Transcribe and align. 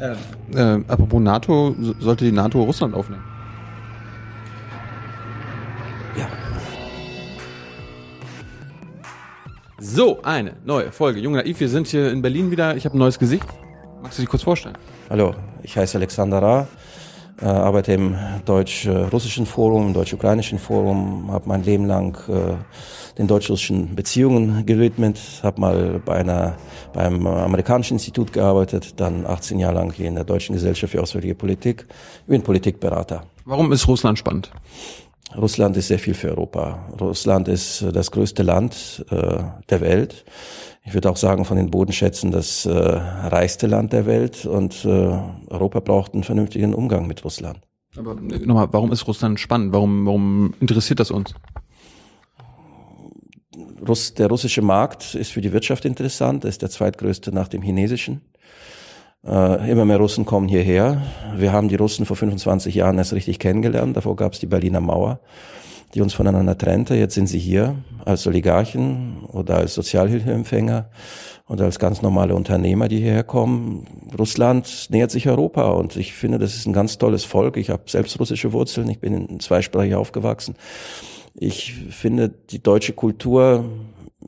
Äh, 0.00 0.16
äh, 0.54 0.84
apropos 0.88 1.22
NATO, 1.22 1.72
sollte 2.00 2.24
die 2.24 2.32
NATO 2.32 2.60
Russland 2.60 2.96
aufnehmen? 2.96 3.22
Ja. 6.18 6.26
So, 9.78 10.20
eine 10.22 10.56
neue 10.64 10.90
Folge. 10.90 11.20
Junge 11.20 11.38
Naiv, 11.38 11.60
wir 11.60 11.68
sind 11.68 11.86
hier 11.86 12.10
in 12.10 12.22
Berlin 12.22 12.50
wieder. 12.50 12.76
Ich 12.76 12.86
habe 12.86 12.96
ein 12.96 12.98
neues 12.98 13.20
Gesicht. 13.20 13.46
Magst 14.02 14.18
du 14.18 14.22
dich 14.22 14.28
kurz 14.28 14.42
vorstellen? 14.42 14.76
Hallo, 15.10 15.36
ich 15.62 15.76
heiße 15.76 15.96
Alexander 15.96 16.42
Ra, 16.42 16.66
äh, 17.40 17.46
arbeite 17.46 17.92
im 17.92 18.16
deutsch-russischen 18.44 19.46
Forum, 19.46 19.88
im 19.88 19.94
deutsch-ukrainischen 19.94 20.58
Forum, 20.58 21.30
habe 21.32 21.48
mein 21.48 21.62
Leben 21.62 21.86
lang 21.86 22.16
äh, 22.28 22.54
den 23.18 23.26
deutsch-russischen 23.26 23.94
Beziehungen 23.94 24.66
gewidmet, 24.66 25.20
habe 25.42 25.60
mal 25.60 26.02
bei 26.04 26.16
einer 26.16 26.56
beim 26.92 27.26
amerikanischen 27.26 27.94
Institut 27.94 28.32
gearbeitet, 28.32 29.00
dann 29.00 29.26
18 29.26 29.58
Jahre 29.58 29.74
lang 29.74 29.92
hier 29.92 30.08
in 30.08 30.14
der 30.14 30.24
Deutschen 30.24 30.54
Gesellschaft 30.54 30.92
für 30.92 31.02
Auswärtige 31.02 31.34
Politik. 31.34 31.86
Ich 32.22 32.26
bin 32.26 32.42
Politikberater. 32.42 33.24
Warum 33.44 33.72
ist 33.72 33.86
Russland 33.88 34.18
spannend? 34.18 34.50
Russland 35.36 35.76
ist 35.76 35.88
sehr 35.88 35.98
viel 35.98 36.14
für 36.14 36.30
Europa. 36.30 36.86
Russland 37.00 37.48
ist 37.48 37.84
das 37.92 38.10
größte 38.10 38.42
Land 38.42 39.04
äh, 39.10 39.38
der 39.68 39.80
Welt. 39.80 40.24
Ich 40.86 40.92
würde 40.92 41.10
auch 41.10 41.16
sagen, 41.16 41.44
von 41.44 41.56
den 41.56 41.70
Bodenschätzen 41.70 42.30
das 42.30 42.66
äh, 42.66 42.70
reichste 42.70 43.66
Land 43.66 43.92
der 43.92 44.04
Welt. 44.04 44.44
Und 44.44 44.84
äh, 44.84 45.18
Europa 45.48 45.80
braucht 45.80 46.12
einen 46.12 46.24
vernünftigen 46.24 46.74
Umgang 46.74 47.06
mit 47.06 47.24
Russland. 47.24 47.60
Aber 47.96 48.12
äh, 48.12 48.38
nochmal, 48.38 48.68
warum 48.70 48.92
ist 48.92 49.06
Russland 49.06 49.40
spannend? 49.40 49.72
Warum, 49.72 50.04
warum 50.04 50.54
interessiert 50.60 51.00
das 51.00 51.10
uns? 51.10 51.34
Russ, 53.86 54.14
der 54.14 54.28
russische 54.28 54.62
Markt 54.62 55.14
ist 55.14 55.32
für 55.32 55.40
die 55.40 55.52
Wirtschaft 55.52 55.84
interessant, 55.84 56.44
er 56.44 56.48
ist 56.48 56.62
der 56.62 56.70
zweitgrößte 56.70 57.32
nach 57.32 57.48
dem 57.48 57.62
chinesischen. 57.62 58.22
Äh, 59.24 59.70
immer 59.70 59.84
mehr 59.84 59.98
Russen 59.98 60.26
kommen 60.26 60.48
hierher. 60.48 61.02
Wir 61.36 61.52
haben 61.52 61.68
die 61.68 61.76
Russen 61.76 62.04
vor 62.04 62.16
25 62.16 62.74
Jahren 62.74 62.98
erst 62.98 63.12
richtig 63.14 63.38
kennengelernt. 63.38 63.96
Davor 63.96 64.16
gab 64.16 64.34
es 64.34 64.40
die 64.40 64.46
Berliner 64.46 64.80
Mauer, 64.80 65.20
die 65.94 66.00
uns 66.00 66.14
voneinander 66.14 66.58
trennte. 66.58 66.94
Jetzt 66.96 67.14
sind 67.14 67.28
sie 67.28 67.38
hier 67.38 67.76
als 68.04 68.26
Oligarchen 68.26 69.24
oder 69.26 69.56
als 69.56 69.74
Sozialhilfeempfänger 69.74 70.90
oder 71.48 71.64
als 71.66 71.78
ganz 71.78 72.02
normale 72.02 72.34
Unternehmer, 72.34 72.88
die 72.88 72.98
hierher 72.98 73.22
kommen. 73.22 73.86
Russland 74.18 74.88
nähert 74.90 75.10
sich 75.10 75.28
Europa 75.28 75.70
und 75.70 75.96
ich 75.96 76.14
finde, 76.14 76.38
das 76.38 76.54
ist 76.54 76.66
ein 76.66 76.72
ganz 76.72 76.98
tolles 76.98 77.24
Volk. 77.24 77.56
Ich 77.56 77.70
habe 77.70 77.84
selbst 77.86 78.18
russische 78.18 78.52
Wurzeln, 78.52 78.88
ich 78.88 78.98
bin 78.98 79.12
in 79.12 79.40
zweisprachig 79.40 79.94
aufgewachsen. 79.94 80.56
Ich 81.34 81.74
finde, 81.90 82.28
die 82.28 82.62
deutsche 82.62 82.92
Kultur 82.92 83.64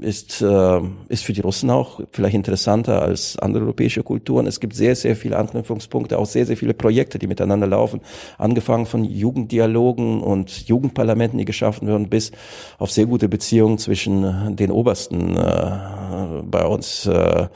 ist, 0.01 0.43
äh, 0.43 0.81
ist 1.09 1.25
für 1.25 1.33
die 1.33 1.41
Russen 1.41 1.71
auch 1.71 2.01
vielleicht 2.13 2.35
interessanter 2.35 3.03
als 3.03 3.39
andere 3.39 3.65
europäische 3.65 4.03
Kulturen. 4.03 4.47
Es 4.47 4.61
gibt 4.61 4.75
sehr, 4.75 4.95
sehr 4.95 5.17
viele 5.17 5.39
Anknüpfungspunkte, 5.39 6.19
auch 6.19 6.27
sehr, 6.27 6.47
sehr 6.47 6.57
viele 6.57 6.75
Projekte, 6.75 7.19
die 7.19 7.27
miteinander 7.27 7.67
laufen. 7.67 8.01
Angefangen 8.39 8.87
von 8.87 9.05
Jugenddialogen 9.05 10.23
und 10.23 10.69
Jugendparlamenten, 10.69 11.39
die 11.39 11.45
geschaffen 11.45 11.89
werden, 11.89 12.09
bis 12.09 12.33
auf 12.79 12.91
sehr 12.91 13.07
gute 13.07 13.29
Beziehungen 13.29 13.79
zwischen 13.79 14.57
den 14.57 14.71
Obersten 14.71 15.37
äh, 15.37 16.43
bei 16.43 16.65
uns. 16.65 17.07
Äh, 17.07 17.49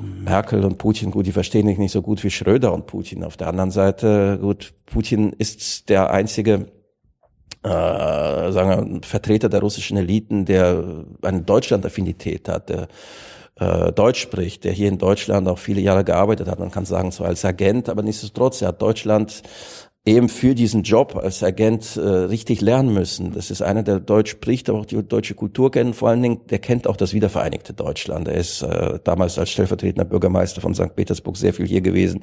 Merkel 0.00 0.64
und 0.64 0.78
Putin, 0.78 1.10
gut, 1.10 1.26
die 1.26 1.32
verstehen 1.32 1.66
sich 1.66 1.78
nicht 1.78 1.92
so 1.92 2.02
gut 2.02 2.22
wie 2.24 2.30
Schröder 2.30 2.72
und 2.72 2.86
Putin. 2.86 3.24
Auf 3.24 3.36
der 3.36 3.48
anderen 3.48 3.70
Seite, 3.70 4.38
gut, 4.40 4.72
Putin 4.86 5.32
ist 5.36 5.88
der 5.88 6.10
einzige 6.10 6.66
äh, 7.62 7.68
sagen 7.68 8.92
wir, 8.92 9.00
Vertreter 9.02 9.48
der 9.48 9.60
russischen 9.60 9.96
Eliten, 9.96 10.44
der 10.44 11.04
eine 11.22 11.42
Deutschland-Affinität 11.42 12.48
hat, 12.48 12.68
der 12.68 12.88
äh, 13.56 13.92
Deutsch 13.92 14.20
spricht, 14.20 14.64
der 14.64 14.72
hier 14.72 14.88
in 14.88 14.98
Deutschland 14.98 15.48
auch 15.48 15.58
viele 15.58 15.80
Jahre 15.80 16.04
gearbeitet 16.04 16.48
hat. 16.48 16.58
Man 16.58 16.70
kann 16.70 16.84
sagen, 16.84 17.10
so 17.10 17.24
als 17.24 17.44
Agent, 17.44 17.88
aber 17.88 18.02
nichtsdestotrotz, 18.02 18.62
er 18.62 18.68
hat 18.68 18.82
Deutschland 18.82 19.42
eben 20.08 20.28
für 20.28 20.54
diesen 20.54 20.84
Job 20.84 21.16
als 21.16 21.42
Agent 21.42 21.96
äh, 21.96 22.00
richtig 22.00 22.60
lernen 22.60 22.94
müssen. 22.94 23.32
Das 23.32 23.50
ist 23.50 23.60
einer, 23.60 23.82
der 23.82 24.00
Deutsch 24.00 24.30
spricht, 24.30 24.70
aber 24.70 24.78
auch 24.80 24.86
die 24.86 25.02
deutsche 25.02 25.34
Kultur 25.34 25.70
kennt. 25.70 25.96
Vor 25.96 26.08
allen 26.08 26.22
Dingen, 26.22 26.40
der 26.48 26.60
kennt 26.60 26.86
auch 26.86 26.96
das 26.96 27.12
wiedervereinigte 27.12 27.74
Deutschland. 27.74 28.26
Er 28.28 28.34
ist 28.34 28.62
äh, 28.62 28.98
damals 29.04 29.38
als 29.38 29.50
stellvertretender 29.50 30.06
Bürgermeister 30.06 30.60
von 30.60 30.74
St. 30.74 30.96
Petersburg 30.96 31.36
sehr 31.36 31.52
viel 31.52 31.66
hier 31.66 31.82
gewesen. 31.82 32.20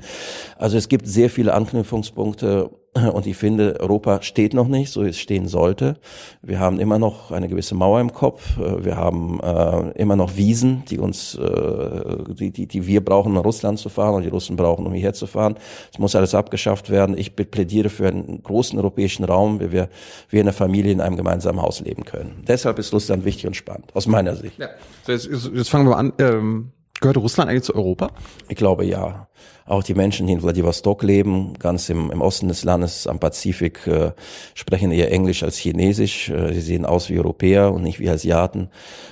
Also 0.57 0.77
es 0.77 0.89
gibt 0.89 1.07
sehr 1.07 1.29
viele 1.29 1.53
Anknüpfungspunkte 1.53 2.71
und 3.13 3.27
ich 3.27 3.35
finde, 3.35 3.77
Europa 3.79 4.21
steht 4.21 4.53
noch 4.53 4.67
nicht, 4.67 4.91
so 4.91 5.03
wie 5.03 5.09
es 5.09 5.17
stehen 5.17 5.47
sollte. 5.47 5.97
Wir 6.41 6.59
haben 6.59 6.79
immer 6.79 6.97
noch 6.97 7.31
eine 7.31 7.49
gewisse 7.49 7.75
Mauer 7.75 7.99
im 7.99 8.13
Kopf. 8.13 8.57
Wir 8.57 8.95
haben 8.95 9.39
äh, 9.41 9.91
immer 9.99 10.15
noch 10.15 10.37
Wiesen, 10.37 10.83
die 10.89 10.99
uns, 10.99 11.35
äh, 11.35 12.33
die, 12.33 12.51
die, 12.51 12.67
die 12.67 12.87
wir 12.87 13.03
brauchen, 13.03 13.29
um 13.29 13.33
nach 13.33 13.43
Russland 13.43 13.79
zu 13.79 13.89
fahren 13.89 14.15
und 14.15 14.23
die 14.23 14.29
Russen 14.29 14.55
brauchen, 14.55 14.85
um 14.85 14.93
hierher 14.93 15.13
zu 15.13 15.27
fahren. 15.27 15.55
Es 15.91 15.99
muss 15.99 16.15
alles 16.15 16.33
abgeschafft 16.33 16.89
werden. 16.89 17.17
Ich 17.17 17.35
plädiere 17.35 17.89
für 17.89 18.07
einen 18.07 18.41
großen 18.41 18.79
europäischen 18.79 19.25
Raum, 19.25 19.59
wie 19.59 19.73
wir, 19.73 19.89
wie 20.29 20.39
in 20.39 20.45
der 20.45 20.53
Familie 20.53 20.93
in 20.93 21.01
einem 21.01 21.17
gemeinsamen 21.17 21.61
Haus 21.61 21.81
leben 21.81 22.05
können. 22.05 22.43
Deshalb 22.47 22.79
ist 22.79 22.93
Russland 22.93 23.25
wichtig 23.25 23.47
und 23.47 23.55
spannend, 23.55 23.93
aus 23.93 24.07
meiner 24.07 24.35
Sicht. 24.35 24.57
Ja. 24.57 24.69
Jetzt, 25.07 25.27
jetzt 25.27 25.69
fangen 25.69 25.87
wir 25.89 25.97
an. 25.97 26.13
Ähm 26.19 26.71
Gehört 27.01 27.17
Russland 27.17 27.49
eigentlich 27.49 27.63
zu 27.63 27.75
Europa? 27.75 28.09
Ich 28.47 28.55
glaube 28.55 28.85
ja. 28.85 29.27
Auch 29.67 29.81
die 29.81 29.95
Menschen, 29.95 30.27
die 30.27 30.33
in 30.33 30.41
Vladivostok 30.41 31.01
leben, 31.01 31.53
ganz 31.57 31.89
im, 31.89 32.11
im 32.11 32.21
Osten 32.21 32.47
des 32.47 32.63
Landes 32.63 33.07
am 33.07 33.19
Pazifik, 33.19 33.87
äh, 33.87 34.11
sprechen 34.53 34.91
eher 34.91 35.11
Englisch 35.11 35.41
als 35.41 35.57
Chinesisch. 35.57 36.29
Äh, 36.29 36.53
sie 36.53 36.61
sehen 36.61 36.85
aus 36.85 37.09
wie 37.09 37.17
Europäer 37.17 37.73
und 37.73 37.81
nicht 37.81 37.99
wie 37.99 38.09
Asiaten. 38.09 38.69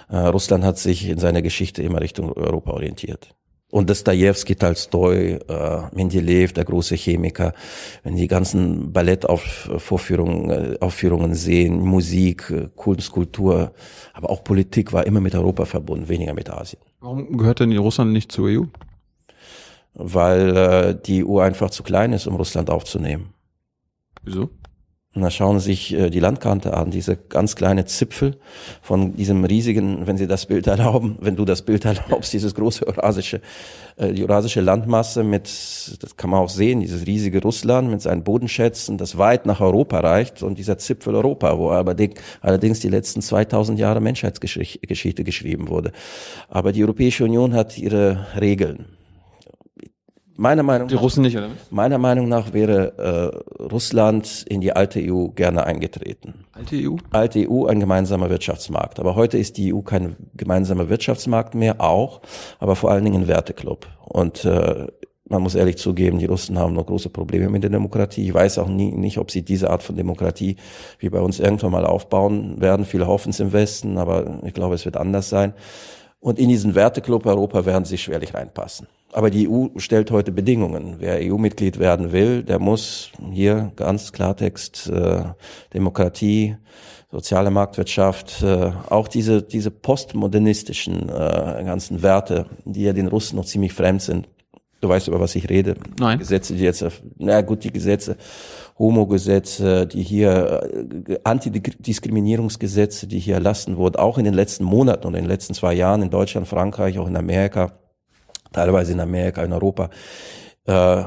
Äh, 0.10 0.18
Russland 0.18 0.64
hat 0.64 0.78
sich 0.78 1.10
in 1.10 1.18
seiner 1.18 1.42
Geschichte 1.42 1.82
immer 1.82 2.02
Richtung 2.02 2.32
Europa 2.32 2.72
orientiert. 2.72 3.34
Und 3.72 3.90
Dostoevsky, 3.90 4.56
Tolstoi, 4.56 5.40
äh, 5.48 5.82
Mendeleev, 5.96 6.54
der 6.54 6.66
große 6.66 6.94
Chemiker, 6.94 7.54
wenn 8.04 8.16
die 8.16 8.28
ganzen 8.28 8.94
Ballettaufführungen 8.94 10.52
äh, 10.52 10.78
Aufführungen 10.80 11.34
sehen, 11.34 11.80
Musik, 11.80 12.52
äh, 12.52 12.70
Kunst, 12.76 13.12
Kultur, 13.12 13.74
aber 14.14 14.30
auch 14.30 14.44
Politik 14.44 14.94
war 14.94 15.08
immer 15.08 15.22
mit 15.22 15.34
Europa 15.34 15.66
verbunden, 15.66 16.08
weniger 16.08 16.36
mit 16.36 16.52
Asien. 16.52 16.80
Warum 17.00 17.36
gehört 17.36 17.62
denn 17.62 17.76
Russland 17.76 18.14
nicht 18.14 18.32
zur 18.32 18.50
EU? 18.50 18.66
Weil 19.94 20.58
äh, 20.58 20.96
die 20.96 21.26
EU 21.26 21.40
einfach 21.40 21.70
zu 21.70 21.84
klein 21.84 22.14
ist, 22.14 22.28
um 22.28 22.36
Russland 22.36 22.70
aufzunehmen. 22.70 23.34
Wieso? 24.24 24.50
Und 25.16 25.22
da 25.22 25.30
schauen 25.30 25.60
Sie 25.60 25.66
sich 25.66 25.94
äh, 25.94 26.10
die 26.10 26.20
Landkarte 26.20 26.74
an, 26.74 26.90
diese 26.90 27.16
ganz 27.16 27.56
kleine 27.56 27.86
Zipfel 27.86 28.38
von 28.82 29.16
diesem 29.16 29.46
riesigen, 29.46 30.08
wenn 30.08 30.18
Sie 30.18 30.26
das 30.26 30.48
Bild 30.48 30.66
erlauben, 30.76 31.18
wenn 31.22 31.36
du 31.36 31.46
das 31.46 31.62
Bild 31.62 31.86
erlaubst, 31.86 32.34
dieses 32.34 32.56
große 32.56 32.88
eurasische, 32.88 33.42
äh, 33.98 34.12
die 34.12 34.24
eurasische 34.24 34.62
Landmasse 34.62 35.24
mit, 35.24 35.46
das 36.02 36.18
kann 36.18 36.32
man 36.32 36.40
auch 36.40 36.50
sehen, 36.50 36.80
dieses 36.80 37.06
riesige 37.06 37.44
Russland 37.44 37.92
mit 37.92 38.02
seinen 38.02 38.24
Bodenschätzen, 38.24 38.98
das 38.98 39.18
weit 39.20 39.46
nach 39.46 39.62
Europa 39.62 40.00
reicht 40.00 40.42
und 40.42 40.58
dieser 40.58 40.80
Zipfel 40.80 41.14
Europa, 41.14 41.60
wo 41.60 41.70
aber 41.70 41.96
allerdings 42.42 42.80
die 42.80 42.90
letzten 42.90 43.22
2000 43.22 43.78
Jahre 43.78 44.02
Menschheitsgeschichte 44.02 45.24
geschrieben 45.24 45.68
wurde. 45.68 45.92
Aber 46.50 46.72
die 46.72 46.84
Europäische 46.84 47.24
Union 47.24 47.54
hat 47.54 47.78
ihre 47.78 48.26
Regeln. 48.40 48.86
Meiner 50.36 50.64
Meinung 50.64 50.88
die 50.88 50.96
nach, 50.96 51.02
Russen 51.02 51.22
nicht, 51.22 51.38
oder? 51.38 51.50
Meiner 51.70 51.98
Meinung 51.98 52.28
nach 52.28 52.54
wäre 52.54 52.94
äh, 53.60 53.64
Russland 53.64 54.46
in 54.50 54.62
die 54.62 54.74
alte 54.74 55.00
EU 55.00 55.28
gerne 55.28 55.66
eingetreten. 55.66 56.46
Alte 56.54 56.76
EU? 56.78 56.96
Alte 57.12 57.48
EU, 57.50 57.66
ein 57.68 57.80
gemeinsamer 57.80 58.30
Wirtschaftsmarkt. 58.30 59.00
Aber 59.00 59.16
heute 59.16 59.38
ist 59.38 59.58
die 59.58 59.74
EU 59.74 59.82
kein 59.82 60.16
gemeinsamer 60.36 60.90
Wirtschaftsmarkt 60.90 61.54
mehr, 61.54 61.82
auch, 61.82 62.22
aber 62.60 62.76
vor 62.76 62.90
allen 62.92 63.04
Dingen 63.04 63.24
ein 63.24 63.28
Werteklub. 63.28 63.88
Und 64.06 64.44
äh, 64.46 64.88
man 65.30 65.42
muss 65.42 65.56
ehrlich 65.56 65.78
zugeben, 65.78 66.20
die 66.20 66.26
Russen 66.26 66.60
haben 66.60 66.74
noch 66.74 66.86
große 66.86 67.10
Probleme 67.10 67.50
mit 67.50 67.64
der 67.64 67.70
Demokratie. 67.70 68.26
Ich 68.26 68.34
weiß 68.34 68.58
auch 68.60 68.68
nie, 68.68 68.92
nicht, 68.92 69.18
ob 69.18 69.32
sie 69.32 69.44
diese 69.44 69.70
Art 69.70 69.82
von 69.82 69.96
Demokratie 69.96 70.58
wie 71.00 71.10
bei 71.10 71.20
uns 71.20 71.40
irgendwann 71.40 71.72
mal 71.72 71.86
aufbauen 71.86 72.60
werden. 72.60 72.86
Viele 72.86 73.08
hoffen 73.08 73.30
es 73.30 73.40
im 73.40 73.54
Westen, 73.54 73.98
aber 73.98 74.40
ich 74.44 74.54
glaube, 74.54 74.76
es 74.76 74.86
wird 74.86 74.98
anders 74.98 75.30
sein. 75.30 75.54
Und 76.24 76.40
in 76.40 76.48
diesen 76.48 76.74
Werteklub 76.74 77.26
Europa 77.26 77.66
werden 77.66 77.84
sie 77.84 77.98
schwerlich 77.98 78.34
reinpassen. 78.34 78.88
Aber 79.12 79.30
die 79.30 79.50
EU 79.50 79.68
stellt 79.76 80.10
heute 80.10 80.32
Bedingungen. 80.32 80.96
Wer 81.00 81.20
EU-Mitglied 81.22 81.80
werden 81.80 82.14
will, 82.14 82.44
der 82.44 82.60
muss 82.60 83.12
hier 83.34 83.74
ganz 83.76 84.14
Klartext 84.14 84.88
äh, 84.88 85.24
Demokratie, 85.74 86.56
soziale 87.12 87.52
Marktwirtschaft, 87.52 88.42
äh, 88.42 88.72
auch 88.90 89.10
diese 89.10 89.44
diese 89.44 89.70
postmodernistischen 89.70 91.10
äh, 91.10 91.64
ganzen 91.66 92.02
Werte, 92.02 92.46
die 92.64 92.84
ja 92.84 92.94
den 92.94 93.08
Russen 93.08 93.36
noch 93.36 93.46
ziemlich 93.46 93.74
fremd 93.74 94.02
sind. 94.02 94.30
Du 94.80 94.88
weißt 94.88 95.10
über 95.10 95.20
was 95.20 95.36
ich 95.36 95.50
rede. 95.50 95.76
Nein. 96.00 96.20
Gesetze, 96.20 96.56
die 96.56 96.64
jetzt, 96.64 96.86
na 97.18 97.42
gut, 97.42 97.66
die 97.66 97.72
Gesetze, 97.72 98.16
Homo-Gesetze, 98.78 99.88
die 99.88 100.04
hier 100.04 100.62
äh, 101.08 101.20
Antidiskriminierungsgesetze, 101.24 103.08
die 103.08 103.20
hier 103.20 103.36
erlassen 103.36 103.78
wurden, 103.78 103.98
auch 103.98 104.18
in 104.18 104.26
den 104.26 104.34
letzten 104.34 104.64
Monaten 104.64 105.08
und 105.08 105.14
in 105.16 105.24
den 105.24 105.30
letzten 105.30 105.54
zwei 105.54 105.74
Jahren 105.74 106.02
in 106.02 106.10
Deutschland, 106.10 106.48
Frankreich, 106.48 107.00
auch 107.00 107.08
in 107.08 107.16
Amerika 107.16 107.74
teilweise 108.54 108.94
in 108.94 109.00
Amerika, 109.00 109.44
in 109.44 109.52
Europa, 109.52 109.90
äh, 110.66 111.04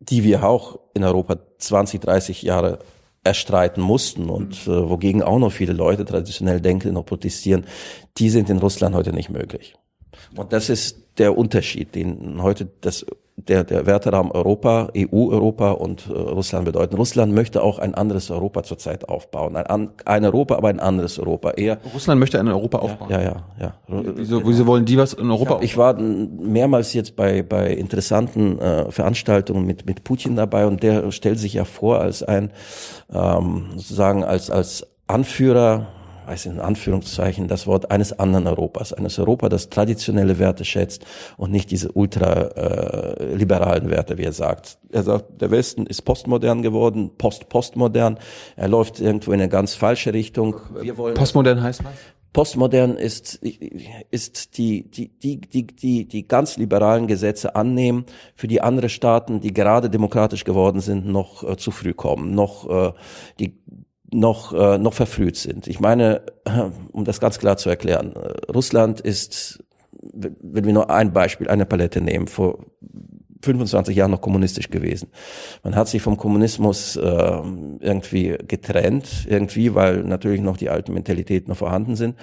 die 0.00 0.24
wir 0.24 0.42
auch 0.42 0.80
in 0.94 1.04
Europa 1.04 1.38
20, 1.58 2.00
30 2.00 2.42
Jahre 2.42 2.80
erstreiten 3.22 3.80
mussten 3.80 4.28
und 4.28 4.66
äh, 4.66 4.88
wogegen 4.88 5.22
auch 5.22 5.38
noch 5.38 5.52
viele 5.52 5.74
Leute 5.74 6.04
traditionell 6.04 6.60
denken 6.60 6.96
und 6.96 7.06
protestieren, 7.06 7.66
die 8.18 8.30
sind 8.30 8.50
in 8.50 8.58
Russland 8.58 8.96
heute 8.96 9.12
nicht 9.12 9.30
möglich. 9.30 9.76
Und 10.36 10.52
das 10.52 10.68
ist 10.68 10.98
der 11.18 11.36
Unterschied, 11.36 11.94
den 11.94 12.42
heute 12.42 12.68
das 12.80 13.04
der, 13.36 13.64
der 13.64 13.86
Werteraum 13.86 14.30
Europa, 14.30 14.88
EU-Europa 14.96 15.72
und 15.72 16.06
äh, 16.08 16.12
Russland 16.12 16.64
bedeuten. 16.64 16.96
Russland 16.96 17.32
möchte 17.32 17.62
auch 17.62 17.78
ein 17.78 17.94
anderes 17.94 18.30
Europa 18.30 18.62
zurzeit 18.62 19.08
aufbauen. 19.08 19.56
Ein, 19.56 19.90
ein 20.04 20.24
Europa, 20.24 20.56
aber 20.56 20.68
ein 20.68 20.80
anderes 20.80 21.18
Europa. 21.18 21.52
Eher, 21.52 21.78
Russland 21.92 22.20
möchte 22.20 22.38
ein 22.38 22.48
Europa 22.48 22.78
aufbauen. 22.78 23.10
Ja, 23.10 23.20
ja, 23.20 23.36
ja. 23.58 23.74
Wieso, 23.88 24.46
wieso 24.46 24.66
wollen 24.66 24.84
die 24.84 24.98
was 24.98 25.14
in 25.14 25.30
Europa 25.30 25.58
ich, 25.58 25.72
ich 25.72 25.76
war 25.76 25.94
mehrmals 25.94 26.92
jetzt 26.92 27.16
bei, 27.16 27.42
bei 27.42 27.72
interessanten 27.72 28.58
äh, 28.58 28.90
Veranstaltungen 28.90 29.66
mit, 29.66 29.86
mit 29.86 30.04
Putin 30.04 30.36
dabei 30.36 30.66
und 30.66 30.82
der 30.82 31.10
stellt 31.10 31.38
sich 31.38 31.54
ja 31.54 31.64
vor 31.64 32.00
als 32.00 32.22
ein, 32.22 32.50
ähm, 33.12 33.70
sozusagen 33.76 34.24
als, 34.24 34.50
als 34.50 34.86
Anführer 35.06 35.86
weiß 36.32 36.46
in 36.46 36.60
Anführungszeichen, 36.60 37.46
das 37.46 37.66
Wort 37.66 37.90
eines 37.90 38.18
anderen 38.18 38.46
Europas, 38.46 38.92
eines 38.92 39.18
Europa, 39.18 39.48
das 39.48 39.68
traditionelle 39.68 40.38
Werte 40.38 40.64
schätzt 40.64 41.04
und 41.36 41.50
nicht 41.50 41.70
diese 41.70 41.92
ultraliberalen 41.92 43.88
äh, 43.88 43.90
Werte, 43.90 44.18
wie 44.18 44.24
er 44.24 44.32
sagt. 44.32 44.78
Er 44.90 45.02
sagt, 45.02 45.40
der 45.40 45.50
Westen 45.50 45.86
ist 45.86 46.02
postmodern 46.02 46.62
geworden, 46.62 47.10
post-postmodern. 47.18 48.18
Er 48.56 48.68
läuft 48.68 49.00
irgendwo 49.00 49.32
in 49.32 49.40
eine 49.40 49.50
ganz 49.50 49.74
falsche 49.74 50.14
Richtung. 50.14 50.56
Wir 50.80 50.96
wollen 50.96 51.14
postmodern 51.14 51.62
heißt 51.62 51.84
was? 51.84 51.92
Postmodern 52.32 52.96
ist, 52.96 53.40
ist 54.10 54.56
die, 54.56 54.90
die, 54.90 55.08
die, 55.08 55.38
die, 55.38 55.66
die, 55.66 56.08
die 56.08 56.26
ganz 56.26 56.56
liberalen 56.56 57.06
Gesetze 57.06 57.56
annehmen, 57.56 58.06
für 58.34 58.48
die 58.48 58.62
andere 58.62 58.88
Staaten, 58.88 59.40
die 59.40 59.52
gerade 59.52 59.90
demokratisch 59.90 60.44
geworden 60.44 60.80
sind, 60.80 61.06
noch 61.06 61.46
äh, 61.46 61.58
zu 61.58 61.70
früh 61.70 61.92
kommen, 61.92 62.34
noch 62.34 62.70
äh, 62.70 62.92
die 63.38 63.60
noch, 64.12 64.52
äh, 64.52 64.78
noch 64.78 64.94
verfrüht 64.94 65.36
sind. 65.36 65.66
Ich 65.66 65.80
meine, 65.80 66.22
um 66.92 67.04
das 67.04 67.20
ganz 67.20 67.38
klar 67.38 67.56
zu 67.56 67.68
erklären, 67.68 68.14
äh, 68.14 68.52
Russland 68.52 69.00
ist, 69.00 69.64
wenn 70.00 70.64
wir 70.64 70.72
nur 70.72 70.90
ein 70.90 71.12
Beispiel, 71.12 71.48
eine 71.48 71.66
Palette 71.66 72.00
nehmen, 72.00 72.26
vor 72.26 72.58
25 73.42 73.96
Jahren 73.96 74.10
noch 74.10 74.20
kommunistisch 74.20 74.70
gewesen. 74.70 75.08
Man 75.62 75.74
hat 75.74 75.88
sich 75.88 76.00
vom 76.00 76.16
Kommunismus 76.16 76.96
äh, 76.96 77.02
irgendwie 77.80 78.36
getrennt, 78.46 79.26
irgendwie, 79.28 79.74
weil 79.74 80.04
natürlich 80.04 80.40
noch 80.40 80.56
die 80.56 80.70
alten 80.70 80.94
Mentalitäten 80.94 81.50
noch 81.50 81.56
vorhanden 81.56 81.96
sind. 81.96 82.16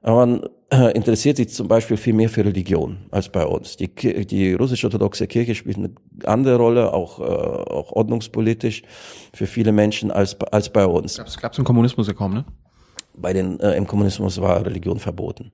Aber 0.00 0.26
man 0.26 0.42
äh, 0.72 0.92
interessiert 0.96 1.36
sich 1.36 1.50
zum 1.50 1.68
Beispiel 1.68 1.96
viel 1.96 2.14
mehr 2.14 2.28
für 2.28 2.44
Religion 2.44 2.98
als 3.10 3.28
bei 3.28 3.44
uns. 3.44 3.76
Die, 3.76 3.88
die 4.26 4.54
russisch-orthodoxe 4.54 5.26
Kirche 5.26 5.54
spielt 5.54 5.76
eine 5.76 5.90
andere 6.24 6.56
Rolle, 6.56 6.92
auch, 6.92 7.20
äh, 7.20 7.22
auch 7.22 7.92
ordnungspolitisch 7.92 8.82
für 9.34 9.46
viele 9.46 9.72
Menschen 9.72 10.10
als, 10.10 10.40
als 10.40 10.70
bei 10.70 10.86
uns. 10.86 11.18
Es 11.18 11.38
gab 11.38 11.56
im 11.58 11.64
Kommunismus 11.64 12.12
kaum, 12.14 12.34
ne? 12.34 12.44
Bei 13.16 13.32
den 13.32 13.60
äh, 13.60 13.76
im 13.76 13.86
Kommunismus 13.86 14.40
war 14.40 14.64
Religion 14.64 14.98
verboten. 14.98 15.52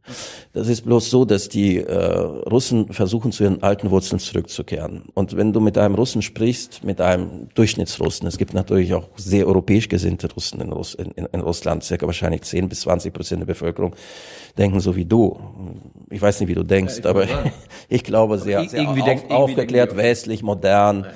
Das 0.53 0.69
ist 0.69 0.83
bloß 0.83 1.11
so, 1.11 1.25
dass 1.25 1.49
die 1.49 1.79
äh, 1.79 1.95
Russen 1.95 2.93
versuchen 2.93 3.33
zu 3.33 3.45
ihren 3.45 3.63
alten 3.63 3.91
Wurzeln 3.91 4.19
zurückzukehren. 4.19 5.03
Und 5.15 5.37
wenn 5.37 5.53
du 5.53 5.61
mit 5.61 5.77
einem 5.77 5.95
Russen 5.95 6.23
sprichst, 6.23 6.85
mit 6.85 7.01
einem 7.01 7.49
Durchschnittsrussen, 7.55 8.27
es 8.29 8.39
gibt 8.39 8.55
natürlich 8.55 8.95
auch 8.95 9.09
sehr 9.17 9.47
europäisch 9.47 9.89
gesinnte 9.89 10.29
Russen 10.33 10.61
in, 10.61 10.73
Russ, 10.73 10.95
in, 10.95 11.11
in 11.11 11.41
Russland, 11.41 11.85
circa 11.85 12.07
wahrscheinlich 12.07 12.43
10 12.43 12.69
bis 12.69 12.81
20 12.81 13.13
Prozent 13.13 13.41
der 13.41 13.47
Bevölkerung 13.47 13.95
denken 14.57 14.81
so 14.81 14.97
wie 14.97 15.05
du. 15.05 15.39
Ich 16.11 16.21
weiß 16.21 16.41
nicht, 16.41 16.49
wie 16.49 16.55
du 16.55 16.65
denkst, 16.65 17.01
ja, 17.05 17.11
aber 17.11 17.27
ich 17.89 18.05
glaube 18.05 18.39
sehr, 18.39 18.69
sehr 18.69 18.89
auf, 18.89 19.31
aufgeklärt, 19.31 19.97
westlich, 19.97 20.43
modern. 20.43 21.05
Ja 21.05 21.11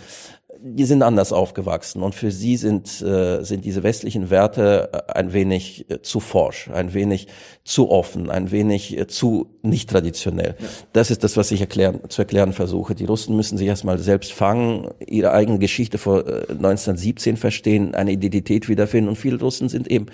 die 0.64 0.84
sind 0.84 1.02
anders 1.02 1.32
aufgewachsen 1.32 2.02
und 2.02 2.14
für 2.14 2.30
sie 2.30 2.56
sind, 2.56 3.02
äh, 3.02 3.42
sind 3.42 3.64
diese 3.64 3.82
westlichen 3.82 4.30
Werte 4.30 4.90
äh, 4.92 5.12
ein 5.12 5.32
wenig 5.32 5.90
äh, 5.90 6.02
zu 6.02 6.20
forsch, 6.20 6.70
ein 6.70 6.94
wenig 6.94 7.26
zu 7.64 7.90
offen, 7.90 8.30
ein 8.30 8.52
wenig 8.52 8.96
äh, 8.96 9.08
zu 9.08 9.58
nicht 9.62 9.90
traditionell. 9.90 10.54
Ja. 10.58 10.66
Das 10.92 11.10
ist 11.10 11.24
das, 11.24 11.36
was 11.36 11.50
ich 11.50 11.60
erklären, 11.60 12.00
zu 12.08 12.22
erklären 12.22 12.52
versuche. 12.52 12.94
Die 12.94 13.04
Russen 13.04 13.34
müssen 13.34 13.58
sich 13.58 13.66
erstmal 13.66 13.98
selbst 13.98 14.32
fangen, 14.32 14.90
ihre 15.04 15.32
eigene 15.32 15.58
Geschichte 15.58 15.98
vor 15.98 16.26
äh, 16.26 16.46
1917 16.50 17.36
verstehen, 17.36 17.94
eine 17.96 18.12
Identität 18.12 18.68
wiederfinden 18.68 19.08
und 19.08 19.16
viele 19.16 19.40
Russen 19.40 19.68
sind 19.68 19.90
eben 19.90 20.06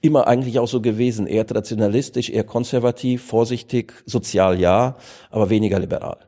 immer 0.00 0.26
eigentlich 0.26 0.58
auch 0.58 0.68
so 0.68 0.80
gewesen, 0.80 1.26
eher 1.26 1.46
traditionalistisch, 1.46 2.30
eher 2.30 2.44
konservativ, 2.44 3.24
vorsichtig, 3.24 3.94
sozial 4.06 4.58
ja, 4.58 4.96
aber 5.30 5.50
weniger 5.50 5.78
liberal. 5.78 6.18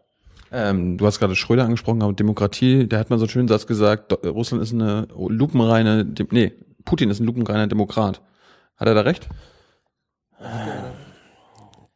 Ähm, 0.53 0.97
du 0.97 1.07
hast 1.07 1.19
gerade 1.19 1.35
Schröder 1.35 1.65
angesprochen, 1.65 2.03
aber 2.03 2.13
Demokratie, 2.13 2.87
da 2.89 2.99
hat 2.99 3.11
man 3.11 3.19
so 3.19 3.25
einen 3.25 3.31
schönen 3.31 3.49
Satz 3.49 3.67
gesagt, 3.67 4.13
Russland 4.25 4.63
ist 4.63 4.73
eine 4.73 5.09
lupenreine, 5.17 6.07
nee, 6.31 6.53
Putin 6.85 7.11
ist 7.11 7.21
ein 7.21 7.27
lupenreiner 7.27 7.67
Demokrat. 7.67 8.23
Hat 8.77 8.89
er 8.89 8.95
da 8.95 9.01
recht? 9.03 9.29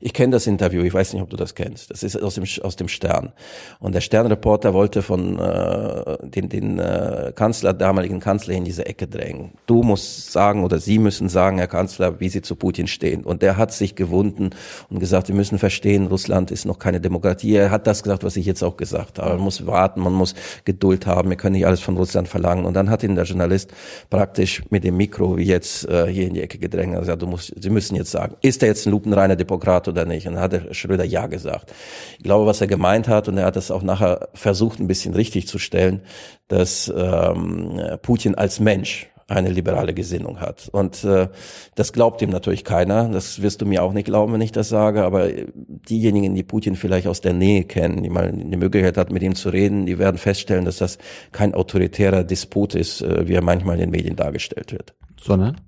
Ich 0.02 0.14
kenne 0.14 0.32
das 0.32 0.46
Interview, 0.46 0.82
ich 0.82 0.94
weiß 0.94 1.12
nicht, 1.12 1.22
ob 1.22 1.28
du 1.28 1.36
das 1.36 1.54
kennst. 1.54 1.90
Das 1.90 2.02
ist 2.02 2.16
aus 2.16 2.36
dem, 2.36 2.44
aus 2.62 2.76
dem 2.76 2.88
Stern. 2.88 3.32
Und 3.80 3.94
der 3.94 4.00
Sternreporter 4.00 4.72
wollte 4.72 5.02
von 5.02 5.38
äh, 5.38 6.16
den, 6.26 6.48
den 6.48 6.78
äh, 6.78 7.32
Kanzler, 7.34 7.74
damaligen 7.74 8.18
Kanzler 8.18 8.54
in 8.54 8.64
diese 8.64 8.86
Ecke 8.86 9.06
drängen. 9.06 9.50
Du 9.66 9.82
musst 9.82 10.32
sagen 10.32 10.64
oder 10.64 10.78
Sie 10.78 10.98
müssen 10.98 11.28
sagen, 11.28 11.58
Herr 11.58 11.66
Kanzler, 11.66 12.18
wie 12.18 12.30
Sie 12.30 12.40
zu 12.40 12.56
Putin 12.56 12.86
stehen. 12.86 13.24
Und 13.24 13.42
der 13.42 13.58
hat 13.58 13.72
sich 13.72 13.94
gewunden 13.94 14.50
und 14.88 15.00
gesagt, 15.00 15.28
wir 15.28 15.34
müssen 15.34 15.58
verstehen, 15.58 16.06
Russland 16.06 16.50
ist 16.50 16.64
noch 16.64 16.78
keine 16.78 17.02
Demokratie. 17.02 17.56
Er 17.56 17.70
hat 17.70 17.86
das 17.86 18.02
gesagt, 18.02 18.24
was 18.24 18.36
ich 18.36 18.46
jetzt 18.46 18.62
auch 18.62 18.78
gesagt 18.78 19.18
habe. 19.18 19.34
Man 19.34 19.40
muss 19.40 19.66
warten, 19.66 20.00
man 20.00 20.14
muss 20.14 20.34
Geduld 20.64 21.04
haben, 21.04 21.28
wir 21.28 21.36
können 21.36 21.56
nicht 21.56 21.66
alles 21.66 21.80
von 21.80 21.98
Russland 21.98 22.26
verlangen. 22.26 22.64
Und 22.64 22.72
dann 22.72 22.88
hat 22.88 23.02
ihn 23.02 23.16
der 23.16 23.24
Journalist 23.24 23.70
praktisch 24.08 24.62
mit 24.70 24.82
dem 24.82 24.96
Mikro 24.96 25.36
wie 25.36 25.44
jetzt 25.44 25.86
äh, 25.90 26.06
hier 26.06 26.26
in 26.26 26.32
die 26.32 26.40
Ecke 26.40 26.56
gedrängt 26.56 26.94
und 26.94 27.00
gesagt, 27.00 27.20
du 27.20 27.26
musst, 27.26 27.52
Sie 27.62 27.68
müssen 27.68 27.96
jetzt 27.96 28.12
sagen, 28.12 28.36
ist 28.40 28.62
er 28.62 28.68
jetzt 28.70 28.86
ein 28.86 28.92
lupenreiner 28.92 29.36
Demokrat 29.36 29.89
oder 29.90 30.06
nicht? 30.06 30.26
Und 30.26 30.34
dann 30.34 30.42
hat 30.42 30.52
der 30.52 30.74
Schröder 30.74 31.04
ja 31.04 31.26
gesagt. 31.26 31.72
Ich 32.18 32.24
glaube, 32.24 32.46
was 32.46 32.60
er 32.60 32.66
gemeint 32.66 33.08
hat, 33.08 33.28
und 33.28 33.36
er 33.38 33.46
hat 33.46 33.56
es 33.56 33.70
auch 33.70 33.82
nachher 33.82 34.28
versucht, 34.34 34.80
ein 34.80 34.86
bisschen 34.86 35.14
richtig 35.14 35.46
zu 35.46 35.58
stellen, 35.58 36.02
dass 36.48 36.92
ähm, 36.96 37.80
Putin 38.02 38.34
als 38.34 38.60
Mensch 38.60 39.10
eine 39.30 39.48
liberale 39.48 39.94
Gesinnung 39.94 40.40
hat. 40.40 40.68
Und 40.72 41.04
äh, 41.04 41.28
das 41.76 41.92
glaubt 41.92 42.20
ihm 42.20 42.30
natürlich 42.30 42.64
keiner. 42.64 43.08
Das 43.08 43.40
wirst 43.40 43.62
du 43.62 43.66
mir 43.66 43.82
auch 43.82 43.92
nicht 43.92 44.06
glauben, 44.06 44.32
wenn 44.32 44.40
ich 44.40 44.52
das 44.52 44.68
sage. 44.68 45.04
Aber 45.04 45.28
diejenigen, 45.28 46.34
die 46.34 46.42
Putin 46.42 46.74
vielleicht 46.74 47.06
aus 47.06 47.20
der 47.20 47.32
Nähe 47.32 47.64
kennen, 47.64 48.02
die 48.02 48.10
mal 48.10 48.32
die 48.32 48.56
Möglichkeit 48.56 48.96
hat, 48.96 49.12
mit 49.12 49.22
ihm 49.22 49.36
zu 49.36 49.50
reden, 49.50 49.86
die 49.86 49.98
werden 49.98 50.18
feststellen, 50.18 50.64
dass 50.64 50.78
das 50.78 50.98
kein 51.30 51.54
autoritärer 51.54 52.24
Disput 52.24 52.74
ist, 52.74 53.02
äh, 53.02 53.28
wie 53.28 53.34
er 53.34 53.42
manchmal 53.42 53.76
in 53.76 53.82
den 53.82 53.90
Medien 53.90 54.16
dargestellt 54.16 54.72
wird. 54.72 54.94
Sondern? 55.20 55.60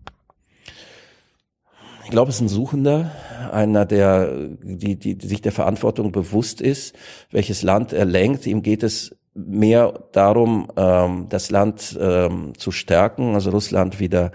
Ich 2.13 2.15
glaube, 2.15 2.29
es 2.29 2.35
ist 2.37 2.43
ein 2.43 2.49
Suchender, 2.49 3.11
einer, 3.53 3.87
der 3.87 4.37
die, 4.63 4.97
die, 4.97 5.15
die 5.15 5.27
sich 5.27 5.41
der 5.41 5.51
Verantwortung 5.51 6.13
bewusst 6.13 6.61
ist, 6.61 6.95
welches 7.31 7.63
Land 7.63 7.95
er 7.95 8.05
lenkt. 8.05 8.47
Ihm 8.47 8.61
geht 8.61 8.83
es 8.83 9.17
mehr 9.33 9.95
darum, 10.13 10.69
ähm, 10.77 11.29
das 11.31 11.51
Land 11.51 11.99
ähm, 11.99 12.53
zu 12.59 12.71
stärken, 12.71 13.33
also 13.35 13.49
Russland 13.49 13.99
wieder 13.99 14.31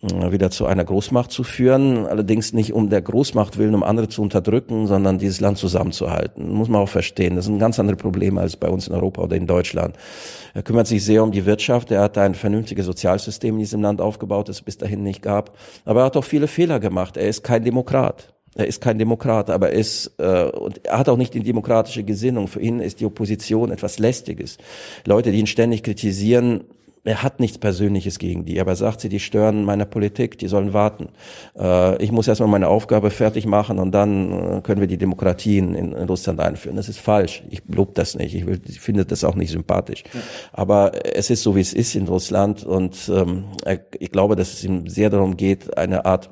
wieder 0.00 0.50
zu 0.50 0.66
einer 0.66 0.84
Großmacht 0.84 1.32
zu 1.32 1.42
führen, 1.42 2.06
allerdings 2.06 2.52
nicht 2.52 2.72
um 2.72 2.88
der 2.88 3.02
Großmacht 3.02 3.58
willen, 3.58 3.74
um 3.74 3.82
andere 3.82 4.08
zu 4.08 4.22
unterdrücken, 4.22 4.86
sondern 4.86 5.18
dieses 5.18 5.40
Land 5.40 5.58
zusammenzuhalten. 5.58 6.52
Muss 6.52 6.68
man 6.68 6.82
auch 6.82 6.88
verstehen. 6.88 7.34
Das 7.34 7.46
sind 7.46 7.58
ganz 7.58 7.80
andere 7.80 7.96
Probleme 7.96 8.40
als 8.40 8.56
bei 8.56 8.68
uns 8.68 8.86
in 8.86 8.94
Europa 8.94 9.22
oder 9.22 9.34
in 9.34 9.48
Deutschland. 9.48 9.96
Er 10.54 10.62
kümmert 10.62 10.86
sich 10.86 11.04
sehr 11.04 11.24
um 11.24 11.32
die 11.32 11.46
Wirtschaft. 11.46 11.90
Er 11.90 12.02
hat 12.02 12.16
ein 12.16 12.36
vernünftiges 12.36 12.86
Sozialsystem 12.86 13.54
in 13.54 13.60
diesem 13.60 13.82
Land 13.82 14.00
aufgebaut, 14.00 14.48
das 14.48 14.56
es 14.56 14.62
bis 14.62 14.78
dahin 14.78 15.02
nicht 15.02 15.20
gab. 15.20 15.56
Aber 15.84 16.02
er 16.02 16.06
hat 16.06 16.16
auch 16.16 16.24
viele 16.24 16.46
Fehler 16.46 16.78
gemacht. 16.78 17.16
Er 17.16 17.28
ist 17.28 17.42
kein 17.42 17.64
Demokrat. 17.64 18.32
Er 18.54 18.66
ist 18.66 18.80
kein 18.80 18.98
Demokrat, 18.98 19.50
aber 19.50 19.70
er 19.70 19.78
ist 19.78 20.12
äh, 20.18 20.44
und 20.44 20.84
er 20.84 20.98
hat 20.98 21.08
auch 21.08 21.16
nicht 21.16 21.34
die 21.34 21.42
demokratische 21.42 22.02
Gesinnung. 22.02 22.48
Für 22.48 22.60
ihn 22.60 22.80
ist 22.80 23.00
die 23.00 23.04
Opposition 23.04 23.70
etwas 23.70 23.98
Lästiges. 23.98 24.58
Leute, 25.04 25.32
die 25.32 25.38
ihn 25.38 25.46
ständig 25.46 25.82
kritisieren, 25.82 26.64
er 27.08 27.22
hat 27.22 27.40
nichts 27.40 27.56
Persönliches 27.56 28.18
gegen 28.18 28.44
die, 28.44 28.60
aber 28.60 28.72
er 28.72 28.76
sagt 28.76 29.00
sie, 29.00 29.08
die 29.08 29.18
stören 29.18 29.64
meine 29.64 29.86
Politik, 29.86 30.38
die 30.38 30.46
sollen 30.46 30.74
warten. 30.74 31.08
Äh, 31.58 32.02
ich 32.02 32.12
muss 32.12 32.28
erstmal 32.28 32.50
meine 32.50 32.68
Aufgabe 32.68 33.10
fertig 33.10 33.46
machen 33.46 33.78
und 33.78 33.92
dann 33.92 34.58
äh, 34.58 34.60
können 34.60 34.82
wir 34.82 34.88
die 34.88 34.98
Demokratien 34.98 35.74
in, 35.74 35.92
in, 35.92 36.06
Russland 36.06 36.38
einführen. 36.38 36.76
Das 36.76 36.90
ist 36.90 36.98
falsch. 36.98 37.42
Ich 37.48 37.62
lobe 37.66 37.92
das 37.94 38.14
nicht. 38.14 38.34
Ich, 38.34 38.46
will, 38.46 38.60
ich 38.68 38.80
finde 38.80 39.06
das 39.06 39.24
auch 39.24 39.36
nicht 39.36 39.50
sympathisch. 39.50 40.04
Ja. 40.12 40.20
Aber 40.52 40.92
es 41.16 41.30
ist 41.30 41.42
so, 41.42 41.56
wie 41.56 41.60
es 41.60 41.72
ist 41.72 41.94
in 41.94 42.06
Russland 42.08 42.64
und 42.64 43.10
ähm, 43.12 43.44
ich 43.98 44.10
glaube, 44.10 44.36
dass 44.36 44.52
es 44.52 44.64
ihm 44.64 44.86
sehr 44.86 45.08
darum 45.08 45.38
geht, 45.38 45.78
eine 45.78 46.04
Art 46.04 46.28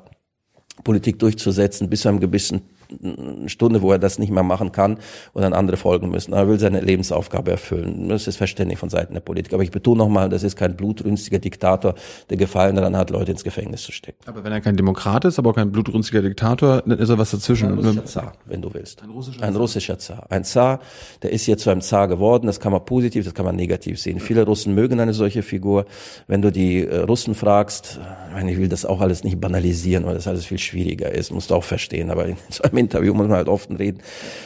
Politik 0.83 1.17
durchzusetzen 1.17 1.89
bis 1.89 2.01
zu 2.01 2.09
einem 2.09 2.19
gewissen 2.19 2.61
eine 3.03 3.49
Stunde, 3.49 3.81
wo 3.81 3.91
er 3.91 3.99
das 3.99 4.19
nicht 4.19 4.31
mehr 4.31 4.43
machen 4.43 4.71
kann 4.71 4.97
und 5.33 5.41
dann 5.41 5.53
andere 5.53 5.77
folgen 5.77 6.09
müssen. 6.09 6.33
er 6.33 6.47
will 6.47 6.59
seine 6.59 6.81
Lebensaufgabe 6.81 7.51
erfüllen. 7.51 8.09
Das 8.09 8.27
ist 8.27 8.37
verständlich 8.37 8.79
von 8.79 8.89
Seiten 8.89 9.13
der 9.13 9.21
Politik. 9.21 9.53
Aber 9.53 9.63
ich 9.63 9.71
betone 9.71 9.97
nochmal, 9.97 10.29
das 10.29 10.43
ist 10.43 10.55
kein 10.55 10.75
blutrünstiger 10.75 11.39
Diktator, 11.39 11.95
der 12.29 12.37
Gefallen 12.37 12.75
daran 12.75 12.95
hat, 12.95 13.09
Leute 13.09 13.31
ins 13.31 13.43
Gefängnis 13.43 13.83
zu 13.83 13.91
stecken. 13.91 14.19
Aber 14.25 14.43
wenn 14.43 14.51
er 14.51 14.61
kein 14.61 14.77
Demokrat 14.77 15.25
ist, 15.25 15.39
aber 15.39 15.51
auch 15.51 15.55
kein 15.55 15.71
blutrünstiger 15.71 16.21
Diktator, 16.21 16.81
dann 16.85 16.97
ist 16.97 17.09
er 17.09 17.17
was 17.17 17.31
dazwischen. 17.31 17.69
Ein 17.69 17.77
russischer 17.77 18.05
Zar, 18.05 18.33
wenn 18.45 18.61
du 18.61 18.73
willst. 18.73 19.03
Ein 19.03 19.09
russischer, 19.09 19.43
ein 19.43 19.55
russischer 19.55 19.99
Zar. 19.99 20.25
Ein 20.29 20.43
Zar, 20.43 20.79
der 21.21 21.31
ist 21.31 21.45
jetzt 21.47 21.63
zu 21.63 21.69
einem 21.69 21.81
Zar 21.81 22.07
geworden. 22.07 22.47
Das 22.47 22.59
kann 22.59 22.71
man 22.71 22.85
positiv, 22.85 23.25
das 23.25 23.33
kann 23.33 23.45
man 23.45 23.55
negativ 23.55 23.99
sehen. 23.99 24.19
Viele 24.19 24.45
Russen 24.45 24.73
mögen 24.75 24.99
eine 24.99 25.13
solche 25.13 25.43
Figur. 25.43 25.85
Wenn 26.27 26.41
du 26.41 26.51
die 26.51 26.85
äh, 26.85 26.99
Russen 26.99 27.35
fragst, 27.35 27.99
ich, 28.29 28.33
meine, 28.33 28.51
ich 28.51 28.57
will 28.57 28.69
das 28.69 28.85
auch 28.85 29.01
alles 29.01 29.23
nicht 29.23 29.39
banalisieren, 29.39 30.05
weil 30.05 30.15
das 30.15 30.27
alles 30.27 30.45
viel 30.45 30.59
schwieriger 30.59 31.11
ist, 31.11 31.31
musst 31.31 31.51
du 31.51 31.55
auch 31.55 31.63
verstehen. 31.63 32.09
Aber 32.09 32.25
in 32.25 32.37
so 32.49 32.63
einem 32.63 32.76
im 32.77 32.85
Interview 32.85 33.13
muss 33.13 33.27
man 33.27 33.37
halt 33.37 33.47
oft 33.47 33.69
reden. 33.77 34.01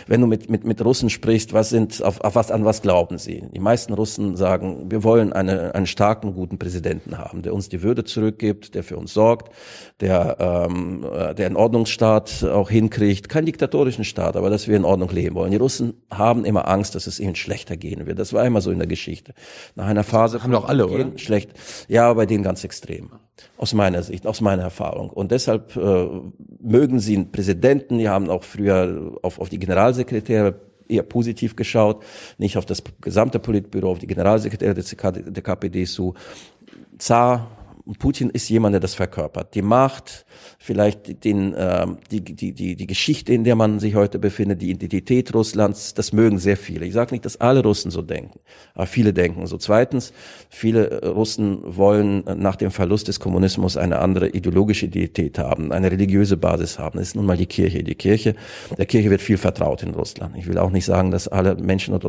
Wenn 0.07 0.21
du 0.21 0.27
mit, 0.27 0.49
mit, 0.49 0.63
mit 0.63 0.83
Russen 0.83 1.09
sprichst, 1.09 1.53
was 1.53 1.69
sind, 1.69 2.01
auf, 2.03 2.21
auf 2.21 2.35
was, 2.35 2.51
an 2.51 2.65
was 2.65 2.81
glauben 2.81 3.17
sie? 3.17 3.43
Die 3.53 3.59
meisten 3.59 3.93
Russen 3.93 4.37
sagen, 4.37 4.89
wir 4.89 5.03
wollen 5.03 5.33
eine, 5.33 5.75
einen 5.75 5.85
starken, 5.85 6.33
guten 6.33 6.57
Präsidenten 6.57 7.17
haben, 7.17 7.41
der 7.41 7.53
uns 7.53 7.69
die 7.69 7.83
Würde 7.83 8.03
zurückgibt, 8.03 8.73
der 8.75 8.83
für 8.83 8.97
uns 8.97 9.13
sorgt, 9.13 9.53
der, 9.99 10.37
ähm, 10.39 11.05
äh, 11.11 11.35
der 11.35 11.45
einen 11.47 11.55
Ordnungsstaat 11.55 12.43
auch 12.43 12.69
hinkriegt. 12.69 13.29
Kein 13.29 13.45
diktatorischen 13.45 14.03
Staat, 14.03 14.35
aber 14.35 14.49
dass 14.49 14.67
wir 14.67 14.77
in 14.77 14.85
Ordnung 14.85 15.09
leben 15.09 15.35
wollen. 15.35 15.51
Die 15.51 15.57
Russen 15.57 15.93
haben 16.09 16.45
immer 16.45 16.67
Angst, 16.67 16.95
dass 16.95 17.07
es 17.07 17.19
ihnen 17.19 17.35
schlechter 17.35 17.77
gehen 17.77 18.05
wird. 18.05 18.19
Das 18.19 18.33
war 18.33 18.45
immer 18.45 18.61
so 18.61 18.71
in 18.71 18.79
der 18.79 18.87
Geschichte. 18.87 19.33
Nach 19.75 19.87
einer 19.87 20.03
Phase 20.03 20.41
haben 20.43 20.51
doch 20.51 20.67
alle, 20.67 20.87
oder? 20.87 21.17
Schlecht. 21.17 21.51
Ja, 21.87 22.13
bei 22.13 22.25
denen 22.25 22.43
ganz 22.43 22.63
extrem. 22.63 23.11
Aus 23.57 23.73
meiner 23.73 24.03
Sicht, 24.03 24.27
aus 24.27 24.41
meiner 24.41 24.63
Erfahrung. 24.63 25.09
Und 25.09 25.31
deshalb 25.31 25.75
äh, 25.75 26.07
mögen 26.59 26.99
sie 26.99 27.15
einen 27.15 27.31
Präsidenten, 27.31 27.97
die 27.97 28.09
haben 28.09 28.29
auch 28.29 28.43
früher 28.43 29.17
auf, 29.21 29.39
auf 29.39 29.49
die 29.49 29.59
Generalsekretäre 29.59 30.59
eher 30.87 31.03
positiv 31.03 31.55
geschaut, 31.55 32.03
nicht 32.37 32.57
auf 32.57 32.65
das 32.65 32.83
gesamte 32.99 33.39
Politbüro, 33.39 33.91
auf 33.91 33.99
die 33.99 34.07
Generalsekretäre 34.07 34.75
der 34.75 35.43
KPD 35.43 35.85
zu. 35.85 36.13
Zar 36.97 37.47
Putin 37.99 38.29
ist 38.29 38.49
jemand, 38.49 38.73
der 38.73 38.79
das 38.79 38.93
verkörpert. 38.93 39.55
Die 39.55 39.61
Macht, 39.61 40.25
vielleicht 40.59 41.23
den, 41.23 41.53
äh, 41.53 41.87
die, 42.11 42.21
die, 42.21 42.53
die, 42.53 42.75
die 42.75 42.87
Geschichte, 42.87 43.33
in 43.33 43.43
der 43.43 43.55
man 43.55 43.79
sich 43.79 43.95
heute 43.95 44.19
befindet, 44.19 44.61
die 44.61 44.71
Identität 44.71 45.33
Russlands, 45.33 45.93
das 45.93 46.13
mögen 46.13 46.37
sehr 46.37 46.57
viele. 46.57 46.85
Ich 46.85 46.93
sage 46.93 47.13
nicht, 47.13 47.25
dass 47.25 47.39
alle 47.39 47.63
Russen 47.63 47.91
so 47.91 48.01
denken, 48.01 48.39
aber 48.73 48.85
viele 48.85 49.13
denken 49.13 49.47
so. 49.47 49.57
Zweitens, 49.57 50.13
viele 50.49 51.01
Russen 51.09 51.59
wollen 51.63 52.23
nach 52.37 52.55
dem 52.55 52.71
Verlust 52.71 53.07
des 53.07 53.19
Kommunismus 53.19 53.77
eine 53.77 53.99
andere 53.99 54.29
ideologische 54.29 54.85
Identität 54.85 55.37
haben, 55.39 55.71
eine 55.71 55.91
religiöse 55.91 56.37
Basis 56.37 56.79
haben. 56.79 56.99
Das 56.99 57.09
ist 57.09 57.15
nun 57.15 57.25
mal 57.25 57.37
die 57.37 57.45
Kirche. 57.45 57.83
Die 57.83 57.95
Kirche, 57.95 58.35
der 58.77 58.85
Kirche 58.85 59.09
wird 59.09 59.21
viel 59.21 59.37
vertraut 59.37 59.83
in 59.83 59.91
Russland. 59.91 60.35
Ich 60.37 60.47
will 60.47 60.57
auch 60.57 60.71
nicht 60.71 60.85
sagen, 60.85 61.11
dass 61.11 61.27
alle 61.27 61.55
Menschen 61.55 61.93
und 61.93 62.03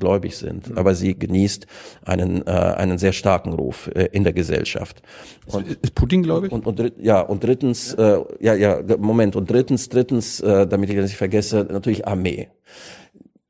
gläubig 0.00 0.36
sind, 0.36 0.76
aber 0.76 0.94
sie 0.94 1.18
genießt 1.18 1.66
einen, 2.04 2.46
äh, 2.46 2.50
einen 2.50 2.98
sehr 2.98 3.12
starken 3.12 3.52
Ruf 3.52 3.90
äh, 3.94 4.08
in 4.12 4.24
der 4.24 4.32
Gesellschaft. 4.32 5.02
Und, 5.46 5.66
ist 5.68 5.94
Putin, 5.94 6.22
glaube 6.22 6.46
ich? 6.46 6.52
Und, 6.52 6.66
und, 6.66 6.78
und, 6.78 6.92
ja, 6.98 7.20
und 7.20 7.42
drittens, 7.42 7.94
ja. 7.98 8.16
Äh, 8.16 8.24
ja, 8.40 8.54
ja, 8.54 8.82
Moment, 8.98 9.36
und 9.36 9.50
drittens, 9.50 9.88
drittens, 9.88 10.40
äh, 10.40 10.66
damit 10.66 10.90
ich 10.90 10.96
das 10.96 11.06
nicht 11.06 11.16
vergesse, 11.16 11.66
natürlich 11.70 12.06
Armee. 12.06 12.48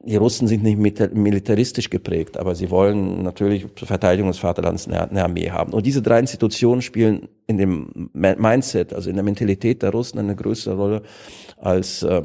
Die 0.04 0.16
Russen 0.16 0.48
sind 0.48 0.64
nicht 0.64 0.78
militaristisch 0.78 1.88
geprägt, 1.88 2.36
aber 2.36 2.56
sie 2.56 2.70
wollen 2.70 3.22
natürlich 3.22 3.66
zur 3.76 3.86
Verteidigung 3.86 4.32
des 4.32 4.38
Vaterlands 4.38 4.88
eine, 4.88 5.08
eine 5.08 5.22
Armee 5.22 5.50
haben. 5.50 5.72
Und 5.72 5.86
diese 5.86 6.02
drei 6.02 6.18
Institutionen 6.18 6.82
spielen 6.82 7.28
in 7.46 7.58
dem 7.58 8.10
Mindset, 8.12 8.92
also 8.92 9.10
in 9.10 9.14
der 9.14 9.22
Mentalität 9.22 9.82
der 9.82 9.90
Russen 9.90 10.18
eine 10.18 10.34
größere 10.34 10.74
Rolle 10.74 11.02
als 11.56 12.02
äh, 12.02 12.22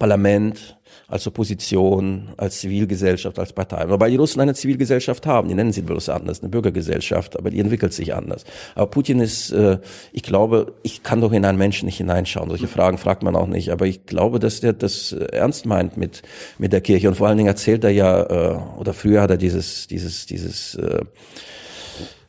Parlament, 0.00 0.79
als 1.10 1.26
Opposition, 1.26 2.28
als 2.36 2.60
Zivilgesellschaft, 2.60 3.38
als 3.38 3.52
Partei. 3.52 3.88
Wobei 3.88 4.10
die 4.10 4.16
Russen 4.16 4.40
eine 4.40 4.54
Zivilgesellschaft 4.54 5.26
haben, 5.26 5.48
die 5.48 5.54
nennen 5.54 5.72
sie 5.72 5.82
bloß 5.82 6.08
anders, 6.08 6.40
eine 6.40 6.50
Bürgergesellschaft, 6.50 7.38
aber 7.38 7.50
die 7.50 7.58
entwickelt 7.58 7.92
sich 7.92 8.14
anders. 8.14 8.44
Aber 8.74 8.86
Putin 8.86 9.20
ist, 9.20 9.50
äh, 9.50 9.78
ich 10.12 10.22
glaube, 10.22 10.74
ich 10.82 11.02
kann 11.02 11.20
doch 11.20 11.32
in 11.32 11.44
einen 11.44 11.58
Menschen 11.58 11.86
nicht 11.86 11.96
hineinschauen. 11.96 12.48
Solche 12.48 12.68
Fragen 12.68 12.98
fragt 12.98 13.22
man 13.22 13.34
auch 13.34 13.46
nicht. 13.48 13.70
Aber 13.70 13.86
ich 13.86 14.06
glaube, 14.06 14.38
dass 14.38 14.60
der 14.60 14.72
das 14.72 15.12
ernst 15.12 15.66
meint 15.66 15.96
mit, 15.96 16.22
mit 16.58 16.72
der 16.72 16.80
Kirche. 16.80 17.08
Und 17.08 17.16
vor 17.16 17.28
allen 17.28 17.36
Dingen 17.36 17.48
erzählt 17.48 17.84
er 17.84 17.90
ja, 17.90 18.22
äh, 18.22 18.58
oder 18.78 18.94
früher 18.94 19.22
hat 19.22 19.30
er 19.30 19.36
dieses, 19.36 19.88
dieses, 19.88 20.26
dieses, 20.26 20.76
äh, 20.76 20.90
äh, 20.90 21.04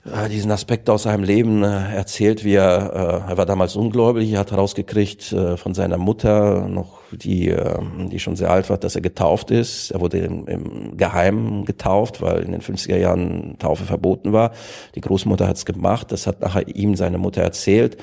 diesen 0.04 0.50
Aspekt 0.50 0.90
aus 0.90 1.04
seinem 1.04 1.24
Leben 1.24 1.64
äh, 1.64 1.96
erzählt, 1.96 2.44
wie 2.44 2.56
er, 2.56 3.24
äh, 3.28 3.30
er 3.32 3.38
war 3.38 3.46
damals 3.46 3.76
ungläubig, 3.76 4.32
er 4.32 4.40
hat 4.40 4.52
herausgekriegt 4.52 5.32
äh, 5.32 5.58
von 5.58 5.76
seiner 5.76 6.00
Mutter 6.00 6.68
noch, 6.68 7.02
die, 7.12 7.50
äh, 7.50 7.78
die 8.08 8.20
schon 8.20 8.36
sehr 8.36 8.50
alt 8.50 8.72
war, 8.72 8.80
dass 8.80 8.96
er 8.96 9.02
getauft 9.02 9.52
ist. 9.52 9.92
Er 9.92 10.02
wurde 10.02 10.18
im, 10.18 10.48
im 10.48 10.98
Geheimen 10.98 11.66
getauft, 11.66 12.20
weil 12.20 12.40
in 12.40 12.52
den 12.52 12.62
50er 12.62 12.98
Jahren 12.98 13.60
Taufe 13.60 13.84
verboten 13.84 14.34
war. 14.34 14.54
Die 14.96 15.02
Großmutter 15.02 15.48
hat 15.48 15.58
es 15.58 15.66
gemacht, 15.66 16.12
das 16.12 16.26
hat 16.26 16.42
nachher 16.42 16.68
ihm 16.68 16.96
seine 16.96 17.20
Mutter 17.20 17.44
erzählt 17.44 17.98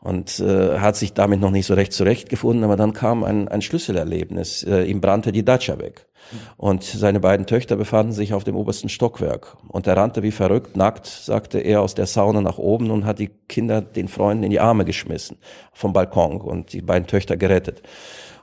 und 0.00 0.38
äh, 0.38 0.78
hat 0.78 0.94
sich 0.94 1.14
damit 1.14 1.40
noch 1.40 1.50
nicht 1.50 1.66
so 1.66 1.74
recht 1.74 1.92
zurechtgefunden, 1.92 2.62
aber 2.62 2.76
dann 2.76 2.92
kam 2.92 3.24
ein, 3.24 3.48
ein 3.48 3.60
Schlüsselerlebnis. 3.60 4.62
Äh, 4.62 4.84
ihm 4.84 5.00
brannte 5.00 5.32
die 5.32 5.44
Datscha 5.44 5.80
weg. 5.80 6.06
Und 6.56 6.84
seine 6.84 7.20
beiden 7.20 7.46
Töchter 7.46 7.76
befanden 7.76 8.12
sich 8.12 8.34
auf 8.34 8.44
dem 8.44 8.56
obersten 8.56 8.88
Stockwerk. 8.88 9.56
Und 9.68 9.86
er 9.86 9.96
rannte 9.96 10.22
wie 10.22 10.30
verrückt, 10.30 10.76
nackt, 10.76 11.06
sagte 11.06 11.58
er, 11.58 11.82
aus 11.82 11.94
der 11.94 12.06
Sauna 12.06 12.40
nach 12.40 12.58
oben 12.58 12.90
und 12.90 13.04
hat 13.04 13.18
die 13.18 13.30
Kinder 13.48 13.80
den 13.80 14.08
Freunden 14.08 14.44
in 14.44 14.50
die 14.50 14.60
Arme 14.60 14.84
geschmissen 14.84 15.38
vom 15.72 15.92
Balkon 15.92 16.40
und 16.40 16.72
die 16.72 16.82
beiden 16.82 17.06
Töchter 17.06 17.36
gerettet. 17.36 17.82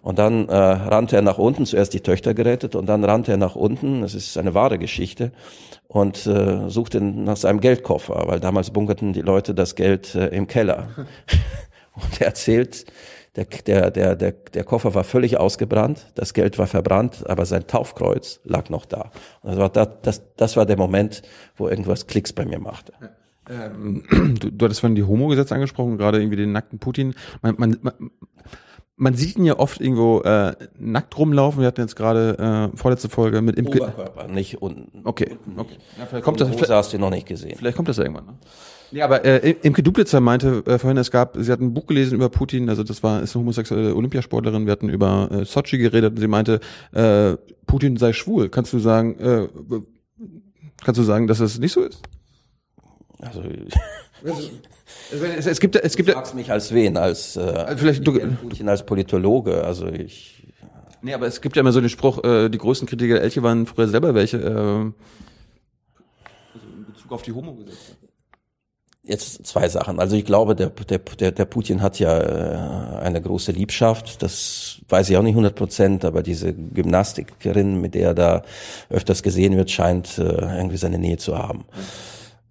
Und 0.02 0.20
dann 0.20 0.48
äh, 0.48 0.56
rannte 0.56 1.16
er 1.16 1.22
nach 1.22 1.38
unten, 1.38 1.66
zuerst 1.66 1.94
die 1.94 2.02
Töchter 2.02 2.34
gerettet 2.34 2.76
und 2.76 2.86
dann 2.86 3.04
rannte 3.04 3.32
er 3.32 3.38
nach 3.38 3.56
unten, 3.56 4.02
das 4.02 4.14
ist 4.14 4.38
eine 4.38 4.54
wahre 4.54 4.78
Geschichte, 4.78 5.32
und 5.88 6.26
äh, 6.28 6.70
suchte 6.70 7.02
nach 7.02 7.38
seinem 7.38 7.60
Geldkoffer, 7.60 8.24
weil 8.28 8.40
damals 8.40 8.72
bunkerten 8.72 9.14
die 9.14 9.22
Leute 9.22 9.54
das 9.54 9.76
Geld 9.76 10.16
äh, 10.16 10.28
im 10.28 10.48
Keller. 10.48 10.88
und 11.96 12.22
er 12.22 12.28
erzählt, 12.28 12.86
der, 13.38 13.46
der, 13.46 13.92
der, 13.92 14.16
der, 14.16 14.32
der 14.32 14.64
Koffer 14.64 14.96
war 14.96 15.04
völlig 15.04 15.38
ausgebrannt, 15.38 16.08
das 16.16 16.34
Geld 16.34 16.58
war 16.58 16.68
verbrannt, 16.68 17.24
aber 17.30 17.46
sein 17.46 17.68
Taufkreuz 17.68 18.42
lag 18.44 18.70
noch 18.70 18.86
da. 18.86 19.12
Und 19.42 19.52
das, 19.52 19.58
war, 19.58 19.70
das, 19.70 19.90
das, 20.02 20.22
das 20.36 20.58
war 20.58 20.66
der 20.66 20.78
Moment, 20.78 21.22
wo 21.56 21.70
irgendwas 21.70 22.08
Klicks 22.08 22.34
bei 22.34 22.46
mir 22.46 22.60
machte. 22.60 22.94
Ähm, 23.48 24.04
du, 24.40 24.52
du 24.52 24.66
hattest 24.66 24.82
vorhin 24.82 24.96
die 24.96 25.04
Homo-Gesetze 25.04 25.54
angesprochen, 25.54 25.98
gerade 25.98 26.20
irgendwie 26.20 26.38
den 26.38 26.52
nackten 26.52 26.80
Putin. 26.80 27.14
Man, 27.44 27.56
man, 27.58 27.78
man, 27.82 27.94
man 28.96 29.14
sieht 29.14 29.38
ihn 29.38 29.46
ja 29.46 29.60
oft 29.60 29.80
irgendwo 29.80 30.22
äh, 30.22 30.56
nackt 30.80 31.16
rumlaufen. 31.18 31.62
Wir 31.62 31.68
hatten 31.68 31.82
jetzt 31.82 31.96
gerade 31.96 32.72
äh, 32.74 32.78
vorletzte 32.78 33.10
Folge 33.10 33.42
mit 33.44 33.56
Imke. 33.56 33.84
Oberkörper, 33.84 34.28
nicht 34.28 34.64
unten. 34.64 35.02
Okay, 35.06 35.38
okay. 35.56 35.78
Ja, 36.00 36.08
vielleicht 36.08 36.26
kommt 36.26 36.42
das. 36.42 36.50
Vielleicht, 36.50 36.72
hast 36.72 36.92
du 36.92 36.98
noch 36.98 37.12
nicht 37.12 37.28
gesehen. 37.28 37.56
Vielleicht 37.56 37.78
kommt 37.78 37.88
das 37.88 38.00
irgendwann. 38.00 38.26
Ne? 38.26 38.34
Ja, 38.92 39.06
aber 39.06 39.26
äh, 39.26 39.56
Imke 39.64 39.84
Duplitzer 39.84 40.20
meinte 40.22 40.64
äh, 40.66 40.80
vorhin, 40.80 40.98
es 40.98 41.12
gab, 41.12 41.36
sie 41.38 41.52
hat 41.52 41.60
ein 41.60 41.74
Buch 41.74 41.88
gelesen 41.88 42.16
über 42.16 42.30
Putin, 42.30 42.70
also 42.70 42.84
das 42.84 43.04
war, 43.04 43.22
ist 43.22 43.36
eine 43.36 43.42
homosexuelle 43.42 43.96
Olympiasportlerin, 43.96 44.66
wir 44.66 44.72
hatten 44.72 44.90
über 44.90 45.30
äh, 45.32 45.46
Sochi 45.46 45.78
geredet 45.78 46.12
und 46.12 46.20
sie 46.20 46.28
meinte, 46.28 46.60
äh, 46.94 47.36
Putin 47.66 47.98
sei 47.98 48.14
schwul. 48.14 48.50
Kannst 48.50 48.72
du 48.74 48.80
sagen, 48.80 49.20
äh, 49.20 49.48
kannst 50.84 51.00
du 51.00 51.04
sagen, 51.04 51.28
dass 51.28 51.40
es 51.40 51.60
nicht 51.60 51.74
so 51.74 51.82
ist? 51.82 52.02
Also, 53.20 53.44
es, 55.12 55.46
es, 55.46 55.60
gibt, 55.60 55.76
es 55.76 55.96
gibt. 55.96 56.10
Du 56.10 56.14
fragst 56.14 56.36
mich 56.36 56.52
als 56.52 56.74
wen, 56.74 56.98
als 56.98 57.36
äh, 57.36 57.42
also 57.42 57.78
vielleicht 57.78 58.06
du, 58.06 58.14
Putin 58.14 58.70
als 58.70 58.86
Politologe. 58.86 59.64
Also 59.64 59.88
ich. 59.88 60.48
Nee, 61.02 61.14
aber 61.14 61.28
es 61.28 61.42
gibt 61.42 61.56
ja 61.56 61.62
immer 61.62 61.72
so 61.72 61.80
den 61.80 61.90
Spruch, 61.90 62.24
äh, 62.24 62.50
die 62.50 62.58
größten 62.58 62.88
Kritiker 62.88 63.16
der 63.16 63.24
Elche 63.24 63.44
waren 63.44 63.66
früher 63.66 63.88
selber 63.88 64.14
welche. 64.16 64.38
Äh, 64.38 64.50
also 64.50 64.94
in 66.76 66.86
Bezug 66.86 67.12
auf 67.12 67.22
die 67.22 67.32
Homo-Gesetze. 67.32 67.96
Jetzt 69.08 69.48
zwei 69.48 69.70
Sachen. 69.70 70.02
Also 70.02 70.18
ich 70.18 70.26
glaube, 70.26 70.54
der, 70.54 70.70
der, 70.70 71.00
der, 71.00 71.32
der 71.32 71.46
Putin 71.46 71.82
hat 71.82 71.98
ja 71.98 72.20
äh, 72.20 73.00
eine 73.00 73.22
große 73.22 73.54
Liebschaft. 73.54 74.22
Das 74.22 74.82
weiß 74.90 75.10
ich 75.10 75.16
auch 75.16 75.24
nicht 75.24 75.32
100 75.32 75.56
Prozent, 75.56 76.04
aber 76.04 76.22
diese 76.22 76.54
Gymnastikerin, 76.54 77.80
mit 77.80 77.96
der 77.96 78.10
er 78.10 78.14
da 78.14 78.42
öfters 78.90 79.24
gesehen 79.24 79.56
wird, 79.56 79.72
scheint 79.72 80.18
äh, 80.18 80.24
irgendwie 80.24 80.76
seine 80.76 81.00
Nähe 81.00 81.16
zu 81.16 81.38
haben. 81.38 81.64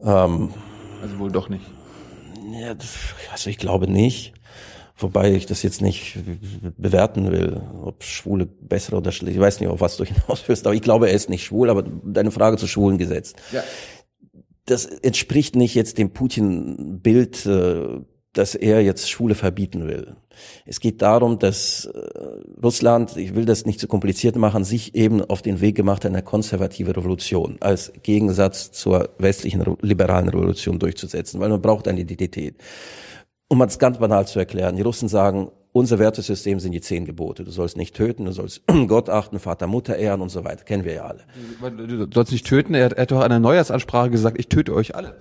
Ähm, 0.01 0.55
also 1.03 1.19
wohl 1.19 1.31
doch 1.31 1.51
nicht. 1.51 1.65
Ja, 2.59 2.75
also 3.31 3.51
ich 3.51 3.59
glaube 3.59 3.87
nicht. 3.87 4.33
Wobei 4.99 5.33
ich 5.33 5.45
das 5.45 5.63
jetzt 5.63 5.83
nicht 5.83 6.17
bewerten 6.79 7.31
will, 7.31 7.61
ob 7.83 8.03
Schwule 8.03 8.47
besser 8.47 8.97
oder 8.97 9.13
schlecht. 9.13 9.37
Ich 9.37 9.43
weiß 9.43 9.61
nicht, 9.61 9.69
auf 9.69 9.83
was 9.83 9.99
du 9.99 10.05
hinaus 10.07 10.43
willst, 10.47 10.67
aber 10.67 10.75
ich 10.75 10.81
glaube, 10.81 11.11
er 11.11 11.15
ist 11.15 11.29
nicht 11.29 11.45
schwul, 11.45 11.69
aber 11.69 11.83
deine 11.83 12.31
Frage 12.31 12.57
zu 12.57 12.67
Schwulen 12.67 12.97
gesetzt. 12.97 13.37
Ja 13.53 13.63
das 14.67 14.85
entspricht 14.85 15.57
nicht 15.57 15.75
jetzt 15.75 15.99
dem 15.99 16.11
Putin-Bild, 16.11 17.47
äh, 17.47 18.01
dass 18.33 18.55
er 18.55 18.83
jetzt 18.83 19.09
Schwule 19.09 19.35
verbieten 19.35 19.87
will. 19.87 20.17
Es 20.67 20.81
geht 20.81 21.01
darum, 21.01 21.39
dass 21.39 21.87
äh, 21.87 22.01
Russland, 22.63 23.17
ich 23.17 23.35
will 23.35 23.47
das 23.47 23.65
nicht 23.65 23.81
zu 23.81 23.89
kompliziert 23.89 24.37
machen, 24.37 24.65
sich 24.65 24.95
eben 24.95 25.23
auf 25.23 25.41
den 25.41 25.61
Weg 25.61 25.77
gemacht 25.77 26.05
hat, 26.05 26.11
eine 26.11 26.23
konservative 26.23 26.95
Revolution 26.97 27.57
als 27.61 27.93
Gegensatz 28.03 28.73
zur 28.73 29.09
westlichen 29.19 29.65
liberalen 29.81 30.29
Revolution 30.29 30.79
durchzusetzen, 30.79 31.41
weil 31.41 31.49
man 31.49 31.63
braucht 31.63 31.89
eine 31.89 32.01
Identität. 32.01 32.57
Um 33.49 33.63
es 33.63 33.79
ganz 33.79 33.99
banal 33.99 34.27
zu 34.27 34.39
erklären, 34.39 34.77
die 34.77 34.83
Russen 34.83 35.09
sagen, 35.09 35.51
unser 35.76 35.99
Wertesystem 35.99 36.59
sind 36.59 36.73
die 36.73 36.80
zehn 36.80 37.04
Gebote. 37.04 37.45
Du 37.45 37.50
sollst 37.50 37.76
nicht 37.76 37.95
töten, 37.95 38.25
du 38.25 38.33
sollst 38.33 38.62
Gott 38.88 39.11
achten, 39.11 39.38
Vater, 39.38 39.66
Mutter 39.66 39.97
ehren 39.97 40.23
und 40.23 40.30
so 40.30 40.42
weiter. 40.42 40.64
Kennen 40.64 40.85
wir 40.85 40.95
ja 40.95 41.04
alle. 41.04 41.25
Du 41.87 42.06
sollst 42.12 42.33
nicht 42.33 42.47
töten. 42.47 42.75
Er 42.75 42.87
hat, 42.87 42.95
er 42.95 43.02
hat 43.02 43.11
doch 43.11 43.21
an 43.21 43.28
der 43.28 43.40
Neujahrsansprache 43.40 44.09
gesagt, 44.09 44.38
ich 44.38 44.49
töte 44.49 44.75
euch 44.75 44.95
alle. 44.95 45.14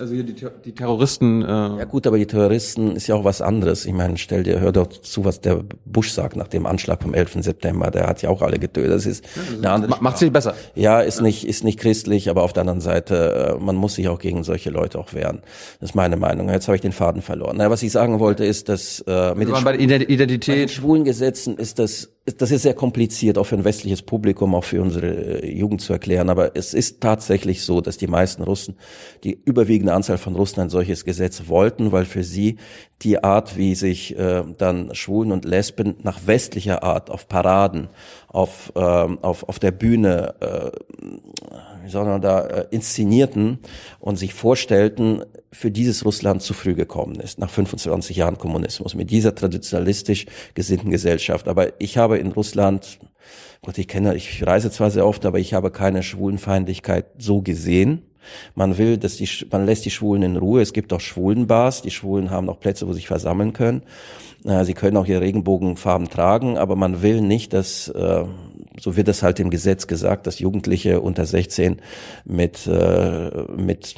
Also 0.00 0.14
hier 0.14 0.22
die, 0.22 0.34
die 0.64 0.72
Terroristen. 0.72 1.42
Äh 1.42 1.46
ja 1.46 1.84
gut, 1.84 2.06
aber 2.06 2.18
die 2.18 2.26
Terroristen 2.26 2.96
ist 2.96 3.06
ja 3.06 3.16
auch 3.16 3.24
was 3.24 3.42
anderes. 3.42 3.84
Ich 3.84 3.92
meine, 3.92 4.16
stell 4.16 4.44
dir, 4.44 4.60
hör 4.60 4.72
doch 4.72 4.86
zu, 4.86 5.24
was 5.24 5.40
der 5.40 5.62
Bush 5.84 6.12
sagt 6.12 6.36
nach 6.36 6.48
dem 6.48 6.66
Anschlag 6.66 7.02
vom 7.02 7.14
11. 7.14 7.38
September. 7.40 7.90
Der 7.90 8.06
hat 8.06 8.22
ja 8.22 8.30
auch 8.30 8.40
alle 8.40 8.58
getötet. 8.58 8.92
Das 8.92 9.06
ist 9.06 9.24
eine 9.58 9.70
andere 9.70 10.00
Macht 10.00 10.18
sich 10.18 10.32
besser. 10.32 10.54
Ja, 10.74 11.00
ist 11.00 11.20
nicht, 11.20 11.46
ist 11.46 11.64
nicht 11.64 11.78
christlich, 11.78 12.30
aber 12.30 12.44
auf 12.44 12.52
der 12.52 12.62
anderen 12.62 12.80
Seite, 12.80 13.56
äh, 13.58 13.62
man 13.62 13.76
muss 13.76 13.96
sich 13.96 14.08
auch 14.08 14.18
gegen 14.18 14.44
solche 14.44 14.70
Leute 14.70 14.98
auch 14.98 15.12
wehren. 15.12 15.40
Das 15.80 15.90
ist 15.90 15.94
meine 15.94 16.16
Meinung. 16.16 16.48
Jetzt 16.48 16.68
habe 16.68 16.76
ich 16.76 16.82
den 16.82 16.92
Faden 16.92 17.20
verloren. 17.20 17.56
Na, 17.58 17.70
was 17.70 17.82
ich 17.82 17.92
sagen 17.92 18.20
wollte, 18.20 18.44
ist, 18.44 18.68
dass 18.68 19.00
äh, 19.06 19.34
mit 19.34 19.48
den 19.48 19.56
Identität. 20.04 20.54
Bei 20.54 20.60
den 20.60 20.68
schwulen 20.68 21.04
Gesetzen 21.04 21.56
ist 21.56 21.78
das 21.78 22.10
das 22.36 22.50
ist 22.50 22.62
sehr 22.62 22.74
kompliziert, 22.74 23.38
auch 23.38 23.44
für 23.44 23.56
ein 23.56 23.64
westliches 23.64 24.02
Publikum, 24.02 24.54
auch 24.54 24.64
für 24.64 24.82
unsere 24.82 25.42
äh, 25.42 25.50
Jugend 25.50 25.80
zu 25.80 25.92
erklären. 25.92 26.28
Aber 26.28 26.56
es 26.56 26.74
ist 26.74 27.00
tatsächlich 27.00 27.62
so, 27.62 27.80
dass 27.80 27.96
die 27.96 28.06
meisten 28.06 28.42
Russen, 28.42 28.76
die 29.24 29.38
überwiegende 29.44 29.94
Anzahl 29.94 30.18
von 30.18 30.34
Russen 30.34 30.60
ein 30.60 30.70
solches 30.70 31.04
Gesetz 31.04 31.44
wollten, 31.46 31.92
weil 31.92 32.04
für 32.04 32.24
sie 32.24 32.56
die 33.02 33.22
Art, 33.22 33.56
wie 33.56 33.74
sich 33.74 34.18
äh, 34.18 34.42
dann 34.58 34.94
Schwulen 34.94 35.32
und 35.32 35.44
Lesben 35.44 35.96
nach 36.02 36.26
westlicher 36.26 36.82
Art 36.82 37.10
auf 37.10 37.28
Paraden, 37.28 37.88
auf, 38.28 38.72
äh, 38.74 38.80
auf, 38.80 39.48
auf 39.48 39.58
der 39.58 39.70
Bühne, 39.70 40.34
äh, 40.40 40.70
man 41.94 42.20
da, 42.20 42.46
äh, 42.46 42.66
inszenierten 42.70 43.58
und 44.00 44.16
sich 44.16 44.34
vorstellten, 44.34 45.24
für 45.52 45.70
dieses 45.70 46.04
Russland 46.04 46.42
zu 46.42 46.52
früh 46.54 46.74
gekommen 46.74 47.16
ist, 47.16 47.38
nach 47.38 47.50
25 47.50 48.16
Jahren 48.16 48.38
Kommunismus, 48.38 48.94
mit 48.94 49.10
dieser 49.10 49.34
traditionalistisch 49.34 50.26
gesinnten 50.54 50.90
Gesellschaft. 50.90 51.48
Aber 51.48 51.80
ich 51.80 51.96
habe 51.96 52.18
in 52.18 52.32
Russland, 52.32 52.98
Gott, 53.62 53.78
ich 53.78 53.88
kenne, 53.88 54.14
ich 54.14 54.46
reise 54.46 54.70
zwar 54.70 54.90
sehr 54.90 55.06
oft, 55.06 55.24
aber 55.24 55.38
ich 55.38 55.54
habe 55.54 55.70
keine 55.70 56.02
Schwulenfeindlichkeit 56.02 57.06
so 57.18 57.40
gesehen. 57.40 58.02
Man 58.54 58.76
will, 58.76 58.98
dass 58.98 59.16
die, 59.16 59.28
man 59.50 59.64
lässt 59.64 59.84
die 59.84 59.90
Schwulen 59.90 60.22
in 60.22 60.36
Ruhe. 60.36 60.60
Es 60.60 60.72
gibt 60.72 60.92
auch 60.92 61.00
Schwulenbars. 61.00 61.82
Die 61.82 61.90
Schwulen 61.90 62.30
haben 62.30 62.50
auch 62.50 62.60
Plätze, 62.60 62.86
wo 62.86 62.92
sie 62.92 62.98
sich 62.98 63.08
versammeln 63.08 63.54
können. 63.54 63.82
Äh, 64.44 64.64
sie 64.64 64.74
können 64.74 64.96
auch 64.96 65.06
ihre 65.06 65.20
Regenbogenfarben 65.20 66.08
tragen, 66.08 66.58
aber 66.58 66.76
man 66.76 67.02
will 67.02 67.20
nicht, 67.20 67.52
dass 67.52 67.88
äh, 67.88 68.24
so 68.80 68.96
wird 68.96 69.08
es 69.08 69.22
halt 69.22 69.40
im 69.40 69.50
Gesetz 69.50 69.86
gesagt, 69.86 70.26
dass 70.26 70.38
Jugendliche 70.38 71.00
unter 71.00 71.26
16 71.26 71.80
mit, 72.24 72.66
äh, 72.66 73.30
mit 73.56 73.94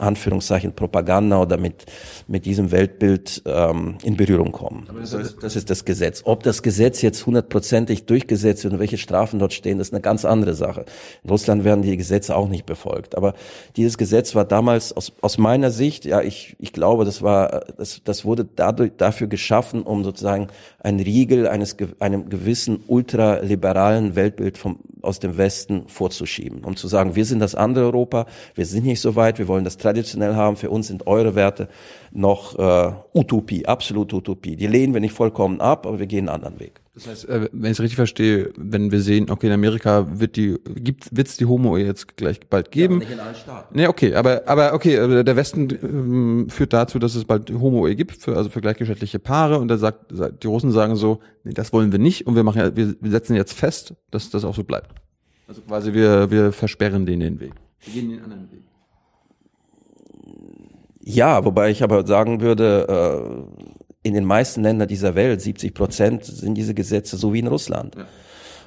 Anführungszeichen 0.00 0.72
Propaganda 0.74 1.40
oder 1.40 1.56
mit, 1.56 1.86
mit 2.26 2.44
diesem 2.46 2.70
Weltbild 2.70 3.42
ähm, 3.46 3.96
in 4.02 4.16
Berührung 4.16 4.52
kommen. 4.52 4.86
Das 5.00 5.12
ist, 5.12 5.42
das 5.42 5.56
ist 5.56 5.70
das 5.70 5.84
Gesetz. 5.84 6.22
Ob 6.24 6.42
das 6.42 6.62
Gesetz 6.62 7.02
jetzt 7.02 7.26
hundertprozentig 7.26 8.06
durchgesetzt 8.06 8.64
wird 8.64 8.74
und 8.74 8.80
welche 8.80 8.98
Strafen 8.98 9.38
dort 9.38 9.52
stehen, 9.52 9.78
das 9.78 9.88
ist 9.88 9.94
eine 9.94 10.00
ganz 10.00 10.24
andere 10.24 10.54
Sache. 10.54 10.84
In 11.22 11.30
Russland 11.30 11.64
werden 11.64 11.82
die 11.82 11.96
Gesetze 11.96 12.36
auch 12.36 12.48
nicht 12.48 12.66
befolgt. 12.66 13.16
Aber 13.16 13.34
dieses 13.76 13.98
Gesetz 13.98 14.34
war 14.34 14.44
damals 14.44 14.92
aus, 14.92 15.12
aus 15.20 15.38
meiner 15.38 15.70
Sicht, 15.70 16.04
ja, 16.04 16.20
ich, 16.20 16.56
ich 16.58 16.72
glaube, 16.72 17.04
das 17.04 17.22
war, 17.22 17.64
das, 17.76 18.02
das 18.04 18.24
wurde 18.24 18.46
dadurch, 18.56 18.92
dafür 18.96 19.26
geschaffen, 19.26 19.82
um 19.82 20.04
sozusagen 20.04 20.48
ein 20.78 21.00
Riegel 21.00 21.46
eines, 21.46 21.76
einem 21.98 22.28
gewissen 22.28 22.82
ultraliberalen 22.86 24.16
Weltbild 24.16 24.58
vom, 24.58 24.78
aus 25.02 25.18
dem 25.18 25.36
Westen 25.36 25.84
vorzuschieben. 25.88 26.64
Um 26.64 26.76
zu 26.76 26.88
sagen, 26.88 27.14
wir 27.16 27.24
sind 27.24 27.40
das 27.40 27.54
andere 27.54 27.86
Europa, 27.86 28.26
wir 28.54 28.66
sind 28.66 28.84
nicht 28.84 29.00
so 29.00 29.16
weit, 29.16 29.38
wir 29.38 29.48
wollen 29.48 29.64
das 29.64 29.78
traditionell 29.90 30.34
haben. 30.34 30.56
Für 30.56 30.70
uns 30.70 30.86
sind 30.88 31.06
eure 31.06 31.34
Werte 31.34 31.68
noch 32.12 32.58
äh, 32.58 32.92
Utopie, 33.14 33.66
absolute 33.66 34.16
Utopie. 34.16 34.56
Die 34.56 34.66
lehnen 34.66 34.94
wir 34.94 35.00
nicht 35.00 35.14
vollkommen 35.14 35.60
ab, 35.60 35.86
aber 35.86 35.98
wir 35.98 36.06
gehen 36.06 36.28
einen 36.28 36.42
anderen 36.42 36.60
Weg. 36.60 36.80
Das 36.94 37.06
heißt, 37.06 37.28
äh, 37.28 37.48
wenn 37.52 37.70
ich 37.70 37.78
es 37.78 37.80
richtig 37.80 37.96
verstehe, 37.96 38.52
wenn 38.56 38.90
wir 38.90 39.00
sehen, 39.00 39.30
okay, 39.30 39.46
in 39.46 39.52
Amerika 39.52 40.06
wird 40.10 40.36
die 40.36 40.58
gibt 40.74 41.16
wird's 41.16 41.36
die 41.36 41.46
Homo 41.46 41.76
jetzt 41.76 42.16
gleich 42.16 42.40
bald 42.48 42.70
geben. 42.70 42.94
Ja, 42.94 42.98
nicht 43.00 43.12
in 43.12 43.20
allen 43.20 43.34
Staaten. 43.34 43.74
Nee, 43.76 43.86
okay, 43.86 44.14
aber 44.14 44.42
aber 44.46 44.74
okay, 44.74 45.24
der 45.24 45.36
Westen 45.36 45.68
ähm, 45.82 46.46
führt 46.48 46.72
dazu, 46.72 46.98
dass 46.98 47.14
es 47.14 47.24
bald 47.24 47.50
Homo 47.50 47.84
gibt, 47.94 48.16
für, 48.16 48.36
also 48.36 48.50
für 48.50 48.60
gleichgeschlechtliche 48.60 49.18
Paare 49.18 49.58
und 49.58 49.68
da 49.68 49.78
sagt 49.78 50.12
die 50.42 50.46
Russen 50.46 50.72
sagen 50.72 50.96
so, 50.96 51.20
nee, 51.44 51.52
das 51.52 51.72
wollen 51.72 51.92
wir 51.92 51.98
nicht 51.98 52.26
und 52.26 52.34
wir 52.34 52.42
machen 52.42 52.76
wir 52.76 53.10
setzen 53.10 53.36
jetzt 53.36 53.52
fest, 53.52 53.94
dass 54.10 54.30
das 54.30 54.44
auch 54.44 54.54
so 54.54 54.64
bleibt. 54.64 54.94
Also 55.46 55.62
quasi 55.62 55.92
wir 55.92 56.30
wir 56.30 56.52
versperren 56.52 57.06
denen 57.06 57.20
den 57.20 57.40
Weg. 57.40 57.52
Wir 57.84 57.94
gehen 57.94 58.10
den 58.10 58.22
anderen 58.22 58.50
Weg. 58.50 58.69
Ja, 61.02 61.44
wobei 61.44 61.70
ich 61.70 61.82
aber 61.82 62.06
sagen 62.06 62.40
würde, 62.40 63.46
äh, 64.04 64.08
in 64.08 64.14
den 64.14 64.24
meisten 64.24 64.62
Ländern 64.62 64.88
dieser 64.88 65.14
Welt, 65.14 65.40
70 65.40 65.74
Prozent, 65.74 66.24
sind 66.24 66.54
diese 66.54 66.74
Gesetze 66.74 67.16
so 67.16 67.32
wie 67.32 67.40
in 67.40 67.46
Russland. 67.46 67.96
Ja. 67.96 68.06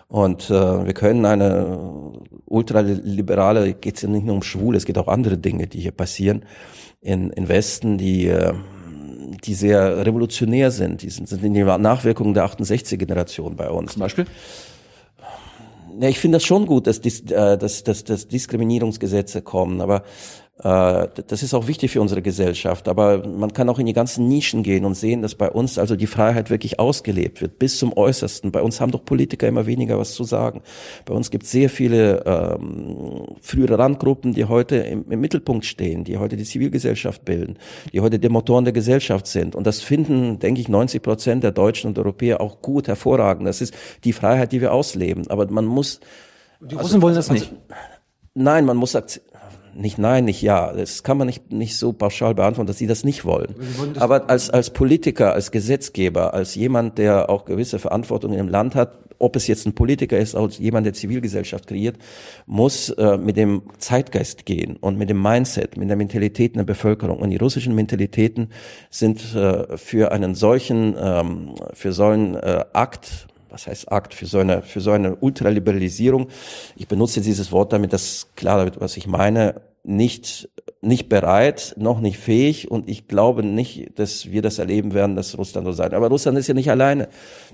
Und 0.07 0.49
äh, 0.49 0.85
wir 0.85 0.93
können 0.93 1.25
eine 1.25 2.11
ultraliberale, 2.45 3.73
geht 3.73 3.95
es 3.95 4.03
ja 4.03 4.09
nicht 4.09 4.25
nur 4.25 4.35
um 4.35 4.43
Schwule, 4.43 4.77
es 4.77 4.85
geht 4.85 4.97
auch 4.97 5.07
andere 5.07 5.37
Dinge, 5.37 5.67
die 5.67 5.79
hier 5.79 5.91
passieren 5.91 6.45
in, 7.01 7.31
in 7.31 7.49
Westen, 7.49 7.97
die 7.97 8.27
äh, 8.27 8.53
die 9.43 9.53
sehr 9.53 10.05
revolutionär 10.05 10.71
sind. 10.71 11.01
Die 11.01 11.09
sind, 11.09 11.27
sind 11.27 11.43
in 11.43 11.53
die 11.53 11.63
Nachwirkungen 11.63 12.33
der 12.33 12.45
68-Generation 12.45 13.55
bei 13.55 13.69
uns. 13.69 13.93
Zum 13.93 14.01
Beispiel? 14.01 14.25
Ja, 15.99 16.09
ich 16.09 16.19
finde 16.19 16.37
das 16.37 16.43
schon 16.43 16.65
gut, 16.65 16.87
dass, 16.87 16.99
äh, 16.99 17.57
dass, 17.57 17.83
dass, 17.83 18.03
dass 18.03 18.27
Diskriminierungsgesetze 18.27 19.41
kommen, 19.41 19.81
aber 19.81 20.03
das 20.55 21.41
ist 21.41 21.55
auch 21.55 21.67
wichtig 21.67 21.91
für 21.91 21.99
unsere 21.99 22.21
Gesellschaft, 22.21 22.87
aber 22.87 23.27
man 23.27 23.53
kann 23.53 23.69
auch 23.69 23.79
in 23.79 23.87
die 23.87 23.93
ganzen 23.93 24.27
Nischen 24.27 24.61
gehen 24.61 24.85
und 24.85 24.93
sehen, 24.93 25.23
dass 25.23 25.33
bei 25.33 25.49
uns 25.49 25.79
also 25.79 25.95
die 25.95 26.05
Freiheit 26.05 26.51
wirklich 26.51 26.79
ausgelebt 26.79 27.41
wird, 27.41 27.57
bis 27.57 27.79
zum 27.79 27.91
Äußersten. 27.97 28.51
Bei 28.51 28.61
uns 28.61 28.79
haben 28.79 28.91
doch 28.91 29.03
Politiker 29.03 29.47
immer 29.47 29.65
weniger 29.65 29.97
was 29.97 30.13
zu 30.13 30.23
sagen. 30.23 30.61
Bei 31.05 31.15
uns 31.15 31.31
gibt 31.31 31.45
es 31.45 31.51
sehr 31.51 31.71
viele 31.71 32.23
ähm, 32.25 33.25
frühere 33.41 33.79
Randgruppen, 33.79 34.33
die 34.33 34.45
heute 34.45 34.75
im, 34.75 35.09
im, 35.09 35.19
Mittelpunkt 35.19 35.65
stehen, 35.65 36.03
die 36.03 36.19
heute 36.19 36.37
die 36.37 36.43
Zivilgesellschaft 36.43 37.25
bilden, 37.25 37.57
die 37.91 38.01
heute 38.01 38.19
die 38.19 38.29
Motoren 38.29 38.63
der 38.63 38.73
Gesellschaft 38.73 39.25
sind. 39.25 39.55
Und 39.55 39.65
das 39.65 39.81
finden, 39.81 40.37
denke 40.37 40.61
ich, 40.61 40.69
90 40.69 41.01
Prozent 41.01 41.43
der 41.43 41.51
Deutschen 41.51 41.87
und 41.87 41.97
Europäer 41.97 42.41
auch 42.41 42.61
gut, 42.61 42.87
hervorragend. 42.87 43.47
Das 43.47 43.59
ist 43.59 43.73
die 44.03 44.13
Freiheit, 44.13 44.51
die 44.51 44.61
wir 44.61 44.71
ausleben. 44.71 45.25
Aber 45.29 45.47
man 45.47 45.65
muss... 45.65 45.99
Die 46.61 46.75
Russen 46.75 46.85
also, 46.85 47.01
wollen 47.01 47.15
das 47.15 47.31
also, 47.31 47.43
nicht. 47.43 47.55
Nein, 48.35 48.65
man 48.65 48.77
muss 48.77 48.93
nicht 49.75 49.97
nein, 49.97 50.25
nicht 50.25 50.41
ja. 50.41 50.71
Das 50.71 51.03
kann 51.03 51.17
man 51.17 51.27
nicht, 51.27 51.51
nicht 51.51 51.77
so 51.77 51.93
pauschal 51.93 52.35
beantworten, 52.35 52.67
dass 52.67 52.77
sie 52.77 52.87
das 52.87 53.03
nicht 53.03 53.25
wollen. 53.25 53.55
Aber 53.99 54.29
als, 54.29 54.49
als 54.49 54.69
Politiker, 54.69 55.33
als 55.33 55.51
Gesetzgeber, 55.51 56.33
als 56.33 56.55
jemand, 56.55 56.97
der 56.97 57.29
auch 57.29 57.45
gewisse 57.45 57.79
Verantwortung 57.79 58.33
im 58.33 58.47
Land 58.47 58.75
hat, 58.75 58.97
ob 59.19 59.35
es 59.35 59.47
jetzt 59.47 59.65
ein 59.65 59.73
Politiker 59.73 60.17
ist, 60.17 60.35
als 60.35 60.57
jemand, 60.57 60.85
der 60.85 60.93
Zivilgesellschaft 60.93 61.67
kreiert, 61.67 61.97
muss 62.45 62.89
äh, 62.89 63.17
mit 63.17 63.37
dem 63.37 63.63
Zeitgeist 63.77 64.45
gehen 64.45 64.75
und 64.77 64.97
mit 64.97 65.09
dem 65.09 65.21
Mindset, 65.21 65.77
mit 65.77 65.89
der 65.89 65.95
Mentalität 65.95 66.55
der 66.55 66.63
Bevölkerung. 66.63 67.19
Und 67.19 67.29
die 67.29 67.37
russischen 67.37 67.73
Mentalitäten 67.73 68.49
sind 68.89 69.33
äh, 69.33 69.77
für 69.77 70.11
einen 70.11 70.35
solchen, 70.35 70.95
ähm, 70.99 71.55
für 71.73 71.93
so 71.93 72.05
einen 72.05 72.35
äh, 72.35 72.65
Akt 72.73 73.27
was 73.53 73.67
heißt 73.67 73.91
Akt, 73.91 74.13
für 74.13 74.25
so 74.25 74.39
eine, 74.39 74.63
für 74.63 74.81
so 74.81 74.91
eine 74.91 75.15
Ultraliberalisierung. 75.15 76.27
Ich 76.75 76.87
benutze 76.87 77.21
dieses 77.21 77.51
Wort, 77.51 77.71
damit 77.71 77.93
das 77.93 78.29
klar 78.35 78.65
wird, 78.65 78.81
was 78.81 78.97
ich 78.97 79.05
meine, 79.07 79.61
nicht, 79.83 80.49
nicht 80.81 81.07
bereit, 81.07 81.75
noch 81.77 81.99
nicht 81.99 82.17
fähig 82.17 82.71
und 82.71 82.89
ich 82.89 83.07
glaube 83.07 83.43
nicht, 83.43 83.99
dass 83.99 84.31
wir 84.31 84.41
das 84.41 84.57
erleben 84.57 84.93
werden, 84.93 85.15
dass 85.15 85.37
Russland 85.37 85.67
so 85.67 85.73
sein. 85.73 85.93
Aber 85.93 86.07
Russland 86.07 86.37
ist 86.37 86.47
ja 86.47 86.53
nicht 86.53 86.71
alleine. 86.71 87.09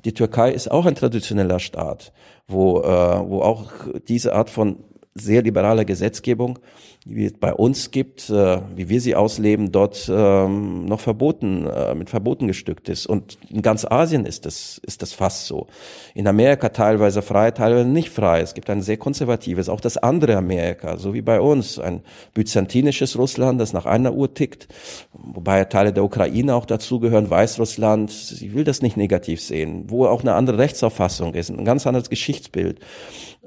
Die 0.06 0.14
Türkei 0.14 0.52
ist 0.52 0.72
auch 0.72 0.86
ein 0.86 0.96
traditioneller 0.96 1.60
Staat, 1.60 2.14
wo, 2.48 2.80
äh, 2.80 2.84
wo 3.30 3.42
auch 3.42 3.72
diese 4.08 4.34
Art 4.34 4.50
von 4.50 4.78
sehr 5.22 5.42
liberaler 5.42 5.86
Gesetzgebung 5.86 6.60
wie 7.06 7.26
es 7.26 7.34
bei 7.34 7.54
uns 7.54 7.92
gibt, 7.92 8.30
äh, 8.30 8.60
wie 8.76 8.90
wir 8.90 9.00
sie 9.00 9.16
ausleben, 9.16 9.72
dort 9.72 10.12
ähm, 10.14 10.86
noch 10.86 11.00
verboten, 11.00 11.66
äh, 11.66 11.96
mit 11.96 12.10
Verboten 12.10 12.48
gestückt 12.48 12.90
ist. 12.90 13.08
Und 13.08 13.38
in 13.50 13.62
ganz 13.62 13.86
Asien 13.86 14.26
ist 14.26 14.46
das, 14.46 14.82
ist 14.86 15.02
das 15.02 15.14
fast 15.14 15.48
so. 15.48 15.68
In 16.14 16.28
Amerika 16.28 16.70
teilweise 16.70 17.22
frei, 17.22 17.52
teilweise 17.52 17.88
nicht 17.88 18.10
frei. 18.10 18.42
Es 18.42 18.54
gibt 18.54 18.70
ein 18.70 18.82
sehr 18.82 18.98
konservatives, 18.98 19.70
auch 19.70 19.80
das 19.80 19.98
andere 19.98 20.36
Amerika, 20.36 20.98
so 20.98 21.14
wie 21.14 21.22
bei 21.22 21.40
uns, 21.40 21.80
ein 21.80 22.02
byzantinisches 22.34 23.18
Russland, 23.18 23.62
das 23.62 23.72
nach 23.72 23.86
einer 23.86 24.14
Uhr 24.14 24.34
tickt, 24.34 24.68
wobei 25.14 25.64
Teile 25.66 25.94
der 25.94 26.04
Ukraine 26.04 26.54
auch 26.54 26.66
dazugehören, 26.66 27.30
Weißrussland, 27.30 28.12
sie 28.12 28.54
will 28.54 28.66
das 28.66 28.82
nicht 28.82 28.98
negativ 28.98 29.42
sehen, 29.42 29.86
wo 29.88 30.06
auch 30.06 30.22
eine 30.22 30.34
andere 30.34 30.58
Rechtsauffassung 30.58 31.34
ist, 31.34 31.50
ein 31.50 31.66
ganz 31.66 31.88
anderes 31.88 32.10
Geschichtsbild. 32.10 32.80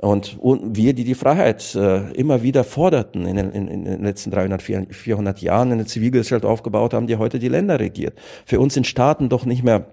Und, 0.02 0.36
und 0.40 0.76
wir, 0.76 0.94
die 0.94 1.04
die 1.04 1.14
Freiheit 1.14 1.76
äh, 1.76 2.10
immer 2.14 2.42
wieder 2.42 2.64
forderten 2.64 3.24
in 3.24 3.36
den, 3.36 3.52
in, 3.52 3.68
in 3.68 3.84
den 3.84 4.02
letzten 4.02 4.32
300, 4.32 4.60
400 4.60 5.40
Jahren, 5.40 5.70
eine 5.70 5.86
Zivilgesellschaft 5.86 6.44
aufgebaut 6.44 6.92
haben, 6.92 7.06
die 7.06 7.18
heute 7.18 7.38
die 7.38 7.48
Länder 7.48 7.78
regiert. 7.78 8.18
Für 8.44 8.58
uns 8.58 8.74
sind 8.74 8.88
Staaten 8.88 9.28
doch 9.28 9.46
nicht 9.46 9.62
mehr 9.62 9.86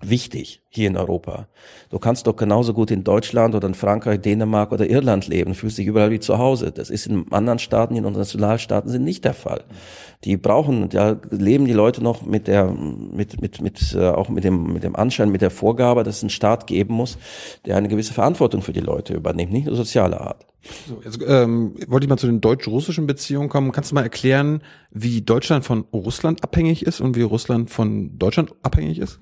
wichtig 0.00 0.62
hier 0.68 0.88
in 0.88 0.96
Europa. 0.96 1.48
Du 1.90 1.98
kannst 1.98 2.26
doch 2.26 2.36
genauso 2.36 2.72
gut 2.72 2.90
in 2.90 3.04
Deutschland 3.04 3.54
oder 3.54 3.66
in 3.66 3.74
Frankreich, 3.74 4.20
Dänemark 4.20 4.72
oder 4.72 4.88
Irland 4.88 5.26
leben, 5.26 5.54
fühlst 5.54 5.78
dich 5.78 5.86
überall 5.86 6.10
wie 6.10 6.20
zu 6.20 6.38
Hause. 6.38 6.72
Das 6.72 6.90
ist 6.90 7.06
in 7.06 7.30
anderen 7.32 7.58
Staaten, 7.58 7.96
in 7.96 8.04
unseren 8.04 8.22
Nationalstaaten 8.22 8.90
sind 8.90 9.04
nicht 9.04 9.24
der 9.24 9.34
Fall. 9.34 9.64
Die 10.24 10.36
brauchen, 10.36 10.88
da 10.88 11.20
leben 11.30 11.64
die 11.64 11.72
Leute 11.72 12.02
noch 12.02 12.24
mit 12.24 12.46
der, 12.46 12.70
mit, 12.70 13.40
mit, 13.40 13.60
mit, 13.60 13.94
äh, 13.94 14.08
auch 14.08 14.28
mit 14.28 14.44
dem, 14.44 14.72
mit 14.72 14.84
dem 14.84 14.96
Anschein, 14.96 15.30
mit 15.30 15.42
der 15.42 15.50
Vorgabe, 15.50 16.04
dass 16.04 16.18
es 16.18 16.22
einen 16.22 16.30
Staat 16.30 16.66
geben 16.66 16.94
muss, 16.94 17.18
der 17.66 17.76
eine 17.76 17.88
gewisse 17.88 18.12
Verantwortung 18.12 18.62
für 18.62 18.72
die 18.72 18.80
Leute 18.80 19.14
übernimmt, 19.14 19.52
nicht 19.52 19.66
nur 19.66 19.76
soziale 19.76 20.20
Art. 20.20 20.46
So, 20.86 21.00
jetzt 21.02 21.18
ähm, 21.26 21.74
wollte 21.88 22.04
ich 22.04 22.10
mal 22.10 22.18
zu 22.18 22.26
den 22.26 22.40
deutsch-russischen 22.40 23.06
Beziehungen 23.06 23.48
kommen. 23.48 23.72
Kannst 23.72 23.90
du 23.90 23.94
mal 23.94 24.02
erklären, 24.02 24.62
wie 24.90 25.22
Deutschland 25.22 25.64
von 25.64 25.86
Russland 25.92 26.44
abhängig 26.44 26.84
ist 26.84 27.00
und 27.00 27.16
wie 27.16 27.22
Russland 27.22 27.70
von 27.70 28.18
Deutschland 28.18 28.52
abhängig 28.62 28.98
ist? 28.98 29.20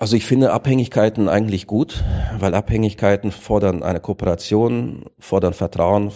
Also 0.00 0.16
ich 0.16 0.24
finde 0.24 0.54
Abhängigkeiten 0.54 1.28
eigentlich 1.28 1.66
gut, 1.66 2.02
weil 2.38 2.54
Abhängigkeiten 2.54 3.30
fordern 3.30 3.82
eine 3.82 4.00
Kooperation, 4.00 5.04
fordern 5.18 5.52
Vertrauen, 5.52 6.10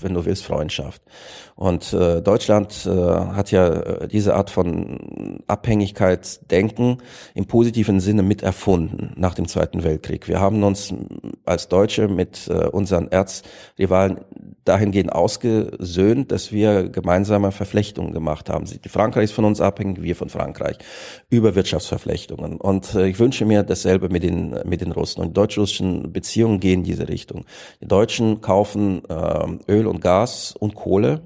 wenn 0.00 0.14
du 0.14 0.24
willst, 0.24 0.44
Freundschaft. 0.44 1.00
Und 1.54 1.92
äh, 1.92 2.22
Deutschland 2.22 2.86
äh, 2.86 2.90
hat 2.90 3.52
ja 3.52 3.68
äh, 3.68 4.08
diese 4.08 4.34
Art 4.34 4.50
von 4.50 5.38
Abhängigkeitsdenken 5.46 7.02
im 7.34 7.46
positiven 7.46 8.00
Sinne 8.00 8.24
mit 8.24 8.42
erfunden 8.42 9.12
nach 9.14 9.34
dem 9.34 9.46
Zweiten 9.46 9.84
Weltkrieg. 9.84 10.26
Wir 10.26 10.40
haben 10.40 10.64
uns 10.64 10.92
als 11.44 11.68
Deutsche 11.68 12.08
mit 12.08 12.48
äh, 12.48 12.66
unseren 12.66 13.12
Erzrivalen 13.12 14.22
dahingehend 14.64 15.12
ausgesöhnt, 15.12 16.32
dass 16.32 16.50
wir 16.50 16.88
gemeinsame 16.88 17.52
Verflechtungen 17.52 18.12
gemacht 18.12 18.50
haben. 18.50 18.66
Frankreich 18.88 19.24
ist 19.24 19.32
von 19.32 19.44
uns 19.44 19.60
abhängig, 19.60 20.02
wir 20.02 20.16
von 20.16 20.28
Frankreich 20.28 20.78
über 21.28 21.54
Wirtschaftsverflechtungen. 21.54 22.60
Und 22.60 22.94
äh, 22.94 23.06
ich 23.06 23.18
wünsche 23.20 23.44
mir 23.44 23.62
dasselbe 23.62 24.08
mit 24.08 24.22
den 24.22 24.58
mit 24.64 24.80
den 24.80 24.92
Russen. 24.92 25.20
Und 25.20 25.36
deutsch-russischen 25.36 26.12
Beziehungen 26.12 26.58
gehen 26.58 26.80
in 26.80 26.84
diese 26.84 27.08
Richtung. 27.08 27.44
Die 27.80 27.86
Deutschen 27.86 28.40
kaufen 28.40 29.02
äh, 29.08 29.72
Öl 29.72 29.86
und 29.86 30.00
Gas 30.00 30.54
und 30.58 30.74
Kohle 30.74 31.20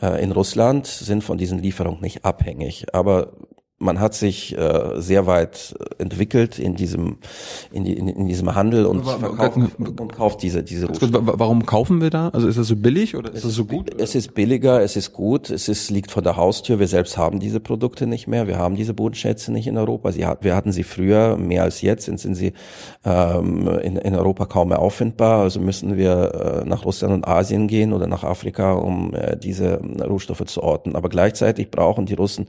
äh, 0.00 0.22
in 0.22 0.32
Russland, 0.32 0.86
sind 0.86 1.24
von 1.24 1.38
diesen 1.38 1.58
Lieferungen 1.58 2.00
nicht 2.00 2.24
abhängig. 2.24 2.86
Aber 2.94 3.32
man 3.78 3.98
hat 3.98 4.14
sich 4.14 4.56
äh, 4.56 5.00
sehr 5.00 5.26
weit 5.26 5.74
entwickelt 5.98 6.58
in 6.58 6.76
diesem 6.76 7.18
in, 7.72 7.84
die, 7.84 7.94
in, 7.94 8.08
in 8.08 8.26
diesem 8.28 8.54
Handel 8.54 8.86
und, 8.86 9.04
verkauft, 9.04 9.56
und 9.56 10.12
kauft 10.14 10.42
diese 10.42 10.62
diese 10.62 10.86
Rohstoffe. 10.86 11.10
Warum 11.12 11.66
kaufen 11.66 12.00
wir 12.00 12.10
da? 12.10 12.28
Also 12.28 12.46
ist 12.46 12.56
das 12.56 12.68
so 12.68 12.76
billig 12.76 13.16
oder 13.16 13.32
ist 13.32 13.44
das 13.44 13.52
so 13.52 13.64
gut? 13.64 13.92
Es 14.00 14.14
ist 14.14 14.34
billiger, 14.34 14.80
es 14.80 14.96
ist 14.96 15.12
gut, 15.12 15.50
es 15.50 15.68
ist 15.68 15.90
liegt 15.90 16.12
vor 16.12 16.22
der 16.22 16.36
Haustür. 16.36 16.78
Wir 16.78 16.86
selbst 16.86 17.18
haben 17.18 17.40
diese 17.40 17.58
Produkte 17.58 18.06
nicht 18.06 18.28
mehr, 18.28 18.46
wir 18.46 18.58
haben 18.58 18.76
diese 18.76 18.94
Bodenschätze 18.94 19.52
nicht 19.52 19.66
in 19.66 19.76
Europa. 19.76 20.12
Sie 20.12 20.24
hat, 20.24 20.44
wir 20.44 20.54
hatten 20.54 20.70
sie 20.70 20.84
früher 20.84 21.36
mehr 21.36 21.64
als 21.64 21.82
jetzt, 21.82 22.04
sind, 22.04 22.20
sind 22.20 22.36
sie 22.36 22.52
ähm, 23.04 23.68
in, 23.82 23.96
in 23.96 24.14
Europa 24.14 24.46
kaum 24.46 24.68
mehr 24.68 24.78
auffindbar. 24.78 25.42
Also 25.42 25.58
müssen 25.58 25.96
wir 25.96 26.62
äh, 26.62 26.68
nach 26.68 26.84
Russland 26.84 27.12
und 27.12 27.26
Asien 27.26 27.66
gehen 27.66 27.92
oder 27.92 28.06
nach 28.06 28.22
Afrika, 28.22 28.74
um 28.74 29.14
äh, 29.14 29.36
diese 29.36 29.80
Rohstoffe 30.00 30.44
zu 30.44 30.62
orten. 30.62 30.94
Aber 30.94 31.08
gleichzeitig 31.08 31.72
brauchen 31.72 32.06
die 32.06 32.14
Russen 32.14 32.46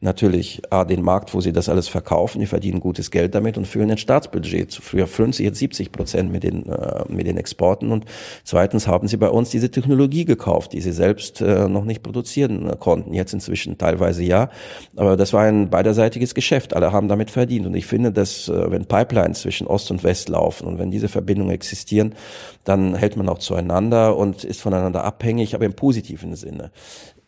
natürlich 0.00 0.63
A, 0.70 0.84
den 0.84 1.02
Markt, 1.02 1.34
wo 1.34 1.40
sie 1.40 1.52
das 1.52 1.68
alles 1.68 1.88
verkaufen, 1.88 2.40
die 2.40 2.46
verdienen 2.46 2.80
gutes 2.80 3.10
Geld 3.10 3.34
damit 3.34 3.56
und 3.56 3.66
füllen 3.66 3.90
ein 3.90 3.98
Staatsbudget. 3.98 4.74
Früher 4.74 5.06
50, 5.06 5.44
jetzt 5.44 5.58
70 5.58 5.92
Prozent 5.92 6.32
mit 6.32 6.42
den, 6.42 6.66
äh, 6.66 7.04
mit 7.08 7.26
den 7.26 7.36
Exporten. 7.36 7.92
Und 7.92 8.04
zweitens 8.44 8.86
haben 8.86 9.08
sie 9.08 9.16
bei 9.16 9.28
uns 9.28 9.50
diese 9.50 9.70
Technologie 9.70 10.24
gekauft, 10.24 10.72
die 10.72 10.80
sie 10.80 10.92
selbst 10.92 11.40
äh, 11.40 11.68
noch 11.68 11.84
nicht 11.84 12.02
produzieren 12.02 12.68
äh, 12.68 12.76
konnten, 12.78 13.14
jetzt 13.14 13.32
inzwischen 13.32 13.78
teilweise 13.78 14.22
ja, 14.22 14.50
aber 14.96 15.16
das 15.16 15.32
war 15.32 15.42
ein 15.42 15.70
beiderseitiges 15.70 16.34
Geschäft, 16.34 16.74
alle 16.74 16.92
haben 16.92 17.08
damit 17.08 17.30
verdient. 17.30 17.66
Und 17.66 17.74
ich 17.74 17.86
finde, 17.86 18.12
dass 18.12 18.48
äh, 18.48 18.70
wenn 18.70 18.86
Pipelines 18.86 19.40
zwischen 19.40 19.66
Ost 19.66 19.90
und 19.90 20.04
West 20.04 20.28
laufen 20.28 20.66
und 20.66 20.78
wenn 20.78 20.90
diese 20.90 21.08
Verbindungen 21.08 21.52
existieren, 21.52 22.14
dann 22.64 22.94
hält 22.94 23.16
man 23.16 23.28
auch 23.28 23.38
zueinander 23.38 24.16
und 24.16 24.44
ist 24.44 24.60
voneinander 24.60 25.04
abhängig, 25.04 25.54
aber 25.54 25.64
im 25.64 25.74
positiven 25.74 26.34
Sinne 26.34 26.70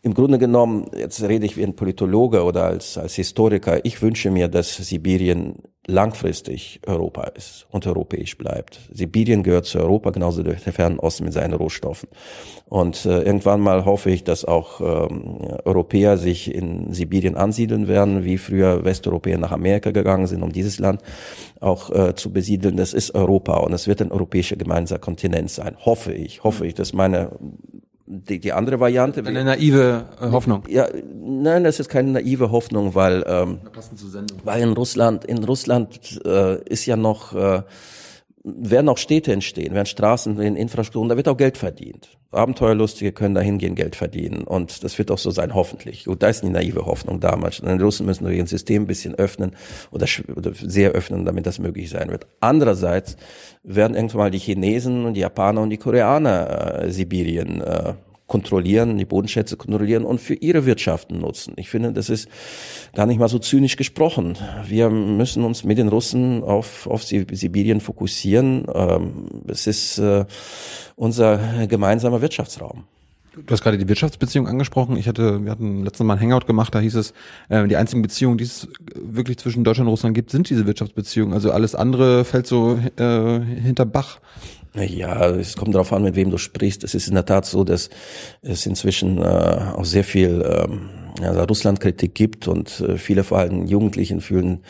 im 0.07 0.13
Grunde 0.13 0.39
genommen, 0.39 0.89
jetzt 0.97 1.21
rede 1.21 1.45
ich 1.45 1.57
wie 1.57 1.63
ein 1.63 1.75
Politologe 1.75 2.43
oder 2.43 2.63
als, 2.63 2.97
als 2.97 3.15
Historiker, 3.15 3.83
ich 3.83 4.01
wünsche 4.01 4.31
mir, 4.31 4.47
dass 4.47 4.77
Sibirien 4.77 5.55
langfristig 5.85 6.79
Europa 6.85 7.23
ist 7.35 7.67
und 7.71 7.85
europäisch 7.85 8.37
bleibt. 8.37 8.79
Sibirien 8.93 9.43
gehört 9.43 9.65
zu 9.65 9.79
Europa, 9.79 10.11
genauso 10.11 10.43
durch 10.43 10.63
den 10.63 10.71
Fernen 10.71 10.99
Osten 10.99 11.25
mit 11.25 11.33
seinen 11.33 11.53
Rohstoffen. 11.53 12.07
Und 12.69 13.05
äh, 13.05 13.21
irgendwann 13.21 13.59
mal 13.59 13.83
hoffe 13.83 14.09
ich, 14.09 14.23
dass 14.23 14.45
auch 14.45 14.79
ähm, 14.79 15.39
Europäer 15.65 16.17
sich 16.17 16.53
in 16.53 16.93
Sibirien 16.93 17.35
ansiedeln 17.35 17.89
werden, 17.89 18.23
wie 18.23 18.37
früher 18.37 18.85
Westeuropäer 18.85 19.37
nach 19.37 19.51
Amerika 19.51 19.91
gegangen 19.91 20.27
sind, 20.27 20.41
um 20.41 20.53
dieses 20.53 20.79
Land 20.79 21.01
auch 21.59 21.89
äh, 21.89 22.15
zu 22.15 22.31
besiedeln. 22.31 22.77
Das 22.77 22.93
ist 22.93 23.13
Europa 23.13 23.57
und 23.57 23.73
es 23.73 23.87
wird 23.87 24.01
ein 24.01 24.11
europäischer 24.13 24.55
gemeinsamer 24.55 24.99
Kontinent 24.99 25.49
sein. 25.49 25.75
Hoffe 25.83 26.13
ich, 26.13 26.45
hoffe 26.45 26.65
ich. 26.65 26.75
Das 26.75 26.89
ist 26.89 26.93
meine 26.93 27.31
die, 28.07 28.39
die 28.39 28.53
andere 28.53 28.79
Variante. 28.79 29.23
Eine 29.23 29.43
naive 29.43 30.05
äh, 30.21 30.31
Hoffnung. 30.31 30.63
Ja, 30.69 30.87
nein, 31.13 31.63
das 31.65 31.79
ist 31.79 31.89
keine 31.89 32.11
naive 32.11 32.51
Hoffnung, 32.51 32.95
weil 32.95 33.23
ähm, 33.27 33.59
weil 34.43 34.61
in 34.61 34.73
Russland 34.73 35.25
in 35.25 35.43
Russland 35.43 36.21
äh, 36.25 36.61
ist 36.63 36.85
ja 36.85 36.95
noch 36.95 37.35
äh, 37.35 37.61
werden 38.43 38.85
noch 38.85 38.97
Städte 38.97 39.33
entstehen, 39.33 39.73
werden 39.73 39.85
Straßen, 39.87 40.39
in 40.39 40.55
Infrastrukturen, 40.55 41.09
da 41.09 41.17
wird 41.17 41.27
auch 41.27 41.37
Geld 41.37 41.57
verdient. 41.57 42.17
Abenteuerlustige 42.31 43.11
können 43.11 43.35
da 43.35 43.41
hingehen, 43.41 43.75
Geld 43.75 43.95
verdienen. 43.95 44.43
Und 44.43 44.83
das 44.83 44.97
wird 44.97 45.11
auch 45.11 45.17
so 45.17 45.31
sein, 45.31 45.53
hoffentlich. 45.55 46.05
Gut, 46.05 46.21
da 46.21 46.27
ist 46.27 46.43
eine 46.43 46.51
naive 46.51 46.85
Hoffnung 46.85 47.19
damals. 47.19 47.61
Die 47.61 47.67
Russen 47.67 48.05
müssen 48.05 48.25
nur 48.25 48.33
ihr 48.33 48.45
System 48.45 48.83
ein 48.83 48.87
bisschen 48.87 49.15
öffnen 49.15 49.55
oder, 49.91 50.05
oder 50.35 50.51
sehr 50.53 50.91
öffnen, 50.91 51.25
damit 51.25 51.45
das 51.45 51.59
möglich 51.59 51.89
sein 51.89 52.09
wird. 52.09 52.27
Andererseits 52.39 53.17
werden 53.63 53.95
irgendwann 53.95 54.19
mal 54.19 54.31
die 54.31 54.39
Chinesen 54.39 55.05
und 55.05 55.13
die 55.13 55.21
Japaner 55.21 55.61
und 55.61 55.69
die 55.69 55.77
Koreaner 55.77 56.83
äh, 56.83 56.91
Sibirien 56.91 57.61
äh, 57.61 57.93
kontrollieren, 58.27 58.97
die 58.97 59.05
Bodenschätze 59.05 59.57
kontrollieren 59.57 60.03
und 60.03 60.19
für 60.19 60.35
ihre 60.35 60.65
Wirtschaften 60.65 61.19
nutzen. 61.19 61.53
Ich 61.55 61.69
finde, 61.69 61.93
das 61.93 62.09
ist 62.09 62.27
gar 62.93 63.05
nicht 63.05 63.19
mal 63.19 63.29
so 63.29 63.39
zynisch 63.39 63.77
gesprochen. 63.77 64.37
Wir 64.65 64.89
müssen 64.89 65.43
uns 65.43 65.63
mit 65.63 65.77
den 65.77 65.87
Russen 65.87 66.43
auf, 66.43 66.87
auf 66.87 67.03
Sibirien 67.03 67.81
fokussieren. 67.81 68.65
Ähm, 68.73 69.27
es 69.47 69.65
ist 69.65 69.97
äh, 69.97 70.25
unser 70.95 71.67
gemeinsamer 71.67 72.21
Wirtschaftsraum. 72.21 72.83
Du 73.45 73.51
hast 73.51 73.61
gerade 73.61 73.77
die 73.77 73.87
Wirtschaftsbeziehung 73.87 74.47
angesprochen. 74.47 74.97
Ich 74.97 75.07
hatte, 75.07 75.43
wir 75.43 75.51
hatten 75.51 75.83
letztes 75.83 76.05
Mal 76.05 76.15
ein 76.15 76.19
Hangout 76.19 76.47
gemacht, 76.47 76.73
da 76.73 76.79
hieß 76.79 76.95
es, 76.95 77.13
äh, 77.49 77.67
die 77.67 77.75
einzigen 77.75 78.01
Beziehungen, 78.01 78.37
die 78.37 78.45
es 78.45 78.67
wirklich 78.95 79.37
zwischen 79.37 79.63
Deutschland 79.63 79.87
und 79.87 79.91
Russland 79.91 80.15
gibt, 80.15 80.31
sind 80.31 80.49
diese 80.49 80.65
Wirtschaftsbeziehungen. 80.65 81.33
Also 81.33 81.51
alles 81.51 81.75
andere 81.75 82.25
fällt 82.25 82.47
so 82.47 82.79
äh, 82.97 83.39
hinter 83.39 83.85
Bach. 83.85 84.19
Ja, 84.77 85.29
es 85.31 85.55
kommt 85.55 85.73
darauf 85.73 85.91
an, 85.91 86.03
mit 86.03 86.15
wem 86.15 86.29
du 86.29 86.37
sprichst. 86.37 86.83
Es 86.83 86.93
ist 86.93 87.07
in 87.07 87.15
der 87.15 87.25
Tat 87.25 87.45
so, 87.45 87.63
dass 87.63 87.89
es 88.41 88.65
inzwischen 88.65 89.17
äh, 89.17 89.23
auch 89.75 89.85
sehr 89.85 90.03
viel 90.03 90.43
ähm, 90.45 90.89
also 91.21 91.41
Russlandkritik 91.43 92.13
gibt 92.13 92.47
und 92.47 92.79
äh, 92.81 92.97
viele 92.97 93.23
vor 93.23 93.39
allem 93.39 93.65
Jugendlichen 93.65 94.21
fühlen, 94.21 94.63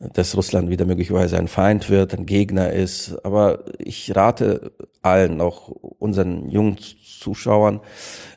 dass 0.00 0.36
Russland 0.36 0.70
wieder 0.70 0.86
möglicherweise 0.86 1.38
ein 1.38 1.48
Feind 1.48 1.88
wird, 1.88 2.14
ein 2.14 2.26
Gegner 2.26 2.72
ist. 2.72 3.16
Aber 3.24 3.64
ich 3.78 4.14
rate 4.16 4.72
allen, 5.02 5.40
auch 5.40 5.68
unseren 5.68 6.50
jungen 6.50 6.78
Zuschauern, 6.78 7.80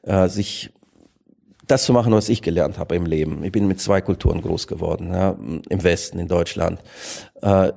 äh, 0.04 0.28
sich 0.28 0.72
das 1.66 1.84
zu 1.84 1.94
machen, 1.94 2.14
was 2.14 2.30
ich 2.30 2.42
gelernt 2.42 2.78
habe 2.78 2.96
im 2.96 3.06
Leben. 3.06 3.44
Ich 3.44 3.52
bin 3.52 3.68
mit 3.68 3.82
zwei 3.82 4.02
Kulturen 4.02 4.42
groß 4.42 4.68
geworden, 4.68 5.12
ja, 5.12 5.36
im 5.70 5.84
Westen, 5.84 6.20
in 6.20 6.28
Deutschland. 6.28 6.80
Äh, 7.42 7.74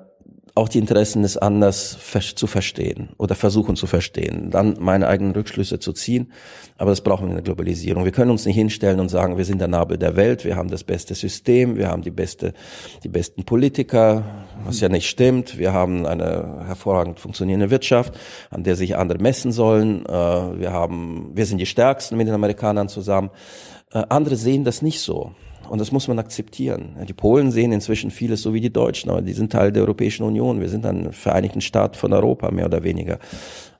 auch 0.60 0.68
die 0.68 0.78
Interessen 0.78 1.22
des 1.22 1.38
Anders 1.38 1.98
zu 2.34 2.46
verstehen 2.46 3.08
oder 3.16 3.34
versuchen 3.34 3.76
zu 3.76 3.86
verstehen, 3.86 4.50
dann 4.50 4.76
meine 4.78 5.08
eigenen 5.08 5.32
Rückschlüsse 5.32 5.78
zu 5.78 5.94
ziehen. 5.94 6.32
Aber 6.76 6.90
das 6.90 7.00
brauchen 7.00 7.24
wir 7.24 7.30
in 7.30 7.36
der 7.36 7.42
Globalisierung. 7.42 8.04
Wir 8.04 8.12
können 8.12 8.30
uns 8.30 8.44
nicht 8.44 8.56
hinstellen 8.56 9.00
und 9.00 9.08
sagen, 9.08 9.38
wir 9.38 9.46
sind 9.46 9.58
der 9.58 9.68
Nabel 9.68 9.96
der 9.96 10.16
Welt, 10.16 10.44
wir 10.44 10.56
haben 10.56 10.70
das 10.70 10.84
beste 10.84 11.14
System, 11.14 11.76
wir 11.76 11.88
haben 11.88 12.02
die 12.02 12.10
beste, 12.10 12.52
die 13.02 13.08
besten 13.08 13.44
Politiker, 13.44 14.22
was 14.62 14.80
ja 14.80 14.90
nicht 14.90 15.08
stimmt. 15.08 15.56
Wir 15.56 15.72
haben 15.72 16.04
eine 16.04 16.64
hervorragend 16.66 17.20
funktionierende 17.20 17.70
Wirtschaft, 17.70 18.18
an 18.50 18.62
der 18.62 18.76
sich 18.76 18.98
andere 18.98 19.18
messen 19.18 19.52
sollen. 19.52 20.04
Äh, 20.04 20.10
wir 20.10 20.72
haben, 20.72 21.30
wir 21.34 21.46
sind 21.46 21.56
die 21.56 21.66
Stärksten 21.66 22.18
mit 22.18 22.28
den 22.28 22.34
Amerikanern 22.34 22.90
zusammen. 22.90 23.30
Äh, 23.92 24.04
andere 24.10 24.36
sehen 24.36 24.64
das 24.64 24.82
nicht 24.82 25.00
so. 25.00 25.32
Und 25.70 25.78
das 25.78 25.92
muss 25.92 26.08
man 26.08 26.18
akzeptieren. 26.18 26.96
Die 27.08 27.12
Polen 27.12 27.52
sehen 27.52 27.70
inzwischen 27.70 28.10
vieles 28.10 28.42
so 28.42 28.52
wie 28.52 28.60
die 28.60 28.72
Deutschen, 28.72 29.08
aber 29.08 29.22
die 29.22 29.34
sind 29.34 29.52
Teil 29.52 29.70
der 29.70 29.82
Europäischen 29.84 30.24
Union. 30.24 30.60
Wir 30.60 30.68
sind 30.68 30.84
ein 30.84 31.12
Vereinigten 31.12 31.60
Staat 31.60 31.96
von 31.96 32.12
Europa, 32.12 32.50
mehr 32.50 32.66
oder 32.66 32.82
weniger. 32.82 33.20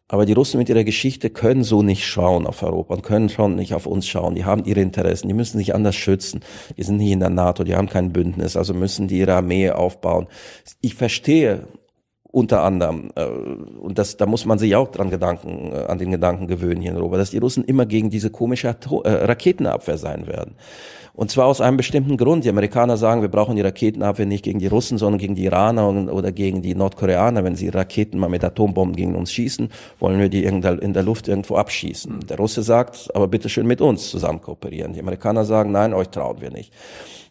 Aber 0.07 0.25
die 0.25 0.33
Russen 0.33 0.59
mit 0.59 0.69
ihrer 0.69 0.85
Geschichte 0.85 1.31
können 1.31 1.65
so 1.65 1.83
nicht 1.83 2.07
schauen 2.07 2.47
auf 2.47 2.63
Europa 2.63 2.95
und 2.95 3.03
können 3.03 3.29
schon 3.29 3.57
nicht 3.57 3.75
auf 3.75 3.87
uns 3.87 4.07
schauen. 4.07 4.37
Die 4.37 4.45
haben 4.45 4.65
ihre 4.67 4.81
Interessen, 4.81 5.27
die 5.27 5.35
müssen 5.35 5.59
sich 5.59 5.75
anders 5.75 5.97
schützen. 5.97 6.43
Die 6.77 6.85
sind 6.85 6.99
nicht 6.99 7.11
in 7.11 7.19
der 7.19 7.29
NATO, 7.29 7.65
die 7.65 7.75
haben 7.75 7.89
kein 7.89 8.13
Bündnis, 8.13 8.57
also 8.57 8.73
müssen 8.73 9.09
die 9.09 9.19
ihre 9.19 9.35
Armee 9.35 9.71
aufbauen. 9.71 10.29
Ich 10.81 10.95
verstehe 10.95 11.67
unter 12.33 12.63
anderem, 12.63 13.11
äh, 13.17 13.25
und 13.25 13.99
das, 13.99 14.17
da 14.17 14.27
muss 14.27 14.45
man 14.45 14.59
sich 14.59 14.77
auch 14.77 14.89
dran 14.89 15.11
Gedanken, 15.11 15.73
äh, 15.73 15.87
an 15.87 15.99
den 15.99 16.11
Gedanken 16.11 16.47
gewöhnen 16.47 16.81
hier 16.81 16.93
in 16.93 16.97
Europa, 16.97 17.17
dass 17.17 17.31
die 17.31 17.39
Russen 17.39 17.65
immer 17.65 17.87
gegen 17.87 18.11
diese 18.11 18.31
komische 18.31 18.69
Atom 18.69 19.03
äh, 19.05 19.11
Raketenabwehr 19.11 19.99
sein 19.99 20.27
werden. 20.27 20.55
Und 21.13 21.31
zwar 21.31 21.47
aus 21.47 21.61
einem 21.61 21.77
bestimmten 21.77 22.17
Grund. 22.17 22.45
Die 22.45 22.49
Amerikaner 22.49 22.97
sagen, 22.97 23.21
wir 23.21 23.29
brauchen 23.29 23.57
die 23.57 23.63
Raketenabwehr 23.63 24.27
nicht 24.27 24.45
gegen 24.45 24.61
die 24.61 24.69
Russen, 24.69 24.97
sondern 24.97 25.19
gegen 25.19 25.35
die 25.35 25.45
Iraner 25.45 26.13
oder 26.13 26.31
gegen 26.31 26.63
die 26.63 26.75
Nordkoreaner. 26.75 27.43
Wenn 27.45 27.57
sie 27.57 27.69
Raketen 27.69 28.19
mal 28.19 28.31
mit 28.31 28.45
Atombomben 28.45 28.95
gegen 28.95 29.17
uns 29.17 29.33
schießen, 29.33 29.71
wollen 29.99 30.21
wir 30.21 30.29
die 30.29 30.45
in 30.45 30.63
der 30.63 31.03
Luft 31.03 31.27
irgendwo 31.27 31.57
abschießen. 31.57 32.21
Der 32.29 32.37
Russe 32.37 32.63
sagt, 32.63 33.11
aber 33.15 33.27
bitte 33.27 33.49
schön 33.49 33.67
mit 33.67 33.81
uns 33.81 34.09
zusammen 34.09 34.41
kooperieren. 34.41 34.93
Die 34.93 35.01
Amerikaner 35.01 35.45
sagen, 35.45 35.73
nein, 35.73 35.93
euch 35.93 36.09
trauen 36.09 36.41
wir 36.41 36.53
nicht. 36.53 36.73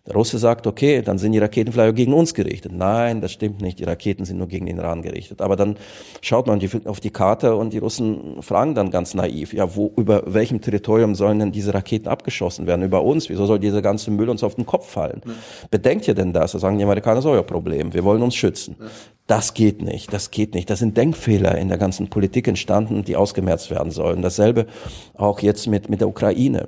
Der 0.07 0.15
Russe 0.15 0.39
sagt, 0.39 0.65
okay, 0.65 1.01
dann 1.01 1.17
sind 1.17 1.33
die 1.33 1.39
Raketenflyer 1.39 1.93
gegen 1.93 2.13
uns 2.13 2.33
gerichtet. 2.33 2.71
Nein, 2.73 3.21
das 3.21 3.31
stimmt 3.31 3.61
nicht. 3.61 3.79
Die 3.79 3.83
Raketen 3.83 4.25
sind 4.25 4.37
nur 4.37 4.47
gegen 4.47 4.65
den 4.65 4.77
Iran 4.77 5.01
gerichtet. 5.01 5.41
Aber 5.41 5.55
dann 5.55 5.77
schaut 6.21 6.47
man 6.47 6.59
auf 6.85 6.99
die 6.99 7.11
Karte 7.11 7.55
und 7.55 7.73
die 7.73 7.77
Russen 7.77 8.41
fragen 8.41 8.73
dann 8.75 8.91
ganz 8.91 9.13
naiv, 9.13 9.53
ja, 9.53 9.75
wo, 9.75 9.91
über 9.97 10.23
welchem 10.25 10.61
Territorium 10.61 11.15
sollen 11.15 11.39
denn 11.39 11.51
diese 11.51 11.73
Raketen 11.73 12.07
abgeschossen 12.07 12.65
werden? 12.65 12.83
Über 12.83 13.03
uns? 13.03 13.29
Wieso 13.29 13.45
soll 13.45 13.59
dieser 13.59 13.81
ganze 13.81 14.09
Müll 14.09 14.29
uns 14.29 14.43
auf 14.43 14.55
den 14.55 14.65
Kopf 14.65 14.89
fallen? 14.89 15.21
Ja. 15.25 15.31
Bedenkt 15.69 16.07
ihr 16.07 16.15
denn 16.15 16.33
das? 16.33 16.53
Da 16.53 16.59
sagen 16.59 16.77
die 16.77 16.83
Amerikaner, 16.83 17.21
so, 17.21 17.35
ja, 17.35 17.43
Problem, 17.43 17.93
wir 17.93 18.03
wollen 18.03 18.23
uns 18.23 18.35
schützen. 18.35 18.77
Ja. 18.79 18.87
Das 19.27 19.53
geht 19.53 19.83
nicht, 19.83 20.11
das 20.11 20.31
geht 20.31 20.55
nicht. 20.55 20.71
Das 20.71 20.79
sind 20.79 20.97
Denkfehler 20.97 21.55
in 21.55 21.67
der 21.67 21.77
ganzen 21.77 22.09
Politik 22.09 22.47
entstanden, 22.47 23.03
die 23.03 23.15
ausgemerzt 23.15 23.69
werden 23.69 23.91
sollen. 23.91 24.23
Dasselbe 24.23 24.65
auch 25.13 25.41
jetzt 25.41 25.67
mit, 25.67 25.87
mit 25.87 26.01
der 26.01 26.07
Ukraine. 26.07 26.67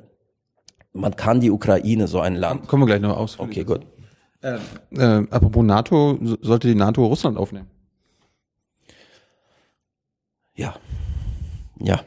Man 0.93 1.15
kann 1.15 1.39
die 1.39 1.51
Ukraine, 1.51 2.07
so 2.07 2.19
ein 2.19 2.35
Land. 2.35 2.67
Kommen 2.67 2.83
wir 2.83 2.87
gleich 2.87 3.01
noch 3.01 3.17
aus. 3.17 3.39
Okay, 3.39 3.63
gut. 3.63 3.85
Äh, 4.41 4.57
äh, 4.95 5.27
apropos 5.29 5.63
NATO, 5.63 6.17
sollte 6.41 6.67
die 6.67 6.75
NATO 6.75 7.05
Russland 7.05 7.37
aufnehmen? 7.37 7.67
Ja. 10.55 10.75
Ja. 11.79 12.01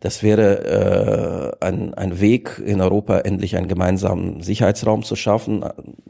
Das 0.00 0.22
wäre 0.22 1.56
äh, 1.60 1.64
ein, 1.64 1.92
ein 1.94 2.20
Weg 2.20 2.62
in 2.64 2.80
Europa, 2.80 3.18
endlich 3.18 3.56
einen 3.56 3.66
gemeinsamen 3.66 4.42
Sicherheitsraum 4.42 5.02
zu 5.02 5.16
schaffen. 5.16 5.64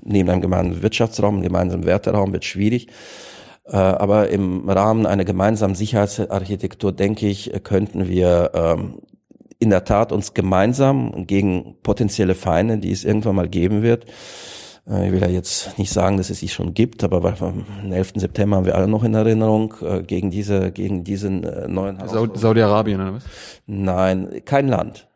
Neben 0.04 0.28
einem 0.28 0.42
gemeinsamen 0.42 0.82
Wirtschaftsraum, 0.82 1.37
einem 1.37 1.42
gemeinsamen 1.42 1.87
Werteraum 1.87 2.32
wird 2.32 2.44
schwierig. 2.44 2.88
Äh, 3.64 3.76
aber 3.76 4.28
im 4.28 4.68
Rahmen 4.68 5.06
einer 5.06 5.24
gemeinsamen 5.24 5.74
Sicherheitsarchitektur, 5.74 6.92
denke 6.92 7.26
ich, 7.28 7.50
könnten 7.64 8.08
wir 8.08 8.50
ähm, 8.52 9.00
in 9.58 9.70
der 9.70 9.84
Tat 9.84 10.12
uns 10.12 10.34
gemeinsam 10.34 11.26
gegen 11.26 11.76
potenzielle 11.82 12.34
Feinde, 12.34 12.78
die 12.78 12.92
es 12.92 13.04
irgendwann 13.04 13.36
mal 13.36 13.48
geben 13.48 13.82
wird, 13.82 14.06
äh, 14.88 15.06
ich 15.06 15.12
will 15.12 15.20
ja 15.20 15.28
jetzt 15.28 15.78
nicht 15.78 15.92
sagen, 15.92 16.16
dass 16.16 16.30
es 16.30 16.38
sie 16.38 16.48
schon 16.48 16.74
gibt, 16.74 17.04
aber 17.04 17.34
am 17.40 17.64
11. 17.92 18.12
September 18.16 18.56
haben 18.56 18.66
wir 18.66 18.76
alle 18.76 18.88
noch 18.88 19.04
in 19.04 19.14
Erinnerung 19.14 19.74
äh, 19.82 20.02
gegen 20.02 20.30
diese, 20.30 20.70
gegen 20.72 21.04
diesen 21.04 21.46
neuen 21.72 21.98
Saudi-Arabien 22.06 23.00
oder 23.00 23.14
was? 23.14 23.24
Nein, 23.66 24.42
kein 24.44 24.68
Land 24.68 25.08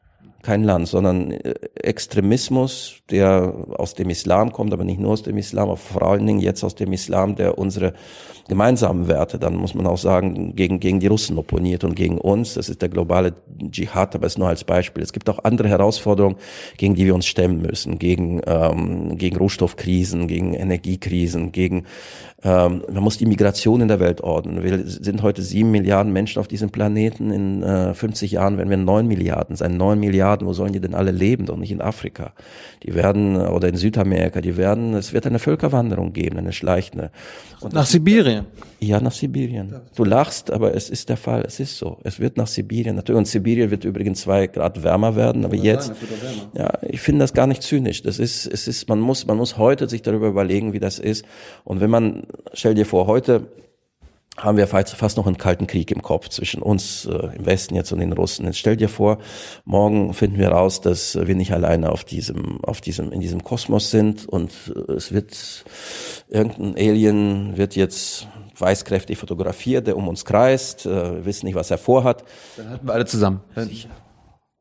kein 0.43 0.65
Land, 0.65 0.89
sondern 0.89 1.31
äh, 1.31 1.55
Extremismus, 1.75 2.97
der 3.11 3.55
aus 3.79 3.95
dem 3.95 4.11
Islam 4.11 4.53
kommt, 4.53 4.73
aber 4.73 4.85
nicht 4.85 5.01
nur 5.01 5.13
aus 5.13 5.23
dem 5.23 5.39
Islam, 5.39 5.69
aber 5.69 5.77
vor 5.77 6.03
allen 6.03 6.27
Dingen 6.27 6.41
jetzt 6.41 6.65
aus 6.65 6.75
dem 6.75 6.93
Islam, 6.93 7.37
der 7.37 7.59
unsere 7.59 7.95
gemeinsamen 8.49 9.09
Werte, 9.09 9.39
dann 9.39 9.57
muss 9.57 9.75
man 9.75 9.87
auch 9.87 9.99
sagen, 9.99 10.55
gegen, 10.55 10.81
gegen 10.81 11.01
die 11.01 11.07
Russen 11.07 11.39
opponiert 11.39 11.85
und 11.85 11.95
gegen 11.95 12.19
uns. 12.19 12.55
Das 12.55 12.69
ist 12.69 12.83
der 12.83 12.89
globale 12.89 13.35
Dschihad, 13.71 14.15
aber 14.15 14.27
es 14.27 14.39
nur 14.39 14.49
als 14.49 14.65
Beispiel. 14.65 15.03
Es 15.03 15.13
gibt 15.13 15.29
auch 15.31 15.45
andere 15.45 15.69
Herausforderungen, 15.69 16.37
gegen 16.77 16.95
die 16.95 17.07
wir 17.07 17.15
uns 17.15 17.27
stemmen 17.27 17.63
müssen, 17.63 17.99
gegen, 17.99 18.41
ähm, 18.47 19.17
gegen 19.17 19.37
Rohstoffkrisen, 19.37 20.27
gegen 20.27 20.55
Energiekrisen, 20.55 21.53
gegen 21.53 21.85
ähm, 22.45 22.83
man 22.93 23.05
muss 23.05 23.19
die 23.19 23.27
Migration 23.27 23.81
in 23.81 23.89
der 23.89 24.01
Welt 24.01 24.21
ordnen. 24.21 24.65
Wir 24.65 24.85
sind 24.85 25.23
heute 25.23 25.43
sieben 25.43 25.71
Milliarden 25.71 26.13
Menschen 26.13 26.41
auf 26.41 26.49
diesem 26.49 26.71
Planeten. 26.71 27.31
In 27.31 27.63
äh, 27.63 27.95
50 27.95 28.33
Jahren 28.33 28.59
werden 28.59 28.69
wir 28.69 28.77
neun 28.77 29.07
Milliarden 29.07 29.55
sein. 29.55 29.77
Neun 29.77 30.01
Milliarden, 30.01 30.47
wo 30.47 30.53
sollen 30.53 30.73
die 30.73 30.81
denn 30.81 30.95
alle 30.95 31.13
leben? 31.13 31.47
Doch 31.47 31.57
nicht 31.57 31.71
in 31.71 31.81
Afrika. 31.81 32.33
Die 32.83 32.95
werden, 32.95 33.37
oder 33.37 33.69
in 33.69 33.77
Südamerika, 33.77 34.41
die 34.41 34.57
werden, 34.57 34.95
es 34.95 35.13
wird 35.13 35.25
eine 35.27 35.39
Völkerwanderung 35.39 36.13
geben, 36.13 36.37
eine 36.37 36.53
schleichende. 36.53 37.13
Und 37.61 37.75
nach 37.75 37.87
Sibirien? 37.87 38.47
Ja, 38.81 39.01
nach 39.01 39.13
Sibirien. 39.13 39.77
Du 39.95 40.03
lachst, 40.03 40.51
aber 40.51 40.75
es 40.75 40.91
ist 40.91 41.09
der 41.11 41.17
Fall. 41.17 41.45
Es 41.47 41.61
ist 41.61 41.79
so. 41.79 41.99
Es 42.03 42.19
wird 42.19 42.37
nach 42.37 42.49
Sibirien. 42.49 42.97
Natürlich. 42.97 43.19
Und 43.19 43.29
Sibirien 43.29 43.71
wird 43.71 43.85
übrigens 43.85 44.23
zwei 44.23 44.49
Grad 44.49 44.83
wärmer 44.83 45.15
werden. 45.15 45.45
Aber 45.45 45.55
jetzt, 45.55 45.93
ja, 46.57 46.73
ich 46.83 47.01
finde 47.01 47.21
das 47.21 47.35
gar 47.35 47.47
nicht 47.47 47.63
zynisch. 47.63 48.03
Das 48.03 48.19
ist, 48.19 48.47
es 48.47 48.67
ist, 48.67 48.89
man 48.89 48.99
muss, 48.99 49.27
man 49.27 49.37
muss 49.37 49.59
heute 49.59 49.89
sich 49.89 50.03
darüber 50.03 50.27
überlegen, 50.27 50.73
wie 50.73 50.81
das 50.81 50.99
ist. 50.99 51.25
Und 51.63 51.81
wenn 51.81 51.91
man 51.91 52.25
stell 52.53 52.75
dir 52.75 52.87
vor, 52.87 53.07
heute 53.07 53.47
haben 54.37 54.57
wir 54.57 54.67
fast 54.67 55.17
noch 55.17 55.27
einen 55.27 55.37
kalten 55.37 55.67
Krieg 55.67 55.91
im 55.91 56.01
Kopf 56.01 56.29
zwischen 56.31 56.63
uns 56.63 57.05
äh, 57.05 57.37
im 57.37 57.45
Westen 57.45 57.75
jetzt 57.75 57.93
und 57.93 58.01
den 58.01 58.13
Russen. 58.13 58.47
Jetzt 58.47 58.59
stell 58.59 58.77
dir 58.77 58.89
vor, 58.89 59.19
morgen 59.65 60.15
finden 60.15 60.39
wir 60.39 60.49
raus, 60.49 60.81
dass 60.81 61.15
wir 61.15 61.35
nicht 61.35 61.53
alleine 61.53 61.93
auf 61.93 62.05
diesem, 62.05 62.65
auf 62.65 62.81
diesem, 62.81 63.13
in 63.13 63.21
diesem 63.21 63.45
Kosmos 63.45 63.91
sind 63.91 64.27
und 64.27 64.51
äh, 64.75 64.93
es 64.93 65.13
wird 65.13 65.65
irgendein 66.29 66.77
Alien 66.77 67.57
wird 67.57 67.77
jetzt 67.77 68.27
weißkräftig 68.57 69.19
fotografiert, 69.19 69.87
der 69.87 69.97
um 69.97 70.09
uns 70.09 70.25
kreist, 70.25 70.87
äh, 70.87 71.25
wissen 71.25 71.47
nicht, 71.47 71.55
was 71.55 71.71
er 71.71 71.79
vorhat. 71.79 72.25
Dann 72.57 72.71
halten 72.71 72.87
wir 72.87 72.95
alle 72.95 73.05
zusammen. 73.05 73.41
Sicher. 73.55 73.91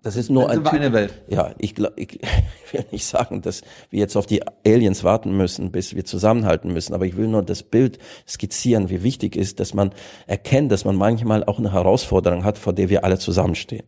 Das 0.03 0.15
ist 0.15 0.31
nur 0.31 0.49
ein 0.49 0.65
eine 0.65 0.93
Welt. 0.93 1.13
Ja, 1.27 1.53
ich, 1.59 1.75
ich, 1.95 2.19
ich 2.19 2.19
will 2.73 2.85
nicht 2.91 3.05
sagen, 3.05 3.41
dass 3.41 3.61
wir 3.91 3.99
jetzt 3.99 4.15
auf 4.15 4.25
die 4.25 4.41
Aliens 4.65 5.03
warten 5.03 5.37
müssen, 5.37 5.71
bis 5.71 5.95
wir 5.95 6.05
zusammenhalten 6.05 6.73
müssen, 6.73 6.93
aber 6.95 7.05
ich 7.05 7.17
will 7.17 7.27
nur 7.27 7.43
das 7.43 7.61
Bild 7.61 7.99
skizzieren, 8.27 8.89
wie 8.89 9.03
wichtig 9.03 9.35
ist, 9.35 9.59
dass 9.59 9.75
man 9.75 9.91
erkennt, 10.25 10.71
dass 10.71 10.85
man 10.85 10.95
manchmal 10.95 11.43
auch 11.43 11.59
eine 11.59 11.71
Herausforderung 11.71 12.43
hat, 12.43 12.57
vor 12.57 12.73
der 12.73 12.89
wir 12.89 13.03
alle 13.03 13.19
zusammenstehen, 13.19 13.83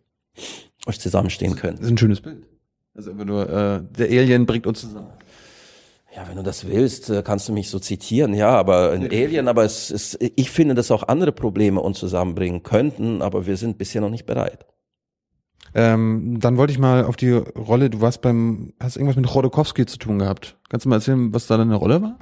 euch 0.85 0.99
zusammenstehen 0.99 1.55
können. 1.55 1.77
Das 1.77 1.85
ist 1.85 1.91
ein 1.91 1.97
schönes 1.97 2.21
Bild. 2.21 2.45
Also 2.93 3.09
einfach 3.09 3.25
nur, 3.25 3.49
äh, 3.49 3.81
der 3.97 4.07
Alien 4.07 4.45
bringt 4.45 4.67
uns 4.67 4.81
zusammen. 4.81 5.09
Ja, 6.15 6.27
wenn 6.29 6.35
du 6.35 6.43
das 6.43 6.67
willst, 6.67 7.09
äh, 7.09 7.23
kannst 7.25 7.49
du 7.49 7.53
mich 7.53 7.71
so 7.71 7.79
zitieren, 7.79 8.35
ja, 8.35 8.49
aber 8.49 8.91
ein 8.91 9.05
Alien, 9.05 9.47
aber 9.47 9.63
es 9.63 9.89
ist, 9.89 10.19
ich 10.21 10.51
finde, 10.51 10.75
dass 10.75 10.91
auch 10.91 11.07
andere 11.07 11.31
Probleme 11.31 11.81
uns 11.81 11.97
zusammenbringen 11.97 12.61
könnten, 12.61 13.23
aber 13.23 13.47
wir 13.47 13.57
sind 13.57 13.79
bisher 13.79 14.01
noch 14.01 14.11
nicht 14.11 14.27
bereit. 14.27 14.67
Ähm, 15.75 16.37
dann 16.39 16.57
wollte 16.57 16.71
ich 16.71 16.79
mal 16.79 17.05
auf 17.05 17.15
die 17.15 17.31
Rolle, 17.31 17.89
du 17.89 18.01
warst 18.01 18.21
beim, 18.21 18.73
hast 18.79 18.95
irgendwas 18.95 19.15
mit 19.15 19.27
Chodorkowski 19.27 19.85
zu 19.85 19.97
tun 19.97 20.19
gehabt. 20.19 20.57
Kannst 20.69 20.85
du 20.85 20.89
mal 20.89 20.97
erzählen, 20.97 21.33
was 21.33 21.47
da 21.47 21.57
deine 21.57 21.75
Rolle 21.75 22.01
war? 22.01 22.17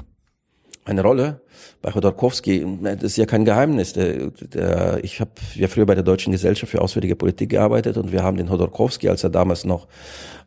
Eine 0.84 1.04
Rolle 1.04 1.42
bei 1.84 1.92
Chodorkowski, 1.92 2.66
das 2.82 3.04
ist 3.04 3.18
ja 3.18 3.28
kein 3.28 3.46
Geheimnis. 3.46 3.96
Ich 3.96 5.20
habe 5.20 5.32
ja 5.54 5.68
früher 5.68 5.86
bei 5.86 5.94
der 5.94 6.04
Deutschen 6.04 6.32
Gesellschaft 6.32 6.72
für 6.72 6.82
Auswärtige 6.82 7.16
Politik 7.16 7.52
gearbeitet 7.52 7.98
und 7.98 8.12
wir 8.12 8.24
haben 8.24 8.38
den 8.38 8.48
Chodorkowski, 8.48 9.08
als 9.08 9.24
er 9.24 9.30
damals 9.30 9.64
noch 9.64 9.88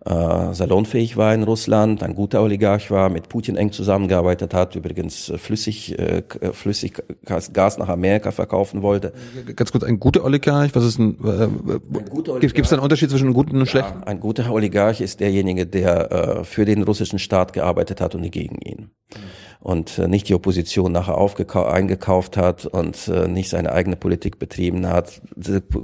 äh, 0.04 0.54
salonfähig 0.54 1.16
war 1.16 1.34
in 1.34 1.42
Russland, 1.42 2.02
ein 2.02 2.14
guter 2.14 2.42
Oligarch 2.42 2.90
war, 2.90 3.08
mit 3.08 3.28
Putin 3.28 3.56
eng 3.56 3.72
zusammengearbeitet 3.72 4.54
hat, 4.54 4.76
übrigens 4.76 5.30
äh, 5.30 5.38
flüssig, 5.38 5.98
äh, 5.98 6.22
flüssig 6.52 7.02
Gas 7.24 7.78
nach 7.78 7.88
Amerika 7.88 8.30
verkaufen 8.30 8.82
wollte. 8.82 9.12
Ganz 9.56 9.72
kurz, 9.72 9.84
ein 9.84 9.98
guter 9.98 10.24
Oligarch, 10.24 10.74
was 10.74 10.84
ist 10.84 10.98
ein, 10.98 11.16
äh, 11.24 11.44
ein 11.44 12.40
gibt 12.40 12.66
es 12.66 12.72
einen 12.72 12.82
Unterschied 12.82 13.10
zwischen 13.10 13.26
einem 13.26 13.34
guten 13.34 13.50
und 13.50 13.56
einem 13.56 13.66
schlechten? 13.66 14.00
Ja, 14.00 14.06
ein 14.06 14.20
guter 14.20 14.50
Oligarch 14.52 15.00
ist 15.00 15.20
derjenige, 15.20 15.66
der 15.66 16.12
äh, 16.12 16.44
für 16.44 16.64
den 16.64 16.82
russischen 16.82 17.18
Staat 17.18 17.52
gearbeitet 17.52 18.00
hat 18.00 18.14
und 18.14 18.20
nicht 18.20 18.34
gegen 18.34 18.56
ihn. 18.56 18.90
Mhm 19.10 19.44
und 19.64 19.98
äh, 19.98 20.06
nicht 20.06 20.28
die 20.28 20.34
Opposition 20.34 20.92
nachher 20.92 21.16
eingekauft 21.16 22.36
hat 22.36 22.66
und 22.66 23.08
äh, 23.08 23.26
nicht 23.26 23.48
seine 23.48 23.72
eigene 23.72 23.96
Politik 23.96 24.38
betrieben 24.38 24.86
hat. 24.86 25.22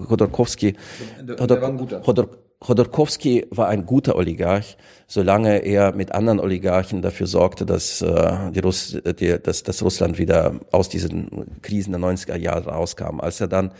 Chodorkowski, 0.06 0.76
Chodor, 2.04 2.28
Chodorkowski 2.62 3.46
war 3.50 3.68
ein 3.68 3.86
guter 3.86 4.16
Oligarch, 4.16 4.76
solange 5.06 5.64
er 5.64 5.92
mit 5.94 6.12
anderen 6.12 6.38
Oligarchen 6.40 7.00
dafür 7.00 7.26
sorgte, 7.26 7.64
dass, 7.64 8.02
äh, 8.02 8.50
die 8.52 8.60
Russ, 8.60 8.98
die, 9.18 9.38
dass, 9.42 9.62
dass 9.62 9.82
Russland 9.82 10.18
wieder 10.18 10.60
aus 10.70 10.90
diesen 10.90 11.60
Krisen 11.62 11.92
der 11.92 12.00
90er 12.00 12.36
Jahre 12.36 12.70
rauskam. 12.70 13.20
Als 13.20 13.40
er 13.40 13.48
dann 13.48 13.72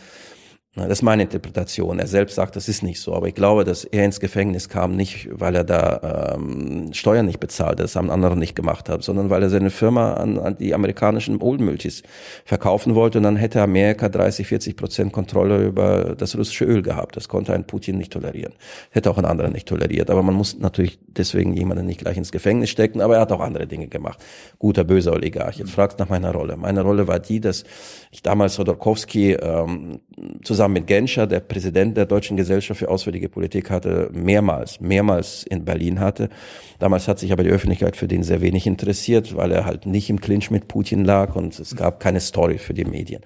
das 0.73 0.99
ist 0.99 1.01
meine 1.01 1.23
Interpretation. 1.23 1.99
Er 1.99 2.07
selbst 2.07 2.35
sagt, 2.35 2.55
das 2.55 2.69
ist 2.69 2.81
nicht 2.81 3.01
so. 3.01 3.13
Aber 3.13 3.27
ich 3.27 3.35
glaube, 3.35 3.65
dass 3.65 3.83
er 3.83 4.05
ins 4.05 4.21
Gefängnis 4.21 4.69
kam, 4.69 4.95
nicht 4.95 5.27
weil 5.29 5.53
er 5.53 5.65
da 5.65 6.35
ähm, 6.35 6.93
Steuern 6.93 7.25
nicht 7.25 7.41
bezahlt, 7.41 7.81
das 7.81 7.97
haben 7.97 8.09
andere 8.09 8.37
nicht 8.37 8.55
gemacht 8.55 8.87
hat, 8.87 9.03
sondern 9.03 9.29
weil 9.29 9.43
er 9.43 9.49
seine 9.49 9.69
Firma 9.69 10.13
an, 10.13 10.39
an 10.39 10.57
die 10.57 10.73
amerikanischen 10.73 11.41
Ölmultis 11.41 12.03
verkaufen 12.45 12.95
wollte. 12.95 13.17
Und 13.17 13.25
dann 13.25 13.35
hätte 13.35 13.61
Amerika 13.61 14.07
30, 14.07 14.47
40 14.47 14.77
Prozent 14.77 15.11
Kontrolle 15.11 15.61
über 15.61 16.15
das 16.15 16.37
russische 16.37 16.63
Öl 16.63 16.81
gehabt. 16.83 17.17
Das 17.17 17.27
konnte 17.27 17.53
ein 17.53 17.67
Putin 17.67 17.97
nicht 17.97 18.13
tolerieren. 18.13 18.53
Hätte 18.91 19.11
auch 19.11 19.17
ein 19.17 19.25
anderer 19.25 19.49
nicht 19.49 19.67
toleriert. 19.67 20.09
Aber 20.09 20.23
man 20.23 20.35
muss 20.35 20.57
natürlich 20.57 20.99
deswegen 21.05 21.53
jemanden 21.53 21.85
nicht 21.85 21.99
gleich 21.99 22.15
ins 22.15 22.31
Gefängnis 22.31 22.69
stecken. 22.69 23.01
Aber 23.01 23.15
er 23.15 23.21
hat 23.21 23.33
auch 23.33 23.41
andere 23.41 23.67
Dinge 23.67 23.89
gemacht. 23.89 24.23
Guter, 24.57 24.85
böser 24.85 25.11
Oligarch. 25.11 25.57
Jetzt 25.57 25.71
fragst 25.71 25.99
nach 25.99 26.07
meiner 26.07 26.31
Rolle. 26.31 26.55
Meine 26.55 26.81
Rolle 26.81 27.09
war 27.09 27.19
die, 27.19 27.41
dass 27.41 27.65
ich 28.11 28.21
damals 28.21 28.57
Hodorkowski 28.57 29.33
ähm, 29.33 29.99
zusammen 30.43 30.60
zusammen 30.61 30.75
mit 30.75 30.85
Genscher, 30.85 31.25
der 31.25 31.39
Präsident 31.39 31.97
der 31.97 32.05
Deutschen 32.05 32.37
Gesellschaft 32.37 32.77
für 32.77 32.89
Auswärtige 32.89 33.29
Politik 33.29 33.71
hatte, 33.71 34.11
mehrmals, 34.13 34.79
mehrmals 34.79 35.43
in 35.43 35.65
Berlin 35.65 35.99
hatte. 35.99 36.29
Damals 36.77 37.07
hat 37.07 37.17
sich 37.17 37.31
aber 37.31 37.43
die 37.43 37.49
Öffentlichkeit 37.49 37.97
für 37.97 38.07
den 38.07 38.21
sehr 38.21 38.41
wenig 38.41 38.67
interessiert, 38.67 39.35
weil 39.35 39.51
er 39.51 39.65
halt 39.65 39.87
nicht 39.87 40.11
im 40.11 40.21
Clinch 40.21 40.51
mit 40.51 40.67
Putin 40.67 41.03
lag 41.03 41.35
und 41.35 41.59
es 41.59 41.75
gab 41.75 41.99
keine 41.99 42.19
Story 42.19 42.59
für 42.59 42.75
die 42.75 42.85
Medien. 42.85 43.23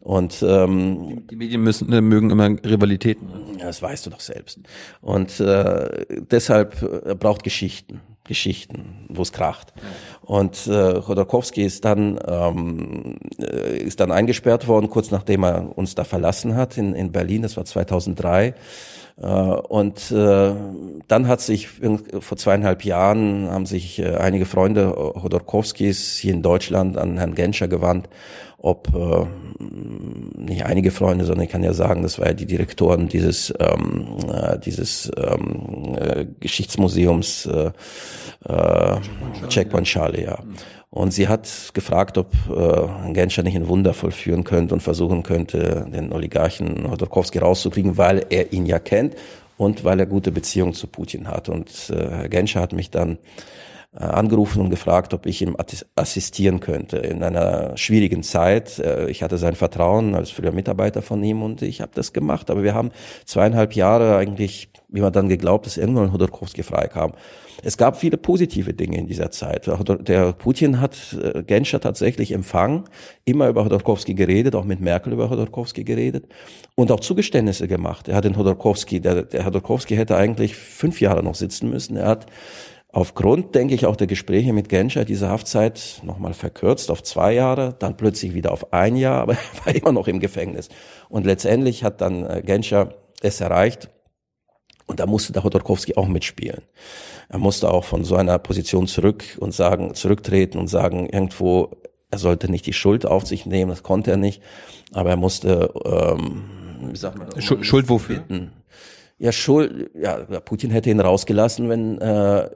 Und 0.00 0.44
ähm, 0.46 1.24
die 1.28 1.34
Medien 1.34 1.60
müssen 1.64 1.88
mögen 2.08 2.30
immer 2.30 2.50
Rivalitäten. 2.50 3.26
Ja, 3.58 3.66
das 3.66 3.82
weißt 3.82 4.06
du 4.06 4.10
doch 4.10 4.20
selbst. 4.20 4.60
Und 5.00 5.40
äh, 5.40 6.06
deshalb 6.30 6.80
äh, 7.04 7.16
braucht 7.16 7.42
Geschichten. 7.42 8.00
Geschichten, 8.26 9.06
wo 9.08 9.22
es 9.22 9.32
kracht. 9.32 9.72
Und 10.22 10.66
äh, 10.66 11.00
Chodorkowski 11.00 11.64
ist 11.64 11.84
dann 11.84 12.18
ähm, 12.26 13.16
äh, 13.38 13.78
ist 13.78 14.00
dann 14.00 14.12
eingesperrt 14.12 14.66
worden, 14.68 14.90
kurz 14.90 15.10
nachdem 15.10 15.44
er 15.44 15.76
uns 15.76 15.94
da 15.94 16.04
verlassen 16.04 16.56
hat 16.56 16.76
in, 16.76 16.94
in 16.94 17.12
Berlin. 17.12 17.42
Das 17.42 17.56
war 17.56 17.64
2003. 17.64 18.54
Äh, 19.20 19.26
und 19.26 20.10
äh, 20.10 20.52
dann 21.08 21.28
hat 21.28 21.40
sich 21.40 21.68
vor 22.20 22.36
zweieinhalb 22.36 22.84
Jahren 22.84 23.48
haben 23.50 23.66
sich 23.66 23.98
äh, 23.98 24.16
einige 24.16 24.46
Freunde 24.46 24.90
Hodorkowskis 24.90 26.16
hier 26.16 26.34
in 26.34 26.42
Deutschland 26.42 26.98
an 26.98 27.16
Herrn 27.16 27.34
Genscher 27.34 27.68
gewandt, 27.68 28.08
ob 28.58 28.94
äh, 28.94 29.26
nicht 30.38 30.64
einige 30.64 30.90
Freunde, 30.90 31.24
sondern 31.24 31.44
ich 31.44 31.50
kann 31.50 31.62
ja 31.62 31.72
sagen, 31.72 32.02
das 32.02 32.18
war 32.18 32.28
ja 32.28 32.32
die 32.32 32.46
Direktoren 32.46 33.08
dieses 33.08 33.52
ähm, 33.58 34.16
äh, 34.30 34.58
dieses 34.58 35.10
ähm, 35.16 35.96
äh, 35.98 36.26
Geschichtsmuseums 36.40 37.46
äh, 37.46 37.70
äh, 38.48 39.00
Checkpoint 39.48 39.86
Charlie, 39.86 40.24
ja. 40.24 40.38
Und 40.90 41.12
sie 41.12 41.28
hat 41.28 41.48
gefragt, 41.74 42.16
ob 42.16 42.32
äh, 42.48 43.12
Genscher 43.12 43.42
nicht 43.42 43.56
ein 43.56 43.68
Wunder 43.68 43.92
vollführen 43.92 44.44
könnte 44.44 44.72
und 44.72 44.80
versuchen 44.80 45.22
könnte, 45.22 45.86
den 45.92 46.12
Oligarchen 46.12 46.90
Hodorkowski 46.90 47.38
rauszukriegen, 47.38 47.98
weil 47.98 48.24
er 48.30 48.52
ihn 48.52 48.64
ja 48.64 48.78
kennt 48.78 49.14
und 49.58 49.84
weil 49.84 50.00
er 50.00 50.06
gute 50.06 50.32
Beziehungen 50.32 50.74
zu 50.74 50.86
Putin 50.86 51.28
hat. 51.28 51.48
Und 51.48 51.90
äh, 51.90 52.08
Herr 52.10 52.28
Genscher 52.28 52.60
hat 52.60 52.72
mich 52.72 52.90
dann 52.90 53.18
angerufen 54.04 54.60
und 54.60 54.70
gefragt, 54.70 55.14
ob 55.14 55.26
ich 55.26 55.42
ihm 55.42 55.56
assistieren 55.94 56.60
könnte 56.60 56.98
in 56.98 57.22
einer 57.22 57.76
schwierigen 57.76 58.22
Zeit. 58.22 58.78
Äh, 58.78 59.08
ich 59.10 59.22
hatte 59.22 59.38
sein 59.38 59.54
Vertrauen 59.54 60.14
als 60.14 60.30
früher 60.30 60.52
Mitarbeiter 60.52 61.02
von 61.02 61.22
ihm 61.22 61.42
und 61.42 61.62
ich 61.62 61.80
habe 61.80 61.92
das 61.94 62.12
gemacht. 62.12 62.50
Aber 62.50 62.62
wir 62.62 62.74
haben 62.74 62.90
zweieinhalb 63.24 63.74
Jahre 63.74 64.16
eigentlich, 64.16 64.68
wie 64.88 65.00
man 65.00 65.12
dann 65.12 65.28
geglaubt, 65.28 65.66
dass 65.66 65.76
irgendwann 65.76 66.12
Hodorkowski 66.12 66.62
freikam. 66.62 67.12
Es 67.62 67.76
gab 67.76 67.96
viele 67.96 68.16
positive 68.16 68.74
Dinge 68.74 68.98
in 68.98 69.06
dieser 69.06 69.30
Zeit. 69.30 69.66
Der 69.66 70.32
Putin 70.32 70.80
hat 70.80 71.16
äh, 71.20 71.42
Genscher 71.42 71.80
tatsächlich 71.80 72.32
empfangen, 72.32 72.84
immer 73.24 73.48
über 73.48 73.64
Hodorkowski 73.64 74.14
geredet, 74.14 74.54
auch 74.54 74.64
mit 74.64 74.80
Merkel 74.80 75.12
über 75.12 75.30
Hodorkowski 75.30 75.84
geredet 75.84 76.26
und 76.74 76.92
auch 76.92 77.00
Zugeständnisse 77.00 77.66
gemacht. 77.66 78.08
Er 78.08 78.16
hat 78.16 78.24
den 78.24 78.36
Hodorkowski, 78.36 79.00
der, 79.00 79.22
der 79.22 79.46
Hodorkowski 79.46 79.96
hätte 79.96 80.16
eigentlich 80.16 80.54
fünf 80.54 81.00
Jahre 81.00 81.22
noch 81.22 81.34
sitzen 81.34 81.70
müssen. 81.70 81.96
Er 81.96 82.08
hat 82.08 82.26
aufgrund, 82.96 83.54
denke 83.54 83.74
ich, 83.74 83.84
auch 83.84 83.94
der 83.94 84.06
Gespräche 84.06 84.54
mit 84.54 84.70
Genscher 84.70 85.04
diese 85.04 85.28
Haftzeit 85.28 86.00
nochmal 86.02 86.32
verkürzt 86.32 86.90
auf 86.90 87.02
zwei 87.02 87.34
Jahre, 87.34 87.76
dann 87.78 87.98
plötzlich 87.98 88.32
wieder 88.32 88.52
auf 88.52 88.72
ein 88.72 88.96
Jahr, 88.96 89.20
aber 89.22 89.34
er 89.34 89.66
war 89.66 89.74
immer 89.74 89.92
noch 89.92 90.08
im 90.08 90.18
Gefängnis. 90.18 90.70
Und 91.10 91.26
letztendlich 91.26 91.84
hat 91.84 92.00
dann 92.00 92.24
äh, 92.24 92.42
Genscher 92.44 92.94
es 93.20 93.40
erreicht, 93.40 93.90
und 94.86 95.00
da 95.00 95.06
musste 95.06 95.32
der 95.32 95.42
Hodorkowski 95.42 95.96
auch 95.96 96.06
mitspielen. 96.06 96.62
Er 97.28 97.38
musste 97.38 97.70
auch 97.72 97.84
von 97.84 98.04
so 98.04 98.14
einer 98.14 98.38
Position 98.38 98.86
zurück 98.86 99.24
und 99.40 99.52
sagen, 99.52 99.94
zurücktreten 99.94 100.58
und 100.58 100.68
sagen, 100.68 101.08
irgendwo, 101.08 101.72
er 102.10 102.18
sollte 102.18 102.48
nicht 102.50 102.66
die 102.66 102.72
Schuld 102.72 103.04
auf 103.04 103.26
sich 103.26 103.46
nehmen, 103.46 103.70
das 103.70 103.82
konnte 103.82 104.12
er 104.12 104.16
nicht, 104.16 104.42
aber 104.92 105.10
er 105.10 105.16
musste, 105.16 105.70
ähm, 105.84 106.44
wie 106.92 106.96
sagt 106.96 107.18
man, 107.18 107.42
Schuld, 107.42 107.66
Schuld 107.66 107.88
wofür? 107.90 108.20
Bitten. 108.20 108.52
Ja, 109.18 109.32
Schuld, 109.32 109.90
ja, 109.94 110.18
Putin 110.40 110.70
hätte 110.70 110.90
ihn 110.90 111.00
rausgelassen, 111.00 111.70
wenn 111.70 111.98
äh, 112.02 112.50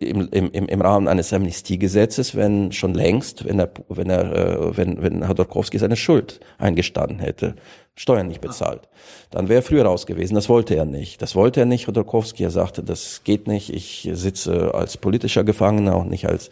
im, 0.00 0.28
im, 0.32 0.66
im 0.66 0.80
Rahmen 0.80 1.06
eines 1.06 1.32
Amnestiegesetzes, 1.32 2.34
wenn 2.34 2.72
schon 2.72 2.94
längst, 2.94 3.44
wenn 3.44 3.60
er, 3.60 3.70
wenn 3.88 4.10
er, 4.10 4.32
äh, 4.32 4.76
wenn, 4.76 5.00
wenn 5.02 5.28
Hodorkowski 5.28 5.78
seine 5.78 5.94
Schuld 5.94 6.40
eingestanden 6.58 7.20
hätte. 7.20 7.54
Steuern 7.96 8.28
nicht 8.28 8.40
bezahlt. 8.40 8.88
Dann 9.30 9.48
wäre 9.48 9.60
er 9.60 9.62
früher 9.62 9.84
raus 9.84 10.06
gewesen. 10.06 10.34
Das 10.34 10.48
wollte 10.48 10.74
er 10.74 10.86
nicht. 10.86 11.20
Das 11.20 11.34
wollte 11.34 11.60
er 11.60 11.66
nicht. 11.66 11.86
Hodorkowski, 11.86 12.44
er 12.44 12.50
sagte, 12.50 12.82
das 12.82 13.22
geht 13.24 13.46
nicht. 13.46 13.70
Ich 13.70 14.08
sitze 14.12 14.74
als 14.74 14.96
politischer 14.96 15.44
Gefangener 15.44 15.96
und 15.98 16.08
nicht 16.08 16.26
als 16.26 16.50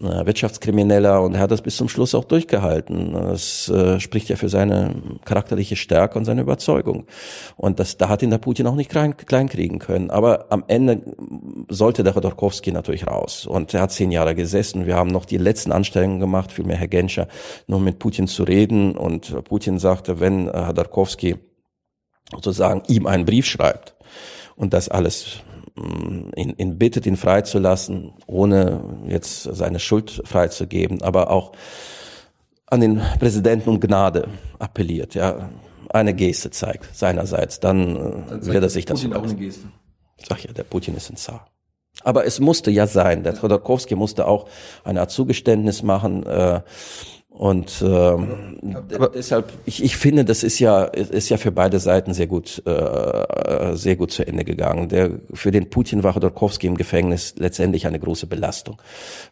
äh, 0.00 0.26
Wirtschaftskrimineller 0.26 1.22
und 1.22 1.34
er 1.34 1.40
hat 1.40 1.50
das 1.50 1.62
bis 1.62 1.76
zum 1.76 1.88
Schluss 1.88 2.14
auch 2.14 2.24
durchgehalten. 2.24 3.12
Das 3.12 3.68
äh, 3.68 4.00
spricht 4.00 4.28
ja 4.28 4.36
für 4.36 4.48
seine 4.48 4.94
charakterliche 5.24 5.76
Stärke 5.76 6.18
und 6.18 6.24
seine 6.24 6.40
Überzeugung. 6.40 7.06
Und 7.56 7.78
das, 7.78 7.96
da 7.96 8.08
hat 8.08 8.22
ihn 8.22 8.30
der 8.30 8.38
Putin 8.38 8.66
auch 8.66 8.74
nicht 8.74 8.90
klein, 8.90 9.16
klein 9.16 9.48
kriegen 9.48 9.78
können. 9.78 10.10
Aber 10.10 10.46
am 10.50 10.64
Ende 10.66 11.02
sollte 11.68 12.02
der 12.02 12.14
Hodorkowski 12.14 12.72
natürlich 12.72 13.06
raus. 13.06 13.46
Und 13.46 13.72
er 13.72 13.82
hat 13.82 13.92
zehn 13.92 14.10
Jahre 14.10 14.34
gesessen. 14.34 14.86
Wir 14.86 14.96
haben 14.96 15.10
noch 15.10 15.24
die 15.24 15.38
letzten 15.38 15.72
Anstrengungen 15.72 16.20
gemacht, 16.20 16.50
vielmehr 16.50 16.76
Herr 16.76 16.88
Genscher, 16.88 17.28
nur 17.66 17.80
mit 17.80 17.98
Putin 17.98 18.26
zu 18.26 18.42
reden. 18.42 18.96
Und 18.96 19.44
Putin 19.44 19.78
sagte, 19.78 20.18
wenn 20.20 20.48
äh, 20.48 20.52
Hodorkowski 20.68 21.36
sozusagen 22.32 22.82
ihm 22.88 23.06
einen 23.06 23.24
Brief 23.24 23.46
schreibt 23.46 23.94
und 24.56 24.72
das 24.72 24.88
alles 24.88 25.40
mm, 25.76 26.30
ihn, 26.36 26.54
ihn 26.56 26.78
bittet, 26.78 27.06
ihn 27.06 27.16
freizulassen, 27.16 28.14
ohne 28.26 29.04
jetzt 29.08 29.42
seine 29.42 29.78
Schuld 29.78 30.22
freizugeben, 30.24 31.02
aber 31.02 31.30
auch 31.30 31.52
an 32.66 32.80
den 32.80 33.02
Präsidenten 33.18 33.68
um 33.68 33.80
Gnade 33.80 34.28
appelliert, 34.58 35.14
ja, 35.14 35.50
eine 35.90 36.14
Geste 36.14 36.50
zeigt 36.50 36.94
seinerseits, 36.96 37.60
dann, 37.60 37.96
äh, 37.96 38.00
dann 38.28 38.46
wird 38.46 38.62
er 38.62 38.70
sich 38.70 38.84
das 38.84 39.00
Putin 39.00 39.16
auch 39.16 39.22
eine 39.22 39.34
Geste. 39.36 39.66
Sag 40.26 40.44
ja, 40.44 40.52
der 40.52 40.64
Putin 40.64 40.96
ist 40.96 41.10
ein 41.10 41.16
Zar. 41.16 41.46
Aber 42.02 42.26
es 42.26 42.40
musste 42.40 42.70
ja 42.70 42.86
sein. 42.86 43.22
Der 43.22 43.34
Trodorkowski 43.34 43.94
musste 43.94 44.26
auch 44.26 44.48
eine 44.82 45.00
Art 45.00 45.10
Zugeständnis 45.10 45.82
machen. 45.82 46.24
Äh, 46.26 46.62
und 47.36 47.82
ähm, 47.84 48.60
aber 48.94 49.08
deshalb, 49.08 49.52
ich, 49.66 49.82
ich 49.82 49.96
finde, 49.96 50.24
das 50.24 50.44
ist 50.44 50.60
ja 50.60 50.84
ist 50.84 51.30
ja 51.30 51.36
für 51.36 51.50
beide 51.50 51.80
Seiten 51.80 52.14
sehr 52.14 52.28
gut 52.28 52.62
äh, 52.64 53.74
sehr 53.74 53.96
gut 53.96 54.12
zu 54.12 54.24
Ende 54.24 54.44
gegangen. 54.44 54.88
Der 54.88 55.10
für 55.32 55.50
den 55.50 55.68
Putin 55.68 56.04
war 56.04 56.12
Chodorkowski 56.12 56.68
im 56.68 56.76
Gefängnis 56.76 57.34
letztendlich 57.36 57.88
eine 57.88 57.98
große 57.98 58.28
Belastung, 58.28 58.80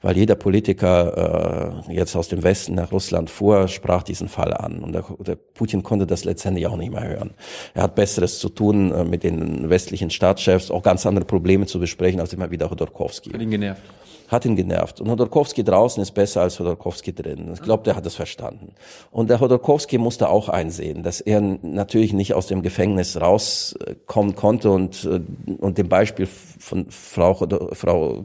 weil 0.00 0.16
jeder 0.16 0.34
Politiker 0.34 1.84
äh, 1.88 1.94
jetzt 1.94 2.16
aus 2.16 2.26
dem 2.26 2.42
Westen 2.42 2.74
nach 2.74 2.90
Russland 2.90 3.30
fuhr, 3.30 3.68
sprach 3.68 4.02
diesen 4.02 4.28
Fall 4.28 4.52
an 4.52 4.80
und 4.80 4.92
der, 4.92 5.04
der 5.24 5.36
Putin 5.36 5.84
konnte 5.84 6.04
das 6.04 6.24
letztendlich 6.24 6.66
auch 6.66 6.76
nicht 6.76 6.90
mehr 6.90 7.06
hören. 7.06 7.34
Er 7.72 7.84
hat 7.84 7.94
Besseres 7.94 8.40
zu 8.40 8.48
tun, 8.48 8.90
äh, 8.90 9.04
mit 9.04 9.22
den 9.22 9.70
westlichen 9.70 10.10
Staatschefs 10.10 10.72
auch 10.72 10.82
ganz 10.82 11.06
andere 11.06 11.24
Probleme 11.24 11.66
zu 11.66 11.78
besprechen 11.78 12.18
als 12.18 12.32
immer 12.32 12.50
wieder 12.50 12.68
Chodorkowski. 12.68 13.30
Hat 13.30 13.40
ihn 13.40 13.50
genervt 13.52 13.82
hat 14.28 14.44
ihn 14.44 14.56
genervt. 14.56 15.00
Und 15.00 15.10
Hodorkowski 15.10 15.64
draußen 15.64 16.02
ist 16.02 16.12
besser 16.12 16.42
als 16.42 16.58
Hodorkowski 16.58 17.14
drin. 17.14 17.50
Ich 17.52 17.62
glaube, 17.62 17.84
der 17.84 17.96
hat 17.96 18.06
es 18.06 18.14
verstanden. 18.14 18.72
Und 19.10 19.30
der 19.30 19.40
Hodorkowski 19.40 19.98
musste 19.98 20.28
auch 20.28 20.48
einsehen, 20.48 21.02
dass 21.02 21.20
er 21.20 21.40
natürlich 21.40 22.12
nicht 22.12 22.34
aus 22.34 22.46
dem 22.46 22.62
Gefängnis 22.62 23.20
rauskommen 23.20 24.34
konnte 24.34 24.70
und, 24.70 25.04
äh, 25.04 25.20
und 25.58 25.78
dem 25.78 25.88
Beispiel 25.88 26.26
von 26.26 26.86
Frau, 26.90 27.34
Frau, 27.72 28.22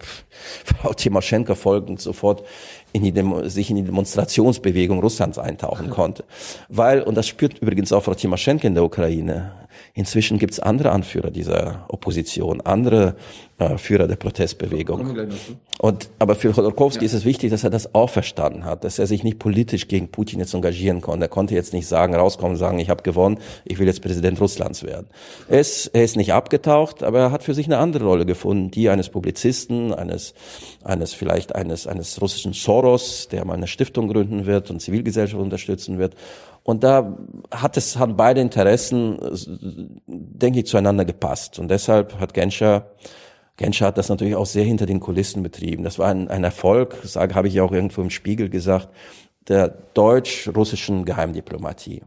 Frau 0.65 0.93
Timoschenko 0.93 1.55
folgend 1.55 1.99
sofort 1.99 2.43
in 2.93 3.03
die 3.03 3.11
Demo, 3.11 3.47
sich 3.47 3.69
in 3.69 3.77
die 3.77 3.83
Demonstrationsbewegung 3.83 4.99
Russlands 4.99 5.37
eintauchen 5.37 5.89
konnte. 5.89 6.23
Weil, 6.69 7.01
und 7.01 7.15
das 7.15 7.27
spürt 7.27 7.59
übrigens 7.59 7.91
auch 7.91 8.03
Frau 8.03 8.13
Timoschenko 8.13 8.67
in 8.67 8.75
der 8.75 8.83
Ukraine, 8.83 9.51
Inzwischen 9.93 10.37
gibt 10.37 10.53
es 10.53 10.59
andere 10.59 10.91
Anführer 10.91 11.31
dieser 11.31 11.85
Opposition, 11.89 12.61
andere 12.61 13.15
äh, 13.59 13.77
Führer 13.77 14.07
der 14.07 14.17
Protestbewegung. 14.17 15.17
Und 15.79 16.09
aber 16.19 16.35
für 16.35 16.51
Chodorkowski 16.53 17.03
ja. 17.03 17.05
ist 17.05 17.13
es 17.13 17.25
wichtig, 17.25 17.51
dass 17.51 17.63
er 17.63 17.69
das 17.69 17.93
auch 17.95 18.09
verstanden 18.09 18.65
hat, 18.65 18.83
dass 18.83 18.99
er 18.99 19.07
sich 19.07 19.23
nicht 19.23 19.39
politisch 19.39 19.87
gegen 19.87 20.09
Putin 20.09 20.39
jetzt 20.39 20.53
engagieren 20.53 21.01
konnte. 21.01 21.25
Er 21.25 21.29
konnte 21.29 21.55
jetzt 21.55 21.73
nicht 21.73 21.87
sagen, 21.87 22.15
rauskommen 22.15 22.51
und 22.51 22.57
sagen, 22.57 22.79
ich 22.79 22.89
habe 22.89 23.03
gewonnen, 23.03 23.39
ich 23.65 23.79
will 23.79 23.87
jetzt 23.87 24.01
Präsident 24.01 24.39
Russlands 24.39 24.83
werden. 24.83 25.07
Er 25.49 25.59
ist, 25.59 25.87
er 25.87 26.03
ist 26.03 26.17
nicht 26.17 26.33
abgetaucht, 26.33 27.03
aber 27.03 27.19
er 27.19 27.31
hat 27.31 27.43
für 27.43 27.53
sich 27.53 27.65
eine 27.65 27.77
andere 27.77 28.05
Rolle 28.05 28.25
gefunden, 28.25 28.71
die 28.71 28.89
eines 28.89 29.09
Publizisten, 29.09 29.93
eines, 29.93 30.33
eines 30.83 31.13
vielleicht 31.13 31.55
eines, 31.55 31.87
eines 31.87 32.21
russischen 32.21 32.53
Soros, 32.53 33.27
der 33.29 33.45
mal 33.45 33.55
eine 33.55 33.67
Stiftung 33.67 34.07
gründen 34.07 34.45
wird 34.45 34.69
und 34.69 34.81
Zivilgesellschaft 34.81 35.41
unterstützen 35.41 35.97
wird. 35.97 36.15
Und 36.67 36.83
da 36.83 37.17
hat 37.49 37.77
es, 37.77 37.97
haben 37.97 38.17
beide 38.17 38.41
Interessen, 38.41 40.01
denke 40.05 40.59
ich, 40.59 40.67
zueinander 40.67 41.05
gepasst. 41.05 41.59
Und 41.59 41.71
deshalb 41.71 42.19
hat 42.19 42.33
Genscher, 42.33 42.87
Genscher 43.55 43.85
hat 43.85 43.97
das 43.97 44.09
natürlich 44.09 44.35
auch 44.35 44.45
sehr 44.45 44.65
hinter 44.65 44.85
den 44.85 44.99
Kulissen 44.99 45.43
betrieben. 45.43 45.85
Das 45.85 45.97
war 45.97 46.09
ein, 46.09 46.27
ein 46.27 46.43
Erfolg, 46.43 46.97
sage, 47.03 47.35
habe 47.35 47.47
ich 47.47 47.61
auch 47.61 47.71
irgendwo 47.71 48.01
im 48.01 48.09
Spiegel 48.09 48.49
gesagt, 48.49 48.89
der 49.47 49.69
deutsch-russischen 49.93 51.05
Geheimdiplomatie. 51.05 52.03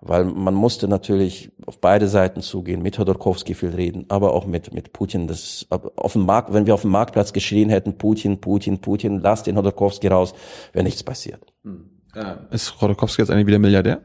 Weil 0.00 0.24
man 0.26 0.54
musste 0.54 0.86
natürlich 0.86 1.50
auf 1.66 1.80
beide 1.80 2.06
Seiten 2.06 2.40
zugehen, 2.40 2.82
mit 2.82 3.00
Hodorkowski 3.00 3.54
viel 3.54 3.70
reden, 3.70 4.04
aber 4.10 4.32
auch 4.32 4.46
mit, 4.46 4.72
mit 4.72 4.92
Putin. 4.92 5.26
Das, 5.26 5.66
auf 5.70 6.12
dem 6.12 6.24
Markt, 6.24 6.52
wenn 6.52 6.66
wir 6.66 6.74
auf 6.74 6.82
dem 6.82 6.92
Marktplatz 6.92 7.32
geschrien 7.32 7.68
hätten, 7.68 7.98
Putin, 7.98 8.40
Putin, 8.40 8.78
Putin, 8.80 9.18
lass 9.18 9.42
den 9.42 9.56
Hodorkowski 9.56 10.06
raus, 10.06 10.34
wäre 10.72 10.84
nichts 10.84 11.02
passiert. 11.02 11.52
Hm. 11.64 11.93
Ja. 12.14 12.38
Ist 12.50 12.80
Rodokowski 12.80 13.22
jetzt 13.22 13.30
eigentlich 13.30 13.46
wieder 13.46 13.58
Milliardär? 13.58 14.00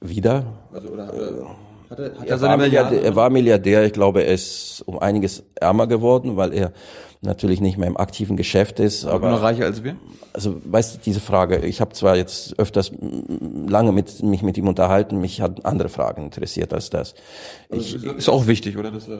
Wieder? 0.00 0.44
Also, 0.72 0.88
oder, 0.88 1.12
oder 1.12 1.56
hat 1.90 1.98
er, 1.98 2.18
hat 2.18 2.28
er, 2.28 2.28
er, 2.28 2.40
war 2.40 2.56
Milliardär, 2.56 3.02
er 3.02 3.16
war 3.16 3.30
Milliardär. 3.30 3.84
Ich 3.84 3.92
glaube, 3.92 4.22
er 4.24 4.34
ist 4.34 4.82
um 4.86 4.98
einiges 4.98 5.44
ärmer 5.56 5.86
geworden, 5.86 6.36
weil 6.36 6.52
er 6.52 6.72
natürlich 7.20 7.60
nicht 7.60 7.78
mehr 7.78 7.86
im 7.86 7.96
aktiven 7.96 8.36
Geschäft 8.36 8.80
ist. 8.80 9.04
Aber, 9.04 9.14
aber 9.14 9.30
noch 9.30 9.42
reicher 9.42 9.64
als 9.64 9.84
wir? 9.84 9.96
Also, 10.32 10.60
weißt 10.64 10.94
du, 10.94 10.98
diese 11.04 11.20
Frage, 11.20 11.58
ich 11.58 11.80
habe 11.80 11.92
zwar 11.92 12.16
jetzt 12.16 12.58
öfters 12.58 12.92
lange 13.68 13.92
mit, 13.92 14.22
mich 14.22 14.42
mit 14.42 14.56
ihm 14.56 14.68
unterhalten, 14.68 15.20
mich 15.20 15.40
hat 15.40 15.64
andere 15.66 15.88
Fragen 15.88 16.24
interessiert 16.24 16.72
als 16.72 16.90
das. 16.90 17.14
Also, 17.70 17.96
ich, 17.96 18.04
ist 18.04 18.28
auch 18.28 18.46
wichtig, 18.46 18.78
oder? 18.78 18.90
Das, 18.90 19.08
äh 19.08 19.18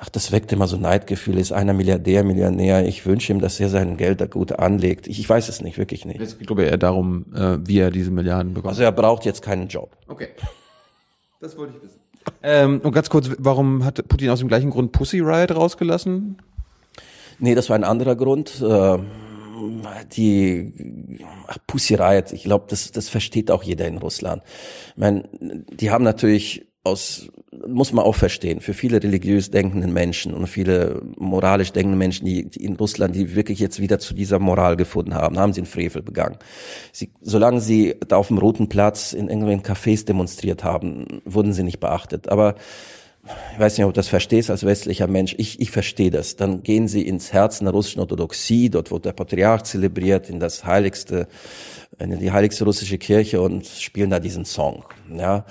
ach, 0.00 0.08
das 0.08 0.32
weckt 0.32 0.50
immer 0.52 0.66
so 0.66 0.76
Neidgefühl, 0.76 1.38
ist 1.38 1.52
einer 1.52 1.74
Milliardär, 1.74 2.24
Millionär, 2.24 2.86
ich 2.86 3.04
wünsche 3.04 3.32
ihm, 3.32 3.40
dass 3.40 3.60
er 3.60 3.68
sein 3.68 3.96
Geld 3.96 4.20
da 4.20 4.26
gut 4.26 4.52
anlegt. 4.52 5.06
Ich, 5.06 5.20
ich 5.20 5.28
weiß 5.28 5.48
es 5.48 5.60
nicht, 5.60 5.76
wirklich 5.78 6.06
nicht. 6.06 6.20
Es 6.20 6.38
geht 6.38 6.50
eher 6.50 6.78
darum, 6.78 7.26
äh, 7.34 7.58
wie 7.60 7.78
er 7.78 7.90
diese 7.90 8.10
Milliarden 8.10 8.54
bekommt. 8.54 8.70
Also 8.70 8.82
er 8.82 8.92
braucht 8.92 9.24
jetzt 9.26 9.42
keinen 9.42 9.68
Job. 9.68 9.96
Okay. 10.08 10.28
Das 11.40 11.56
wollte 11.56 11.74
ich 11.76 11.82
wissen. 11.82 12.00
Ähm, 12.42 12.80
und 12.82 12.92
ganz 12.92 13.10
kurz, 13.10 13.30
warum 13.38 13.84
hat 13.84 14.06
Putin 14.08 14.30
aus 14.30 14.38
dem 14.40 14.48
gleichen 14.48 14.70
Grund 14.70 14.92
Pussy 14.92 15.20
Riot 15.20 15.54
rausgelassen? 15.54 16.38
Nee, 17.38 17.54
das 17.54 17.68
war 17.68 17.76
ein 17.76 17.84
anderer 17.84 18.16
Grund. 18.16 18.60
Äh, 18.62 18.98
die 20.12 21.20
ach, 21.46 21.58
Pussy 21.66 21.94
Riot, 21.94 22.32
ich 22.32 22.44
glaube, 22.44 22.66
das, 22.68 22.92
das 22.92 23.08
versteht 23.10 23.50
auch 23.50 23.62
jeder 23.62 23.86
in 23.86 23.98
Russland. 23.98 24.42
Ich 24.90 24.96
meine, 24.96 25.28
die 25.40 25.90
haben 25.90 26.04
natürlich 26.04 26.66
aus, 26.84 27.28
muss 27.72 27.92
man 27.92 28.04
auch 28.04 28.14
verstehen, 28.14 28.60
für 28.60 28.74
viele 28.74 29.02
religiös 29.02 29.50
denkenden 29.50 29.92
Menschen 29.92 30.34
und 30.34 30.46
viele 30.46 31.02
moralisch 31.16 31.72
denkende 31.72 31.96
Menschen, 31.96 32.26
die, 32.26 32.46
die, 32.46 32.64
in 32.64 32.76
Russland, 32.76 33.14
die 33.14 33.34
wirklich 33.34 33.58
jetzt 33.58 33.80
wieder 33.80 33.98
zu 33.98 34.14
dieser 34.14 34.38
Moral 34.38 34.76
gefunden 34.76 35.14
haben, 35.14 35.38
haben 35.38 35.52
sie 35.52 35.60
einen 35.60 35.66
Frevel 35.66 36.02
begangen. 36.02 36.36
Sie, 36.92 37.10
solange 37.22 37.60
sie 37.60 37.94
da 38.08 38.16
auf 38.16 38.28
dem 38.28 38.38
Roten 38.38 38.68
Platz 38.68 39.12
in 39.12 39.28
irgendwelchen 39.28 39.64
Cafés 39.64 40.04
demonstriert 40.04 40.64
haben, 40.64 41.22
wurden 41.24 41.52
sie 41.52 41.62
nicht 41.62 41.80
beachtet. 41.80 42.28
Aber 42.28 42.56
ich 43.52 43.58
weiß 43.58 43.76
nicht, 43.76 43.84
ob 43.84 43.92
du 43.92 43.98
das 43.98 44.08
verstehst 44.08 44.50
als 44.50 44.64
westlicher 44.64 45.06
Mensch, 45.06 45.34
ich, 45.36 45.60
ich 45.60 45.70
verstehe 45.70 46.10
das. 46.10 46.36
Dann 46.36 46.62
gehen 46.62 46.88
sie 46.88 47.02
ins 47.02 47.32
Herzen 47.32 47.64
der 47.64 47.74
russischen 47.74 48.00
Orthodoxie, 48.00 48.70
dort 48.70 48.90
wo 48.90 48.98
der 48.98 49.12
Patriarch 49.12 49.62
zelebriert, 49.62 50.30
in 50.30 50.40
das 50.40 50.64
heiligste, 50.64 51.28
in 51.98 52.18
die 52.18 52.32
heiligste 52.32 52.64
russische 52.64 52.98
Kirche 52.98 53.42
und 53.42 53.66
spielen 53.66 54.10
da 54.10 54.20
diesen 54.20 54.46
Song. 54.46 54.84
Ja, 55.14 55.44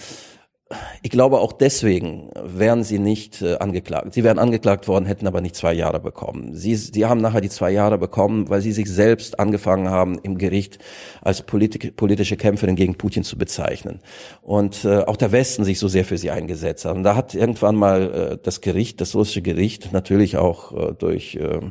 ich 1.02 1.10
glaube 1.10 1.40
auch 1.40 1.52
deswegen 1.52 2.30
wären 2.44 2.84
sie 2.84 3.00
nicht 3.00 3.42
äh, 3.42 3.56
angeklagt. 3.56 4.14
Sie 4.14 4.24
wären 4.24 4.38
angeklagt 4.38 4.88
worden, 4.88 5.06
hätten 5.06 5.26
aber 5.26 5.42
nicht 5.42 5.56
zwei 5.56 5.74
Jahre 5.74 6.00
bekommen. 6.00 6.56
Sie, 6.56 6.76
sie 6.76 7.06
haben 7.06 7.22
nachher 7.22 7.42
die 7.42 7.50
zwei 7.50 7.72
Jahre 7.72 7.98
bekommen, 7.98 8.50
weil 8.50 8.62
sie 8.62 8.72
sich 8.72 8.88
selbst 8.88 9.40
angefangen 9.40 9.90
haben, 9.90 10.20
im 10.22 10.38
Gericht 10.38 10.78
als 11.22 11.42
Politik, 11.42 11.96
politische 11.96 12.38
Kämpferin 12.38 12.76
gegen 12.76 12.96
Putin 12.96 13.24
zu 13.24 13.38
bezeichnen. 13.38 14.00
Und 14.44 14.86
äh, 14.86 15.00
auch 15.00 15.18
der 15.18 15.32
Westen 15.32 15.64
sich 15.64 15.80
so 15.80 15.88
sehr 15.88 16.06
für 16.06 16.20
sie 16.20 16.30
eingesetzt 16.30 16.86
hat. 16.86 16.96
Und 16.96 17.04
da 17.04 17.16
hat 17.16 17.34
irgendwann 17.34 17.76
mal 17.76 18.34
äh, 18.34 18.38
das 18.42 18.62
Gericht, 18.62 19.02
das 19.02 19.16
russische 19.16 19.42
Gericht, 19.42 19.92
natürlich 19.92 20.38
auch 20.38 20.72
äh, 20.72 20.94
durch 20.94 21.36
äh, 21.36 21.62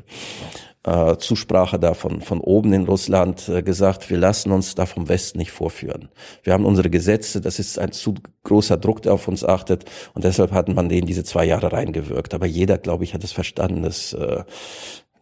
Zusprache 1.19 1.79
da 1.79 1.95
von, 1.95 2.21
von 2.21 2.41
oben 2.41 2.73
in 2.73 2.85
Russland 2.85 3.49
äh, 3.49 3.63
gesagt, 3.63 4.09
wir 4.11 4.19
lassen 4.19 4.53
uns 4.53 4.75
da 4.75 4.87
vom 4.87 5.09
Westen 5.09 5.39
nicht 5.39 5.51
vorführen. 5.51 6.09
Wir 6.43 6.53
haben 6.53 6.65
unsere 6.65 6.91
Gesetze, 6.91 7.41
das 7.41 7.59
ist 7.59 7.79
ein 7.79 7.93
zu 7.93 8.15
großer 8.45 8.77
Druck, 8.77 9.03
der 9.03 9.15
auf 9.15 9.29
uns 9.29 9.45
achtet 9.45 9.85
und 10.15 10.25
deshalb 10.25 10.53
hat 10.53 10.69
man 10.69 10.89
denen 10.89 11.07
diese 11.07 11.25
zwei 11.25 11.45
Jahre 11.45 11.73
reingewirkt. 11.73 12.35
Aber 12.35 12.47
jeder, 12.47 12.79
glaube 12.79 13.05
ich, 13.05 13.15
hat 13.15 13.25
es 13.25 13.33
verstanden, 13.33 13.83
dass 13.83 14.13
äh, 14.13 14.45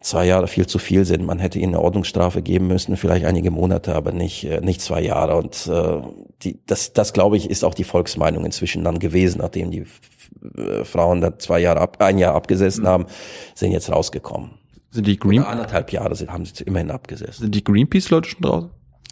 zwei 0.01 0.25
Jahre 0.25 0.47
viel 0.47 0.67
zu 0.67 0.79
viel 0.79 1.05
sind. 1.05 1.25
Man 1.25 1.39
hätte 1.39 1.59
ihnen 1.59 1.75
eine 1.75 1.83
Ordnungsstrafe 1.83 2.41
geben 2.41 2.67
müssen, 2.67 2.97
vielleicht 2.97 3.25
einige 3.25 3.51
Monate, 3.51 3.95
aber 3.95 4.11
nicht, 4.11 4.45
äh, 4.45 4.61
nicht 4.61 4.81
zwei 4.81 5.01
Jahre. 5.01 5.35
Und 5.35 5.67
äh, 5.67 6.01
die, 6.43 6.59
das, 6.65 6.93
das, 6.93 7.13
glaube 7.13 7.37
ich, 7.37 7.49
ist 7.49 7.63
auch 7.63 7.73
die 7.73 7.83
Volksmeinung 7.83 8.45
inzwischen 8.45 8.83
dann 8.83 8.99
gewesen, 8.99 9.39
nachdem 9.41 9.71
die 9.71 9.85
äh, 10.57 10.83
Frauen 10.85 11.21
da 11.21 11.37
zwei 11.37 11.59
Jahre 11.59 11.81
ab, 11.81 11.97
ein 11.99 12.17
Jahr 12.17 12.35
abgesessen 12.35 12.83
mhm. 12.83 12.87
haben, 12.87 13.05
sind 13.55 13.71
jetzt 13.71 13.91
rausgekommen. 13.91 14.51
Sind 14.89 15.07
die 15.07 15.17
Green 15.17 15.41
Oder 15.41 15.49
anderthalb 15.49 15.91
Jahre 15.91 16.15
sind, 16.15 16.31
haben 16.31 16.45
sie 16.45 16.63
immerhin 16.63 16.91
abgesessen. 16.91 17.43
Sind 17.43 17.55
die 17.55 17.63
Greenpeace-Leute 17.63 18.29
schon 18.29 18.41
draußen? 18.41 18.69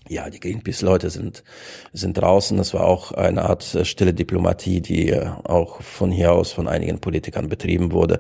Ja, 0.08 0.30
die 0.30 0.40
Greenpeace-Leute 0.40 1.10
sind, 1.10 1.44
sind 1.92 2.18
draußen. 2.18 2.58
Das 2.58 2.74
war 2.74 2.86
auch 2.86 3.12
eine 3.12 3.44
Art 3.44 3.74
äh, 3.74 3.86
stille 3.86 4.14
Diplomatie, 4.14 4.82
die 4.82 5.10
äh, 5.10 5.26
auch 5.44 5.82
von 5.82 6.12
hier 6.12 6.32
aus 6.32 6.52
von 6.52 6.68
einigen 6.68 7.00
Politikern 7.00 7.50
betrieben 7.50 7.92
wurde, 7.92 8.20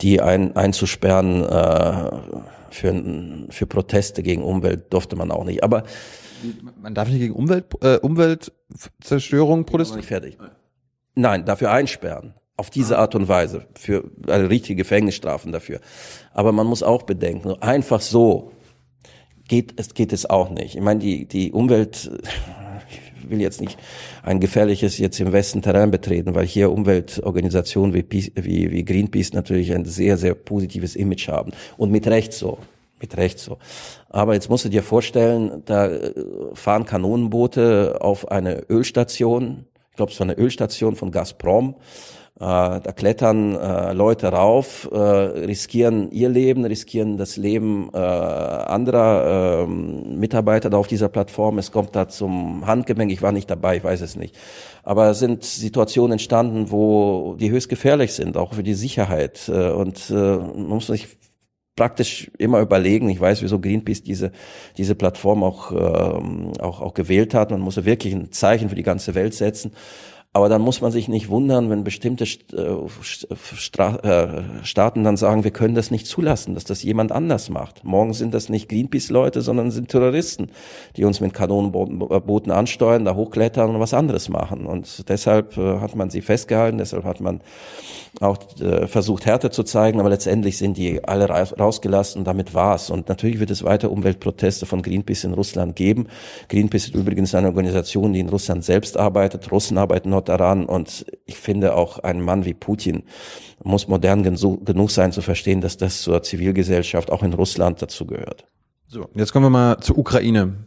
die 0.00 0.22
ein, 0.22 0.56
einzusperren 0.56 1.44
äh, 1.44 2.10
für, 2.70 3.46
für 3.50 3.66
Proteste 3.66 4.22
gegen 4.22 4.42
Umwelt 4.42 4.92
durfte 4.92 5.16
man 5.16 5.30
auch 5.30 5.44
nicht. 5.44 5.62
Aber 5.62 5.84
man 6.80 6.94
darf 6.94 7.08
nicht 7.08 7.18
gegen 7.18 7.34
Umwelt, 7.34 7.66
äh, 7.82 7.98
Umweltzerstörung 7.98 9.66
protestieren. 9.66 10.00
Nicht 10.00 10.08
fertig. 10.08 10.38
Nein, 11.14 11.44
dafür 11.44 11.72
einsperren 11.72 12.34
auf 12.58 12.68
diese 12.68 12.98
Art 12.98 13.14
und 13.14 13.28
Weise 13.28 13.66
für 13.74 14.04
eine 14.26 14.50
richtige 14.50 14.76
Gefängnisstrafen 14.76 15.52
dafür. 15.52 15.80
Aber 16.34 16.52
man 16.52 16.66
muss 16.66 16.82
auch 16.82 17.04
bedenken, 17.04 17.54
einfach 17.62 18.02
so 18.02 18.52
geht 19.48 19.72
es 19.76 19.94
geht 19.94 20.12
es 20.12 20.28
auch 20.28 20.50
nicht. 20.50 20.74
Ich 20.74 20.82
meine, 20.82 21.00
die 21.00 21.24
die 21.24 21.52
Umwelt 21.52 22.10
ich 23.28 23.30
will 23.30 23.40
jetzt 23.40 23.60
nicht 23.60 23.78
ein 24.22 24.40
gefährliches 24.40 24.98
jetzt 24.98 25.20
im 25.20 25.32
Westen 25.32 25.62
Terrain 25.62 25.90
betreten, 25.90 26.34
weil 26.34 26.46
hier 26.46 26.72
Umweltorganisationen 26.72 27.94
wie, 27.94 28.32
wie, 28.34 28.70
wie 28.70 28.84
Greenpeace 28.84 29.34
natürlich 29.34 29.74
ein 29.74 29.84
sehr, 29.84 30.16
sehr 30.16 30.34
positives 30.34 30.96
Image 30.96 31.28
haben. 31.28 31.52
Und 31.76 31.90
mit 31.90 32.06
Recht 32.06 32.32
so. 32.32 32.58
Mit 33.00 33.16
Recht 33.16 33.38
so. 33.38 33.58
Aber 34.08 34.34
jetzt 34.34 34.48
musst 34.48 34.64
du 34.64 34.68
dir 34.68 34.82
vorstellen, 34.82 35.62
da 35.66 35.88
äh, 35.88 36.14
fahren 36.54 36.84
Kanonenboote 36.84 37.98
auf 38.00 38.30
eine 38.30 38.64
Ölstation, 38.68 39.66
ich 39.90 39.96
glaube, 39.96 40.12
es 40.12 40.18
war 40.18 40.26
eine 40.26 40.38
Ölstation 40.38 40.96
von 40.96 41.10
Gazprom, 41.10 41.76
da 42.38 42.78
klettern 42.94 43.56
äh, 43.56 43.92
Leute 43.92 44.28
rauf, 44.28 44.88
äh, 44.92 44.96
riskieren 44.96 46.12
ihr 46.12 46.28
Leben, 46.28 46.64
riskieren 46.64 47.16
das 47.16 47.36
Leben 47.36 47.90
äh, 47.92 47.96
anderer 47.98 49.64
äh, 49.64 49.66
Mitarbeiter 49.66 50.70
da 50.70 50.76
auf 50.76 50.86
dieser 50.86 51.08
Plattform. 51.08 51.58
Es 51.58 51.72
kommt 51.72 51.96
da 51.96 52.08
zum 52.08 52.64
Handgemenge. 52.64 53.12
Ich 53.12 53.22
war 53.22 53.32
nicht 53.32 53.50
dabei, 53.50 53.78
ich 53.78 53.84
weiß 53.84 54.02
es 54.02 54.14
nicht. 54.14 54.36
Aber 54.84 55.10
es 55.10 55.18
sind 55.18 55.42
Situationen 55.44 56.12
entstanden, 56.12 56.70
wo 56.70 57.34
die 57.38 57.50
höchst 57.50 57.68
gefährlich 57.68 58.12
sind, 58.12 58.36
auch 58.36 58.54
für 58.54 58.62
die 58.62 58.74
Sicherheit. 58.74 59.48
Äh, 59.48 59.70
und 59.70 60.08
äh, 60.10 60.14
man 60.14 60.68
muss 60.68 60.86
sich 60.86 61.08
praktisch 61.78 62.30
immer 62.38 62.60
überlegen. 62.60 63.08
Ich 63.08 63.20
weiß, 63.20 63.40
wieso 63.40 63.60
Greenpeace 63.60 64.02
diese 64.02 64.32
diese 64.76 64.94
Plattform 64.94 65.42
auch 65.42 65.72
äh, 65.72 66.60
auch 66.60 66.80
auch 66.80 66.92
gewählt 66.92 67.34
hat. 67.34 67.50
Man 67.50 67.60
muss 67.60 67.84
wirklich 67.84 68.12
ein 68.14 68.32
Zeichen 68.32 68.68
für 68.68 68.74
die 68.74 68.82
ganze 68.82 69.14
Welt 69.14 69.32
setzen. 69.32 69.72
Aber 70.34 70.50
dann 70.50 70.60
muss 70.60 70.82
man 70.82 70.92
sich 70.92 71.08
nicht 71.08 71.30
wundern, 71.30 71.70
wenn 71.70 71.84
bestimmte 71.84 72.24
äh, 72.52 72.60
äh, 72.60 74.42
Staaten 74.62 75.02
dann 75.02 75.16
sagen, 75.16 75.42
wir 75.42 75.50
können 75.50 75.74
das 75.74 75.90
nicht 75.90 76.06
zulassen, 76.06 76.54
dass 76.54 76.64
das 76.64 76.82
jemand 76.82 77.12
anders 77.12 77.48
macht. 77.48 77.82
Morgen 77.82 78.12
sind 78.12 78.34
das 78.34 78.50
nicht 78.50 78.68
Greenpeace-Leute, 78.68 79.40
sondern 79.40 79.70
sind 79.70 79.88
Terroristen, 79.88 80.50
die 80.96 81.06
uns 81.06 81.20
mit 81.20 81.32
Kanonenbooten 81.32 82.52
ansteuern, 82.52 83.06
da 83.06 83.14
hochklettern 83.14 83.70
und 83.70 83.80
was 83.80 83.94
anderes 83.94 84.28
machen. 84.28 84.66
Und 84.66 85.08
deshalb 85.08 85.56
äh, 85.56 85.80
hat 85.80 85.96
man 85.96 86.10
sie 86.10 86.20
festgehalten, 86.20 86.76
deshalb 86.76 87.04
hat 87.04 87.20
man 87.20 87.40
auch 88.20 88.38
versucht, 88.86 89.26
Härte 89.26 89.50
zu 89.50 89.62
zeigen, 89.62 90.00
aber 90.00 90.08
letztendlich 90.08 90.58
sind 90.58 90.76
die 90.76 91.04
alle 91.04 91.28
rausgelassen 91.28 92.20
und 92.20 92.24
damit 92.26 92.52
war's. 92.52 92.90
Und 92.90 93.08
natürlich 93.08 93.38
wird 93.38 93.50
es 93.50 93.62
weiter 93.62 93.90
Umweltproteste 93.90 94.66
von 94.66 94.82
Greenpeace 94.82 95.24
in 95.24 95.34
Russland 95.34 95.76
geben. 95.76 96.08
Greenpeace 96.48 96.86
ist 96.86 96.94
übrigens 96.94 97.34
eine 97.34 97.48
Organisation, 97.48 98.12
die 98.12 98.20
in 98.20 98.28
Russland 98.28 98.64
selbst 98.64 98.96
arbeitet. 98.96 99.52
Russen 99.52 99.78
arbeiten 99.78 100.10
noch 100.18 100.24
daran. 100.24 100.66
Und 100.66 101.06
ich 101.24 101.36
finde 101.36 101.74
auch 101.74 101.98
ein 101.98 102.20
Mann 102.20 102.44
wie 102.44 102.54
Putin 102.54 103.04
muss 103.62 103.88
modern 103.88 104.22
genug 104.22 104.90
sein 104.90 105.12
zu 105.12 105.22
verstehen, 105.22 105.60
dass 105.60 105.76
das 105.76 106.02
zur 106.02 106.22
Zivilgesellschaft 106.22 107.10
auch 107.10 107.22
in 107.22 107.32
Russland 107.32 107.82
dazu 107.82 108.06
gehört. 108.06 108.46
So, 108.86 109.08
jetzt 109.14 109.32
kommen 109.32 109.46
wir 109.46 109.50
mal 109.50 109.78
zur 109.80 109.98
Ukraine. 109.98 110.66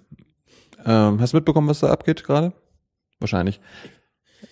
Ähm, 0.86 1.20
hast 1.20 1.34
du 1.34 1.38
mitbekommen, 1.38 1.68
was 1.68 1.80
da 1.80 1.89
abgeht 1.89 2.24
gerade? 2.24 2.54
Wahrscheinlich. 3.20 3.60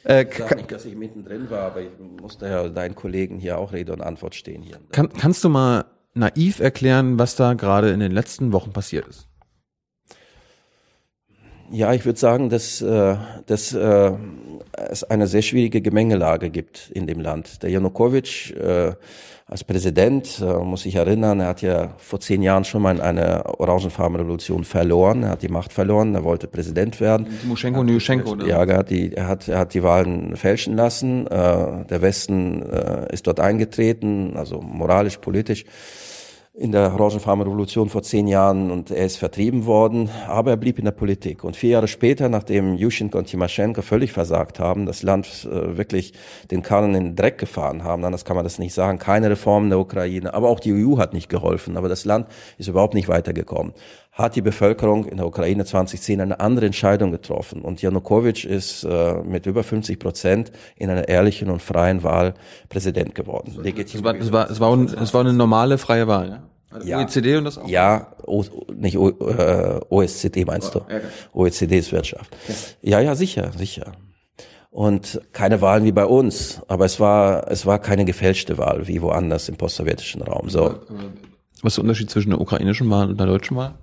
Äh, 0.04 0.26
ich 0.30 0.38
sage 0.38 0.56
nicht, 0.56 0.72
dass 0.72 0.86
ich 0.86 0.96
mittendrin 0.96 1.50
war, 1.50 1.62
aber 1.62 1.82
ich 1.82 1.90
musste 2.22 2.48
ja 2.48 2.70
deinen 2.70 2.96
Kollegen 2.96 3.38
hier 3.38 3.58
auch 3.58 3.74
Rede 3.74 3.94
und 3.94 4.02
Antwort 4.02 4.36
stehen 4.36 4.62
hier. 4.62 4.80
Kann, 4.92 5.10
kannst 5.10 5.44
du 5.44 5.50
mal 5.50 5.86
naiv 6.14 6.60
erklären, 6.60 7.20
was 7.20 7.36
da 7.36 7.54
gerade 7.54 7.90
in 7.90 8.00
den 8.00 8.12
letzten 8.12 8.54
Wochen 8.54 8.72
passiert 8.72 9.08
ist? 9.08 9.28
Ja, 11.72 11.94
ich 11.94 12.06
würde 12.06 12.20
sagen, 12.20 12.50
dass, 12.50 12.82
äh, 12.82 13.18
dass 13.46 13.74
äh, 13.74 14.12
es 14.90 15.04
eine 15.04 15.28
sehr 15.28 15.42
schwierige 15.42 15.82
Gemengelage 15.82 16.50
gibt 16.50 16.92
in 16.94 17.08
dem 17.08 17.20
Land. 17.20 17.64
Der 17.64 17.70
Janukowitsch 17.70 18.52
äh, 18.52 18.94
als 19.50 19.64
Präsident, 19.64 20.40
äh, 20.42 20.64
muss 20.64 20.86
ich 20.86 20.96
erinnern, 20.96 21.40
er 21.40 21.48
hat 21.48 21.64
ja 21.64 21.96
vor 21.98 22.20
zehn 22.20 22.44
Jahren 22.44 22.66
schon 22.66 22.84
mal 22.84 23.02
eine 23.02 23.60
Orangenfarbenrevolution 23.60 24.64
verloren. 24.64 25.24
Er 25.24 25.32
hat 25.32 25.42
die 25.42 25.48
Macht 25.48 25.74
verloren, 25.74 26.14
er 26.14 26.24
wollte 26.24 26.48
Präsident 26.48 27.02
werden. 27.02 27.28
Timoschenko, 27.42 27.84
Nyuschenko, 27.84 28.32
oder? 28.32 28.46
Ja, 28.46 28.64
er 28.64 28.78
hat, 28.78 28.92
die, 28.92 29.12
er, 29.12 29.28
hat, 29.28 29.48
er 29.48 29.58
hat 29.58 29.74
die 29.74 29.82
Wahlen 29.82 30.38
fälschen 30.38 30.76
lassen. 30.76 31.26
Äh, 31.26 31.86
der 31.86 32.02
Westen 32.02 32.62
äh, 32.62 33.12
ist 33.12 33.26
dort 33.26 33.40
eingetreten, 33.40 34.34
also 34.36 34.62
moralisch, 34.62 35.18
politisch 35.18 35.66
in 36.54 36.72
der 36.72 36.94
Orangenfarbenrevolution 36.94 37.90
vor 37.90 38.02
zehn 38.02 38.28
Jahren 38.28 38.72
und 38.72 38.92
er 38.92 39.06
ist 39.06 39.18
vertrieben 39.18 39.66
worden, 39.66 40.10
aber 40.28 40.52
er 40.52 40.58
blieb 40.58 40.80
in 40.80 40.86
der 40.86 40.92
Politik. 40.92 41.44
Und 41.44 41.56
vier 41.56 41.72
Jahre 41.72 41.88
später, 41.88 42.28
nachdem 42.28 42.76
Yushchenko 42.76 43.18
und 43.18 43.26
Timoschenko 43.26 43.82
völlig 43.82 44.12
versagt 44.12 44.60
haben, 44.60 44.86
das 44.86 45.04
Land 45.04 45.48
äh, 45.50 45.78
wirklich 45.78 46.14
den 46.52 46.62
Karren 46.62 46.96
in 46.96 47.04
den 47.04 47.16
Dreck 47.16 47.38
gefahren 47.38 47.84
haben, 47.84 48.04
anders 48.04 48.26
kann 48.26 48.36
man 48.36 48.44
das 48.44 48.60
nicht 48.60 48.74
sagen, 48.74 48.98
keine 48.98 49.30
Reformen 49.30 49.70
der 49.70 49.80
Ukraine, 49.80 50.34
aber 50.34 50.50
auch 50.50 50.60
die 50.60 50.74
EU 50.74 50.98
hat 50.98 51.14
nicht 51.14 51.30
geholfen, 51.30 51.78
aber 51.78 51.88
das 51.88 52.04
Land 52.04 52.28
ist 52.58 52.68
überhaupt 52.68 52.94
nicht 52.94 53.08
weitergekommen. 53.08 53.74
Hat 54.20 54.36
die 54.36 54.42
Bevölkerung 54.42 55.06
in 55.06 55.16
der 55.16 55.26
Ukraine 55.26 55.64
2010 55.64 56.20
eine 56.20 56.42
andere 56.42 56.66
Entscheidung 56.66 57.10
getroffen 57.12 57.62
und 57.62 57.82
Janukowitsch 57.82 58.44
ist 58.44 58.84
äh, 58.84 59.14
mit 59.24 59.46
über 59.46 59.64
50 59.64 59.98
Prozent 59.98 60.52
in 60.76 60.90
einer 60.90 61.08
ehrlichen 61.08 61.50
und 61.50 61.62
freien 61.62 62.04
Wahl 62.04 62.34
Präsident 62.68 63.16
geworden. 63.16 63.58
Legitim. 63.62 64.00
Es 64.00 64.04
war, 64.04 64.16
es 64.16 64.32
war, 64.32 64.50
es 64.50 64.60
war, 64.60 65.02
es 65.02 65.14
war 65.14 65.22
eine 65.22 65.32
normale 65.32 65.78
freie 65.78 66.06
Wahl, 66.10 66.30
ja? 66.30 66.44
Also 66.70 66.86
ja. 66.86 67.00
OECD 67.00 67.38
und 67.38 67.46
das 67.46 67.58
auch? 67.58 67.68
Ja, 67.70 68.12
o, 68.28 68.44
nicht 68.76 68.98
o, 68.98 69.08
äh, 69.08 69.80
OSCD 69.90 70.44
meinst 70.44 70.76
oh, 70.76 70.80
du? 70.80 70.86
Okay. 70.86 71.02
OECD 71.34 71.78
ist 71.78 71.94
Wirtschaft. 71.94 72.36
Okay. 72.44 72.58
Ja, 72.82 73.00
ja, 73.00 73.16
sicher, 73.16 73.52
sicher. 73.58 73.94
und 74.70 75.22
keine 75.32 75.62
Wahlen 75.62 75.86
wie 75.86 75.94
bei 75.94 76.06
uns. 76.06 76.62
Aber 76.68 76.84
es 76.84 77.00
war, 77.00 77.50
es 77.50 77.66
war 77.66 77.80
keine 77.80 78.04
gefälschte 78.04 78.58
Wahl 78.58 78.86
wie 78.86 79.02
woanders 79.02 79.48
im 79.48 79.56
postsowjetischen 79.56 80.22
Raum. 80.22 80.50
So. 80.50 80.76
Was 81.62 81.72
ist 81.72 81.78
der 81.78 81.84
Unterschied 81.84 82.10
zwischen 82.10 82.32
der 82.32 82.42
ukrainischen 82.42 82.90
Wahl 82.90 83.10
und 83.10 83.18
der 83.18 83.28
deutschen 83.28 83.56
Wahl? 83.56 83.76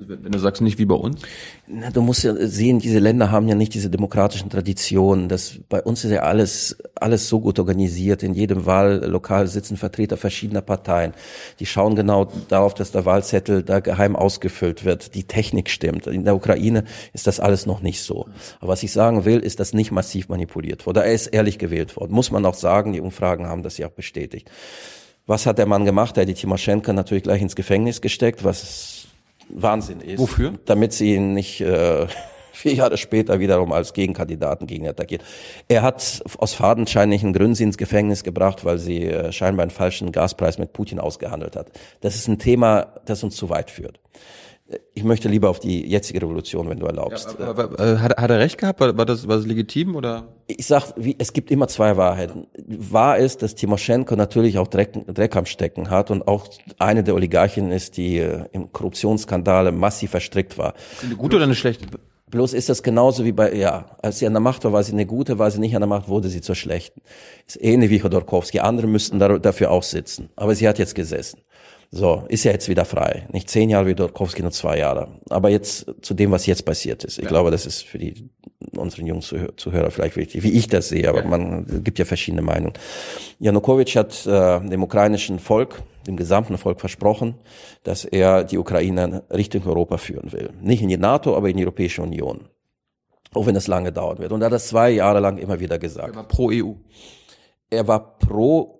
Wenn 0.00 0.30
du 0.30 0.38
sagst, 0.38 0.62
nicht 0.62 0.78
wie 0.78 0.84
bei 0.84 0.94
uns? 0.94 1.22
Na, 1.66 1.90
du 1.90 2.02
musst 2.02 2.22
ja 2.22 2.32
sehen, 2.46 2.78
diese 2.78 3.00
Länder 3.00 3.32
haben 3.32 3.48
ja 3.48 3.56
nicht 3.56 3.74
diese 3.74 3.90
demokratischen 3.90 4.48
Traditionen. 4.48 5.28
Das, 5.28 5.58
bei 5.68 5.82
uns 5.82 6.04
ist 6.04 6.12
ja 6.12 6.22
alles, 6.22 6.76
alles 6.94 7.28
so 7.28 7.40
gut 7.40 7.58
organisiert. 7.58 8.22
In 8.22 8.32
jedem 8.32 8.64
Wahllokal 8.64 9.48
sitzen 9.48 9.76
Vertreter 9.76 10.16
verschiedener 10.16 10.60
Parteien. 10.60 11.14
Die 11.58 11.66
schauen 11.66 11.96
genau 11.96 12.30
darauf, 12.48 12.74
dass 12.74 12.92
der 12.92 13.06
Wahlzettel 13.06 13.64
da 13.64 13.80
geheim 13.80 14.14
ausgefüllt 14.14 14.84
wird. 14.84 15.16
Die 15.16 15.24
Technik 15.24 15.68
stimmt. 15.68 16.06
In 16.06 16.24
der 16.24 16.36
Ukraine 16.36 16.84
ist 17.12 17.26
das 17.26 17.40
alles 17.40 17.66
noch 17.66 17.82
nicht 17.82 18.00
so. 18.00 18.28
Aber 18.60 18.72
was 18.72 18.84
ich 18.84 18.92
sagen 18.92 19.24
will, 19.24 19.40
ist, 19.40 19.58
dass 19.58 19.72
nicht 19.72 19.90
massiv 19.90 20.28
manipuliert 20.28 20.86
wurde. 20.86 21.02
Er 21.02 21.12
ist 21.12 21.26
ehrlich 21.26 21.58
gewählt 21.58 21.96
worden. 21.96 22.12
Muss 22.12 22.30
man 22.30 22.46
auch 22.46 22.54
sagen, 22.54 22.92
die 22.92 23.00
Umfragen 23.00 23.48
haben 23.48 23.64
das 23.64 23.78
ja 23.78 23.88
auch 23.88 23.92
bestätigt. 23.92 24.48
Was 25.28 25.44
hat 25.44 25.58
der 25.58 25.66
Mann 25.66 25.84
gemacht? 25.84 26.16
Er 26.16 26.22
hat 26.22 26.28
die 26.28 26.34
Timoschenko 26.34 26.94
natürlich 26.94 27.24
gleich 27.24 27.42
ins 27.42 27.54
Gefängnis 27.54 28.00
gesteckt, 28.00 28.44
was 28.44 28.97
Wahnsinn 29.50 30.00
ist. 30.00 30.18
Wofür? 30.18 30.54
Damit 30.64 30.92
sie 30.92 31.14
ihn 31.14 31.34
nicht 31.34 31.60
äh, 31.60 32.06
vier 32.52 32.74
Jahre 32.74 32.96
später 32.96 33.40
wiederum 33.40 33.72
als 33.72 33.92
Gegenkandidaten 33.92 34.66
gegen 34.66 34.84
ihn 34.84 34.90
attackiert. 34.90 35.24
Er 35.68 35.82
hat 35.82 36.22
aus 36.38 36.54
fadenscheinlichen 36.54 37.32
Gründen 37.32 37.54
sie 37.54 37.64
ins 37.64 37.78
Gefängnis 37.78 38.24
gebracht, 38.24 38.64
weil 38.64 38.78
sie 38.78 39.04
äh, 39.04 39.32
scheinbar 39.32 39.62
einen 39.62 39.70
falschen 39.70 40.12
Gaspreis 40.12 40.58
mit 40.58 40.72
Putin 40.72 40.98
ausgehandelt 40.98 41.56
hat. 41.56 41.70
Das 42.00 42.16
ist 42.16 42.28
ein 42.28 42.38
Thema, 42.38 42.94
das 43.04 43.22
uns 43.22 43.36
zu 43.36 43.48
weit 43.50 43.70
führt 43.70 44.00
ich 44.94 45.04
möchte 45.04 45.28
lieber 45.28 45.48
auf 45.48 45.60
die 45.60 45.86
jetzige 45.86 46.20
Revolution, 46.20 46.68
wenn 46.68 46.78
du 46.78 46.86
erlaubst. 46.86 47.36
Ja, 47.38 47.46
aber, 47.46 47.64
aber, 47.64 47.78
äh, 47.78 47.96
hat, 47.98 48.16
hat 48.18 48.30
er 48.30 48.38
recht 48.38 48.58
gehabt? 48.58 48.80
War, 48.80 48.96
war, 48.96 49.06
das, 49.06 49.26
war 49.26 49.36
das 49.36 49.46
legitim 49.46 49.96
oder? 49.96 50.28
Ich 50.46 50.66
sag, 50.66 50.92
wie, 50.96 51.16
es 51.18 51.32
gibt 51.32 51.50
immer 51.50 51.68
zwei 51.68 51.96
Wahrheiten. 51.96 52.46
Wahr 52.66 53.18
ist, 53.18 53.42
dass 53.42 53.54
Timoschenko 53.54 54.16
natürlich 54.16 54.58
auch 54.58 54.68
Dreck, 54.68 54.92
Dreck 55.06 55.36
am 55.36 55.46
Stecken 55.46 55.88
hat 55.90 56.10
und 56.10 56.28
auch 56.28 56.48
eine 56.78 57.02
der 57.02 57.14
Oligarchen 57.14 57.72
ist, 57.72 57.96
die 57.96 58.18
äh, 58.18 58.44
im 58.52 58.72
Korruptionsskandale 58.72 59.72
massiv 59.72 60.10
verstrickt 60.10 60.58
war. 60.58 60.74
Eine 61.02 61.16
gute 61.16 61.36
oder 61.36 61.44
eine 61.44 61.54
schlechte? 61.54 61.86
Bloß 62.30 62.52
ist 62.52 62.68
das 62.68 62.82
genauso 62.82 63.24
wie 63.24 63.32
bei, 63.32 63.54
ja, 63.54 63.86
als 64.02 64.18
sie 64.18 64.26
an 64.26 64.34
der 64.34 64.40
Macht 64.40 64.64
war, 64.64 64.72
war 64.72 64.82
sie 64.82 64.92
eine 64.92 65.06
gute, 65.06 65.38
war 65.38 65.50
sie 65.50 65.60
nicht 65.60 65.74
an 65.74 65.80
der 65.80 65.88
Macht, 65.88 66.08
wurde 66.08 66.28
sie 66.28 66.42
zur 66.42 66.54
schlechten. 66.54 67.00
Ist 67.46 67.62
ähnlich 67.62 67.88
wie 67.90 68.00
Chodorkowski. 68.00 68.60
Andere 68.60 68.86
müssten 68.86 69.18
dafür 69.18 69.70
auch 69.70 69.82
sitzen. 69.82 70.28
Aber 70.36 70.54
sie 70.54 70.68
hat 70.68 70.78
jetzt 70.78 70.94
gesessen. 70.94 71.40
So, 71.90 72.24
ist 72.28 72.44
ja 72.44 72.52
jetzt 72.52 72.68
wieder 72.68 72.84
frei. 72.84 73.26
Nicht 73.32 73.48
zehn 73.48 73.70
Jahre 73.70 73.86
wie 73.86 73.94
Dorkowski, 73.94 74.42
nur 74.42 74.50
zwei 74.50 74.78
Jahre. 74.78 75.08
Aber 75.30 75.48
jetzt 75.48 75.86
zu 76.02 76.12
dem, 76.12 76.30
was 76.30 76.44
jetzt 76.44 76.66
passiert 76.66 77.02
ist. 77.04 77.18
Ich 77.18 77.24
ja. 77.24 77.30
glaube, 77.30 77.50
das 77.50 77.64
ist 77.64 77.82
für 77.82 77.98
die 77.98 78.30
unseren 78.76 79.06
jungen 79.06 79.22
Zuhörer 79.22 79.90
vielleicht 79.90 80.16
wichtig, 80.16 80.42
wie 80.42 80.52
ich 80.52 80.68
das 80.68 80.88
sehe, 80.88 81.08
aber 81.08 81.22
ja. 81.22 81.28
man 81.28 81.82
gibt 81.82 81.98
ja 81.98 82.04
verschiedene 82.04 82.42
Meinungen. 82.42 82.74
Janukowitsch 83.38 83.96
hat 83.96 84.26
äh, 84.26 84.60
dem 84.60 84.82
ukrainischen 84.82 85.38
Volk, 85.38 85.82
dem 86.06 86.16
gesamten 86.16 86.58
Volk 86.58 86.80
versprochen, 86.80 87.36
dass 87.84 88.04
er 88.04 88.44
die 88.44 88.58
Ukraine 88.58 89.22
Richtung 89.30 89.66
Europa 89.66 89.96
führen 89.96 90.32
will. 90.32 90.50
Nicht 90.60 90.82
in 90.82 90.88
die 90.88 90.96
NATO, 90.96 91.36
aber 91.36 91.48
in 91.48 91.56
die 91.56 91.64
Europäische 91.64 92.02
Union. 92.02 92.48
Auch 93.34 93.46
wenn 93.46 93.56
es 93.56 93.66
lange 93.66 93.92
dauern 93.92 94.18
wird. 94.18 94.32
Und 94.32 94.42
er 94.42 94.46
hat 94.46 94.52
das 94.52 94.68
zwei 94.68 94.90
Jahre 94.90 95.20
lang 95.20 95.38
immer 95.38 95.60
wieder 95.60 95.78
gesagt. 95.78 96.10
Er 96.10 96.16
war 96.16 96.28
pro 96.28 96.50
EU. 96.50 96.72
Er 97.70 97.86
war 97.86 98.18
pro 98.18 98.77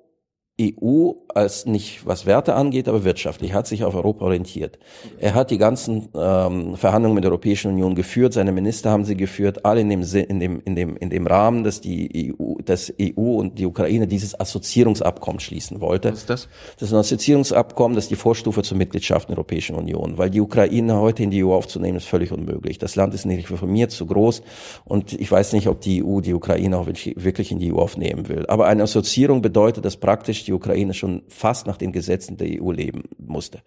EU 0.60 1.12
als 1.34 1.66
nicht 1.66 2.04
was 2.04 2.26
Werte 2.26 2.54
angeht, 2.54 2.88
aber 2.88 3.04
wirtschaftlich, 3.04 3.52
hat 3.52 3.66
sich 3.66 3.84
auf 3.84 3.94
Europa 3.94 4.24
orientiert. 4.24 4.78
Er 5.20 5.34
hat 5.34 5.50
die 5.50 5.58
ganzen 5.58 6.08
ähm, 6.14 6.76
Verhandlungen 6.76 7.14
mit 7.14 7.24
der 7.24 7.30
Europäischen 7.30 7.70
Union 7.70 7.94
geführt, 7.94 8.32
seine 8.32 8.50
Minister 8.50 8.90
haben 8.90 9.04
sie 9.04 9.16
geführt, 9.16 9.64
alle 9.64 9.80
in 9.80 9.88
dem, 9.88 10.02
in 10.02 10.40
dem, 10.40 10.60
in 10.64 10.74
dem, 10.74 10.96
in 10.96 11.10
dem 11.10 11.26
Rahmen, 11.26 11.62
dass 11.62 11.80
die 11.80 12.34
EU, 12.40 12.54
dass 12.64 12.92
EU 13.00 13.38
und 13.38 13.58
die 13.58 13.66
Ukraine 13.66 14.08
dieses 14.08 14.38
Assoziierungsabkommen 14.38 15.38
schließen 15.38 15.80
wollte. 15.80 16.10
Was 16.10 16.20
ist 16.20 16.30
das? 16.30 16.48
Das 16.78 16.88
ist 16.88 16.94
ein 16.94 17.00
Assoziierungsabkommen, 17.00 17.94
das 17.94 18.04
ist 18.04 18.10
die 18.10 18.16
Vorstufe 18.16 18.62
zur 18.62 18.76
Mitgliedschaft 18.76 19.28
in 19.28 19.34
der 19.34 19.38
Europäischen 19.38 19.76
Union, 19.76 20.18
weil 20.18 20.30
die 20.30 20.40
Ukraine 20.40 20.96
heute 20.96 21.22
in 21.22 21.30
die 21.30 21.44
EU 21.44 21.54
aufzunehmen, 21.54 21.98
ist 21.98 22.08
völlig 22.08 22.32
unmöglich. 22.32 22.78
Das 22.78 22.96
Land 22.96 23.14
ist 23.14 23.26
nicht 23.26 23.48
reformiert, 23.50 23.92
zu 23.92 24.06
groß 24.06 24.42
und 24.84 25.12
ich 25.12 25.30
weiß 25.30 25.52
nicht, 25.52 25.68
ob 25.68 25.80
die 25.80 26.02
EU 26.02 26.20
die 26.20 26.34
Ukraine 26.34 26.78
auch 26.78 26.86
wirklich 26.86 27.52
in 27.52 27.60
die 27.60 27.72
EU 27.72 27.78
aufnehmen 27.78 28.28
will. 28.28 28.44
Aber 28.46 28.66
eine 28.66 28.82
Assoziierung 28.82 29.40
bedeutet, 29.40 29.84
dass 29.84 29.96
praktisch 29.96 30.47
die 30.48 30.52
Ukraine 30.52 30.94
schon 30.94 31.22
fast 31.28 31.66
nach 31.66 31.76
den 31.76 31.92
Gesetzen 31.92 32.36
der 32.36 32.62
EU 32.62 32.72
leben 32.72 33.04
musste. 33.18 33.60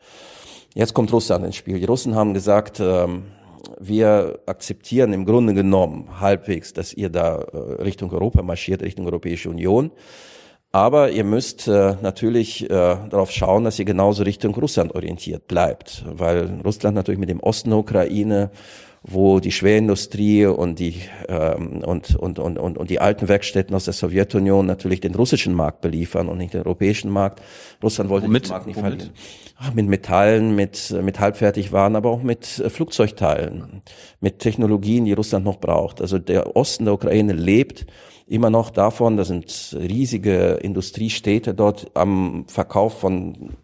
Jetzt 0.73 0.93
kommt 0.93 1.13
Russland 1.13 1.45
ins 1.45 1.55
Spiel. 1.55 1.79
Die 1.79 1.85
Russen 1.85 2.15
haben 2.15 2.33
gesagt, 2.33 2.79
ähm, 2.79 3.23
wir 3.79 4.39
akzeptieren 4.45 5.13
im 5.13 5.25
Grunde 5.25 5.53
genommen 5.53 6.19
halbwegs, 6.19 6.73
dass 6.73 6.93
ihr 6.93 7.09
da 7.09 7.35
äh, 7.35 7.81
Richtung 7.81 8.11
Europa 8.11 8.41
marschiert, 8.41 8.81
Richtung 8.81 9.05
Europäische 9.05 9.49
Union. 9.49 9.91
Aber 10.71 11.11
ihr 11.11 11.25
müsst 11.25 11.67
äh, 11.67 11.95
natürlich 12.01 12.63
äh, 12.63 12.67
darauf 12.69 13.31
schauen, 13.31 13.65
dass 13.65 13.77
ihr 13.77 13.85
genauso 13.85 14.23
Richtung 14.23 14.55
Russland 14.55 14.95
orientiert 14.95 15.47
bleibt, 15.47 16.05
weil 16.07 16.61
Russland 16.63 16.95
natürlich 16.95 17.19
mit 17.19 17.29
dem 17.29 17.41
Osten 17.41 17.71
der 17.71 17.79
Ukraine 17.79 18.51
wo 19.03 19.39
die 19.39 19.51
Schwerindustrie 19.51 20.45
und 20.45 20.77
die 20.77 21.01
ähm, 21.27 21.83
und, 21.83 22.15
und, 22.15 22.37
und, 22.37 22.59
und, 22.59 22.77
und 22.77 22.89
die 22.89 22.99
alten 22.99 23.27
Werkstätten 23.27 23.75
aus 23.75 23.85
der 23.85 23.93
Sowjetunion 23.93 24.65
natürlich 24.65 24.99
den 24.99 25.15
russischen 25.15 25.55
Markt 25.55 25.81
beliefern 25.81 26.29
und 26.29 26.37
nicht 26.37 26.53
den 26.53 26.61
europäischen 26.61 27.09
Markt. 27.09 27.41
Russland 27.81 28.11
wollte 28.11 28.27
Womit? 28.27 28.45
den 28.45 28.49
Markt 28.51 28.67
nicht 28.67 28.77
Womit? 28.77 28.91
verlieren. 28.91 29.13
Ach, 29.57 29.73
mit 29.73 29.87
Metallen, 29.87 30.55
mit, 30.55 30.91
mit 31.01 31.19
Halbfertigwaren, 31.19 31.95
aber 31.95 32.11
auch 32.11 32.21
mit 32.21 32.59
äh, 32.59 32.69
Flugzeugteilen, 32.69 33.81
mit 34.19 34.39
Technologien, 34.39 35.05
die 35.05 35.13
Russland 35.13 35.45
noch 35.45 35.57
braucht. 35.57 35.99
Also 36.01 36.19
der 36.19 36.55
Osten 36.55 36.85
der 36.85 36.93
Ukraine 36.93 37.33
lebt 37.33 37.87
immer 38.27 38.49
noch 38.49 38.69
davon, 38.69 39.17
da 39.17 39.25
sind 39.25 39.75
riesige 39.77 40.53
Industriestädte 40.61 41.53
dort 41.53 41.91
am 41.95 42.45
Verkauf 42.47 42.99
von 42.99 43.57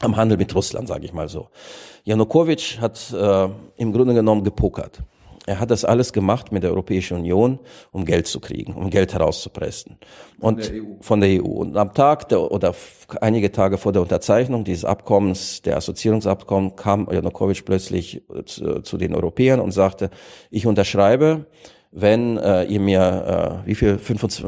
am 0.00 0.16
Handel 0.16 0.36
mit 0.38 0.54
Russland, 0.54 0.88
sage 0.88 1.04
ich 1.04 1.12
mal 1.12 1.28
so. 1.28 1.48
Janukowitsch 2.04 2.78
hat 2.80 3.12
äh, 3.12 3.48
im 3.76 3.92
Grunde 3.92 4.14
genommen 4.14 4.44
gepokert. 4.44 5.02
Er 5.46 5.60
hat 5.60 5.70
das 5.70 5.84
alles 5.84 6.14
gemacht 6.14 6.52
mit 6.52 6.62
der 6.62 6.70
Europäischen 6.70 7.18
Union, 7.18 7.58
um 7.92 8.06
Geld 8.06 8.26
zu 8.26 8.40
kriegen, 8.40 8.72
um 8.72 8.88
Geld 8.88 9.12
herauszupressen. 9.12 9.98
Und 10.40 10.64
von 10.64 10.72
der 10.72 10.82
EU. 10.82 10.96
Von 11.00 11.20
der 11.20 11.42
EU. 11.42 11.46
Und 11.46 11.76
am 11.76 11.92
Tag 11.92 12.30
der, 12.30 12.50
oder 12.50 12.74
einige 13.20 13.52
Tage 13.52 13.76
vor 13.76 13.92
der 13.92 14.00
Unterzeichnung 14.00 14.64
dieses 14.64 14.86
Abkommens, 14.86 15.60
der 15.60 15.76
Assoziierungsabkommen, 15.76 16.76
kam 16.76 17.08
Janukowitsch 17.12 17.62
plötzlich 17.66 18.22
zu, 18.46 18.80
zu 18.80 18.96
den 18.96 19.14
Europäern 19.14 19.60
und 19.60 19.72
sagte, 19.72 20.08
ich 20.50 20.66
unterschreibe, 20.66 21.44
wenn 21.96 22.38
äh, 22.38 22.64
ihr 22.64 22.80
mir, 22.80 23.62
äh, 23.64 23.66
wie 23.68 23.76
viel, 23.76 23.98
25, 23.98 24.44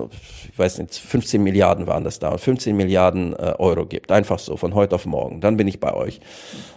ich 0.51 0.59
weiß 0.59 0.78
nicht, 0.78 0.94
15 0.97 1.40
Milliarden 1.40 1.86
waren 1.86 2.03
das 2.03 2.18
da, 2.18 2.36
15 2.36 2.76
Milliarden 2.76 3.34
äh, 3.34 3.55
Euro 3.59 3.86
gibt, 3.86 4.11
einfach 4.11 4.40
so, 4.40 4.57
von 4.57 4.74
heute 4.74 4.97
auf 4.97 5.07
morgen, 5.07 5.40
dann 5.40 5.57
bin 5.57 5.68
ich 5.68 5.78
bei 5.78 5.94
euch. 5.94 6.20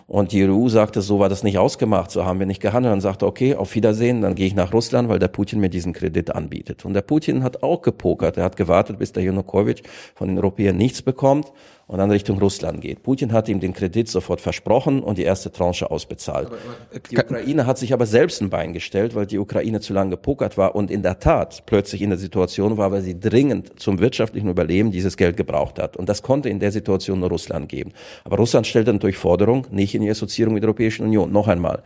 Und 0.06 0.32
die 0.32 0.48
EU 0.48 0.70
sagte, 0.70 1.02
so 1.02 1.20
war 1.20 1.28
das 1.28 1.44
nicht 1.44 1.58
ausgemacht, 1.58 2.12
so 2.12 2.24
haben 2.24 2.40
wir 2.40 2.46
nicht 2.46 2.62
gehandelt. 2.62 2.92
Dann 2.92 3.02
sagte, 3.02 3.26
okay, 3.26 3.56
auf 3.56 3.74
Wiedersehen, 3.74 4.22
dann 4.22 4.36
gehe 4.36 4.46
ich 4.46 4.56
nach 4.56 4.72
Russland, 4.72 5.10
weil 5.10 5.20
der 5.20 5.28
Putin 5.28 5.60
mir 5.60 5.70
diesen 5.70 5.94
Kredit 5.94 6.36
anbietet. 6.36 6.86
Und 6.86 6.94
der 6.94 7.02
Putin 7.02 7.44
hat 7.44 7.64
auch 7.64 7.82
gepokert, 7.82 8.38
er 8.38 8.44
hat 8.44 8.56
gewartet, 8.56 9.00
bis 9.00 9.12
der 9.12 9.24
Janukowitsch 9.24 9.82
von 10.16 10.28
den 10.28 10.38
Europäern 10.38 10.78
nichts 10.78 11.02
bekommt 11.02 11.52
und 11.90 11.98
dann 11.98 12.12
Richtung 12.12 12.38
Russland 12.38 12.82
geht. 12.82 13.02
Putin 13.02 13.34
hat 13.34 13.50
ihm 13.50 13.60
den 13.60 13.74
Kredit 13.74 14.08
sofort 14.08 14.42
versprochen 14.42 15.02
und 15.02 15.18
die 15.18 15.24
erste 15.24 15.52
Tranche 15.52 15.90
ausbezahlt. 15.90 16.46
Aber, 16.46 16.58
aber, 16.92 17.00
die 17.10 17.18
Ukraine 17.18 17.66
hat 17.66 17.80
sich 17.80 17.94
aber 17.94 18.06
selbst 18.06 18.42
ein 18.42 18.52
Bein 18.52 18.74
gestellt, 18.74 19.16
weil 19.16 19.26
die 19.26 19.40
Ukraine 19.40 19.80
zu 19.82 19.94
lange 19.94 20.12
gepokert 20.12 20.56
war 20.56 20.76
und 20.76 20.92
in 20.92 21.02
der 21.02 21.20
Tat 21.20 21.64
plötzlich 21.66 22.04
in 22.04 22.12
der 22.12 22.20
Situation 22.20 22.78
war, 22.78 22.92
weil 22.92 23.02
sie 23.02 23.20
dringend 23.20 23.80
zum 23.80 23.98
wirtschaftlichen 24.00 24.50
Überleben 24.50 24.92
dieses 24.92 25.18
Geld 25.18 25.36
gebraucht 25.36 25.80
hat. 25.80 25.98
Und 25.98 26.10
das 26.10 26.22
konnte 26.22 26.48
in 26.48 26.60
der 26.60 26.72
Situation 26.72 27.22
nur 27.22 27.30
Russland 27.30 27.68
geben. 27.68 27.92
Aber 28.24 28.38
Russland 28.38 28.68
stellte 28.68 28.94
natürlich 28.94 29.18
Forderung, 29.18 29.66
nicht 29.72 29.96
in 29.96 30.04
die 30.04 30.12
Assoziierung 30.12 30.54
mit 30.54 30.62
der 30.62 30.68
Europäischen 30.68 31.08
Union. 31.08 31.32
Noch 31.32 31.48
einmal. 31.48 31.82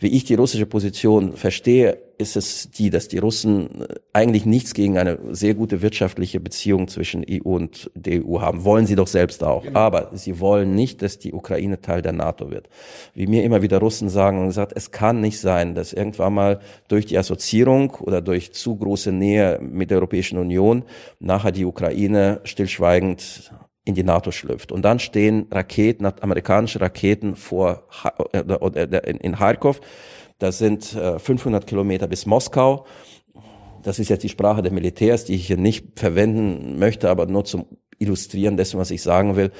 Wie 0.00 0.08
ich 0.08 0.24
die 0.24 0.34
russische 0.34 0.66
Position 0.66 1.32
verstehe, 1.36 1.98
ist 2.18 2.36
es 2.36 2.70
die, 2.70 2.90
dass 2.90 3.08
die 3.08 3.18
Russen 3.18 3.82
äh, 3.82 3.94
eigentlich 4.12 4.46
nichts 4.46 4.74
gegen 4.74 4.98
eine 4.98 5.18
sehr 5.30 5.54
gute 5.54 5.82
wirtschaftliche 5.82 6.40
Beziehung 6.40 6.88
zwischen 6.88 7.24
EU 7.28 7.48
und 7.48 7.90
der 7.94 8.24
EU 8.26 8.40
haben. 8.40 8.64
Wollen 8.64 8.86
sie 8.86 8.94
doch 8.94 9.06
selbst 9.06 9.44
auch. 9.44 9.62
Genau. 9.62 9.78
Aber 9.78 10.10
sie 10.14 10.40
wollen 10.40 10.74
nicht, 10.74 11.02
dass 11.02 11.18
die 11.18 11.32
Ukraine 11.32 11.80
Teil 11.80 12.02
der 12.02 12.12
NATO 12.12 12.50
wird. 12.50 12.68
Wie 13.14 13.26
mir 13.26 13.44
immer 13.44 13.62
wieder 13.62 13.78
Russen 13.78 14.08
sagen 14.08 14.40
und 14.40 14.46
gesagt, 14.46 14.72
es 14.74 14.90
kann 14.90 15.20
nicht 15.20 15.40
sein, 15.40 15.74
dass 15.74 15.92
irgendwann 15.92 16.34
mal 16.34 16.60
durch 16.88 17.06
die 17.06 17.18
Assoziierung 17.18 17.90
oder 18.00 18.20
durch 18.20 18.52
zu 18.52 18.76
große 18.76 19.12
Nähe 19.12 19.58
mit 19.60 19.90
der 19.90 19.98
Europäischen 19.98 20.38
Union 20.38 20.84
nachher 21.20 21.52
die 21.52 21.64
Ukraine 21.64 22.40
stillschweigend 22.44 23.52
in 23.86 23.94
die 23.94 24.02
NATO 24.02 24.32
schlüpft. 24.32 24.72
Und 24.72 24.82
dann 24.82 24.98
stehen 24.98 25.46
Raketen, 25.50 26.04
amerikanische 26.04 26.80
Raketen 26.80 27.36
vor 27.36 27.84
äh, 28.32 29.12
in 29.12 29.36
Kharkov. 29.36 29.80
Das 30.38 30.58
sind 30.58 30.84
500 30.84 31.62
äh, 31.62 31.66
Kilometer 31.66 32.08
bis 32.08 32.26
Moskau. 32.26 32.84
Das 33.82 33.98
ist 34.00 34.10
jetzt 34.10 34.24
die 34.24 34.28
Sprache 34.28 34.62
der 34.62 34.72
Militärs, 34.72 35.24
die 35.24 35.36
ich 35.36 35.46
hier 35.46 35.56
nicht 35.56 35.98
verwenden 35.98 36.78
möchte, 36.78 37.08
aber 37.08 37.26
nur 37.26 37.44
zum 37.44 37.66
Illustrieren 37.98 38.56
dessen, 38.56 38.78
was 38.78 38.90
ich 38.90 39.00
sagen 39.02 39.36
will. 39.36 39.52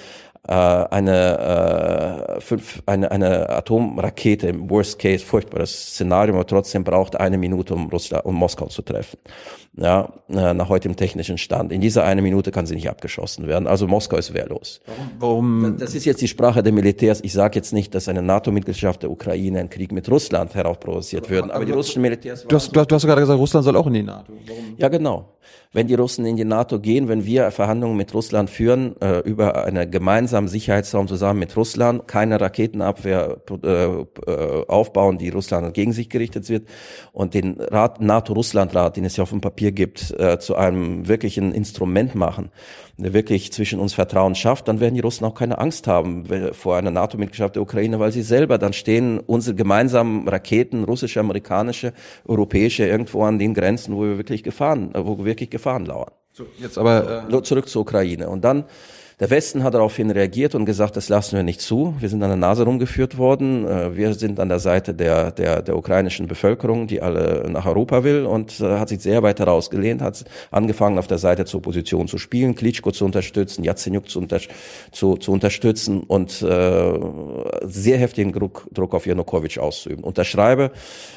Äh, 0.49 0.53
eine, 0.53 2.37
äh, 2.37 2.41
fünf, 2.41 2.83
eine, 2.87 3.11
eine 3.11 3.51
Atomrakete 3.51 4.49
im 4.49 4.71
Worst 4.71 4.99
Case, 4.99 5.25
furchtbares 5.25 5.73
Szenario, 5.91 6.35
aber 6.35 6.47
trotzdem 6.47 6.85
braucht 6.85 7.17
eine 7.17 7.37
Minute, 7.37 7.75
um, 7.75 7.89
Russland, 7.89 8.25
um 8.25 8.37
Moskau 8.37 8.67
zu 8.67 8.83
treffen. 8.83 9.19
Ja, 9.77 10.09
äh, 10.31 10.55
nach 10.55 10.69
heutigem 10.69 10.97
technischen 10.97 11.37
Stand. 11.37 11.71
In 11.71 11.81
dieser 11.81 12.05
eine 12.05 12.23
Minute 12.23 12.51
kann 12.51 12.65
sie 12.65 12.75
nicht 12.75 12.89
abgeschossen 12.89 13.47
werden. 13.47 13.67
Also 13.67 13.87
Moskau 13.87 14.17
ist 14.17 14.33
wehrlos. 14.33 14.81
Warum? 15.19 15.61
Warum? 15.63 15.77
Das 15.79 15.95
ist 15.95 16.07
jetzt 16.07 16.23
die 16.23 16.29
Sprache 16.29 16.63
der 16.63 16.73
Militärs. 16.73 17.21
Ich 17.23 17.35
sage 17.35 17.59
jetzt 17.59 17.75
nicht, 17.75 17.95
dass 17.95 18.09
eine 18.09 18.23
NATO-Mitgliedschaft 18.23 19.03
der 19.03 19.11
Ukraine 19.11 19.61
einen 19.61 19.69
Krieg 19.69 19.93
mit 19.93 20.09
Russland 20.11 20.55
heraufprovoziert 20.55 21.29
würden, 21.29 21.51
aber, 21.51 21.57
aber 21.57 21.65
die 21.67 21.73
russischen 21.73 22.01
Militärs. 22.01 22.47
Du 22.47 22.57
hast, 22.57 22.75
du 22.75 22.81
hast 22.81 23.05
gerade 23.05 23.21
gesagt, 23.21 23.39
Russland 23.39 23.65
soll 23.65 23.77
auch 23.77 23.87
in 23.87 23.93
die 23.95 24.03
NATO. 24.03 24.33
Warum? 24.47 24.75
Ja, 24.79 24.89
genau 24.89 25.37
wenn 25.77 25.89
die 25.89 25.95
Russen 25.95 26.25
in 26.25 26.37
die 26.37 26.47
NATO 26.47 26.81
gehen, 26.81 27.07
wenn 27.07 27.27
wir 27.27 27.51
Verhandlungen 27.51 27.99
mit 27.99 28.15
Russland 28.15 28.49
führen 28.49 28.99
äh, 29.03 29.19
über 29.19 29.67
einen 29.67 29.91
gemeinsamen 29.91 30.49
Sicherheitsraum 30.49 31.07
zusammen 31.07 31.39
mit 31.39 31.55
Russland, 31.55 32.09
keine 32.09 32.41
Raketenabwehr 32.41 33.37
äh, 33.63 33.85
äh, 33.85 34.65
aufbauen, 34.69 35.19
die 35.19 35.29
Russland 35.29 35.75
gegen 35.75 35.93
sich 35.93 36.09
gerichtet 36.09 36.49
wird 36.49 36.67
und 37.13 37.35
den 37.35 37.61
Rat, 37.61 38.01
NATO-Russland-Rat, 38.01 38.97
den 38.97 39.05
es 39.05 39.19
ja 39.19 39.25
auf 39.25 39.29
dem 39.29 39.43
Papier 39.43 39.71
gibt, 39.71 40.19
äh, 40.19 40.39
zu 40.39 40.57
einem 40.57 41.09
wirklichen 41.09 41.53
Instrument 41.53 42.15
machen, 42.15 42.51
wirklich 42.99 43.53
zwischen 43.53 43.79
uns 43.79 43.95
Vertrauen 43.95 44.35
schafft, 44.35 44.69
dann 44.69 44.81
werden 44.81 44.95
die 44.95 45.01
Russen 45.01 45.25
auch 45.25 45.35
keine 45.35 45.59
Angst 45.59 45.87
haben 45.87 46.25
vor 46.53 46.77
einer 46.77 46.91
NATO-Mitgliedschaft 46.91 47.57
der 47.57 47.63
Ukraine, 47.63 48.01
weil 48.01 48.13
sie 48.13 48.23
selber 48.23 48.59
dann 48.59 48.73
stehen 48.73 49.21
unsere 49.21 49.55
gemeinsamen 49.55 50.27
Raketen, 50.27 50.85
russische, 50.85 51.21
amerikanische, 51.21 51.93
europäische, 52.25 52.87
irgendwo 52.87 53.25
an 53.25 53.39
den 53.39 53.55
Grenzen, 53.55 53.95
wo 53.95 54.03
wir 54.03 54.17
wirklich 54.17 54.43
Gefahren, 54.43 54.93
wo 54.95 55.25
wirklich 55.25 55.51
Gefahren 55.51 55.85
lauern. 55.85 56.11
So, 56.33 56.47
jetzt 56.59 56.79
aber 56.79 57.27
äh 57.31 57.43
zurück 57.43 57.69
zur 57.69 57.83
Ukraine. 57.83 58.29
Und 58.29 58.45
dann 58.45 58.65
der 59.19 59.31
Westen 59.31 59.63
hat 59.63 59.73
daraufhin 59.73 60.11
reagiert 60.11 60.55
und 60.55 60.67
gesagt, 60.67 60.95
das 60.95 61.09
lassen 61.09 61.37
wir 61.37 61.43
nicht 61.43 61.63
zu. 61.63 61.95
Wir 62.01 62.11
sind 62.11 62.23
an 62.23 62.29
der 62.29 62.37
Nase 62.37 62.65
rumgeführt 62.65 63.17
worden. 63.17 63.67
Äh, 63.67 63.97
wir 63.97 64.13
sind 64.13 64.39
an 64.39 64.51
der 64.51 64.59
Seite 64.59 64.93
der, 64.93 65.31
der, 65.31 65.63
der 65.63 65.77
ukrainischen 65.77 66.27
Bevölkerung, 66.27 66.87
die 66.87 67.01
alle 67.01 67.47
nach 67.49 67.65
Europa 67.65 68.05
will 68.05 68.27
und 68.27 68.61
äh, 68.61 68.79
hat 68.79 68.91
sich 68.91 69.01
sehr 69.01 69.23
weit 69.23 69.41
herausgelehnt, 69.41 70.03
hat 70.03 70.25
angefangen 70.51 70.99
auf 70.99 71.07
der 71.07 71.17
Seite 71.17 71.47
zur 71.47 71.59
Opposition 71.59 72.09
zu 72.09 72.19
spielen, 72.19 72.55
Klitschko 72.55 72.91
zu 72.91 73.07
unterstützen, 73.07 73.65
Yatsenyuk 73.65 74.11
zu, 74.11 74.19
unter, 74.19 74.39
zu, 74.93 75.17
zu 75.17 75.33
unterstützen 75.33 76.03
und 76.03 76.43
äh, 76.43 77.01
sehr 77.63 77.97
heftigen 77.97 78.33
Druck, 78.33 78.69
Druck 78.71 78.95
auf 78.95 79.07
Janukowitsch 79.07 79.59
auszuüben. 79.59 80.05
Unterschreibe, 80.05 80.73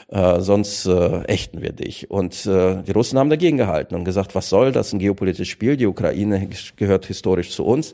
äh, 0.08 0.40
sonst 0.40 0.86
äh, 0.86 1.24
ächten 1.26 1.62
wir 1.62 1.74
dich. 1.74 2.10
Und 2.10 2.46
äh, 2.46 2.82
die 2.82 2.92
Russen 2.92 3.20
haben 3.20 3.30
dagegen 3.30 3.58
gehalten 3.58 3.96
und 3.96 4.06
gesagt, 4.06 4.36
was 4.36 4.48
soll 4.48 4.72
das, 4.72 4.94
ein 4.94 5.00
geopolitisches 5.00 5.50
Spiel, 5.50 5.76
die 5.76 5.86
Ukraine 5.86 6.48
gehört 6.78 7.06
historisch 7.06 7.52
zu 7.52 7.66
uns. 7.66 7.89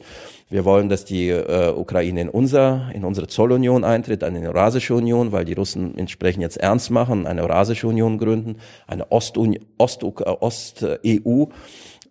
Wir 0.50 0.64
wollen, 0.64 0.90
dass 0.90 1.06
die 1.06 1.30
äh, 1.30 1.74
Ukraine 1.76 2.22
in 2.22 2.30
unser, 2.30 2.90
in 2.94 3.04
unsere 3.04 3.28
Zollunion 3.28 3.84
eintritt, 3.84 4.24
eine 4.24 4.48
Eurasische 4.48 4.94
Union, 4.94 5.32
weil 5.32 5.44
die 5.44 5.54
Russen 5.54 5.98
entsprechend 5.98 6.44
jetzt 6.44 6.58
ernst 6.58 6.92
machen, 6.92 7.26
eine 7.26 7.42
Eurasische 7.42 7.88
Union 7.88 8.20
gründen, 8.20 8.58
eine 8.86 9.12
Ost-EU, 9.12 9.54
Ost, 9.78 10.04
äh, 10.04 10.08
Ost 10.08 10.86
EU 11.06 11.46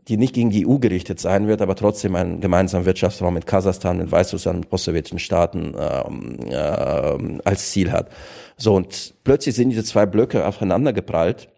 die 0.09 0.17
nicht 0.17 0.35
gegen 0.35 0.51
die 0.51 0.67
EU 0.67 0.79
gerichtet 0.79 1.19
sein 1.19 1.49
wird, 1.49 1.63
aber 1.63 1.77
trotzdem 1.77 2.15
einen 2.15 2.41
gemeinsamen 2.41 2.85
Wirtschaftsraum 2.85 3.35
mit 3.35 3.47
Kasachstan, 3.47 3.99
mit 3.99 4.13
Weißrussland, 4.13 4.61
mit 4.61 4.71
postsowjetischen 4.71 5.19
Staaten 5.19 5.75
ähm, 5.79 6.39
äh, 6.51 7.41
als 7.45 7.71
Ziel 7.71 7.91
hat. 7.91 8.11
So, 8.57 8.75
und 8.75 9.15
plötzlich 9.25 9.55
sind 9.55 9.71
diese 9.71 9.85
zwei 9.85 10.05
Blöcke 10.05 10.47
aufeinander 10.47 10.93
geprallt 10.93 11.49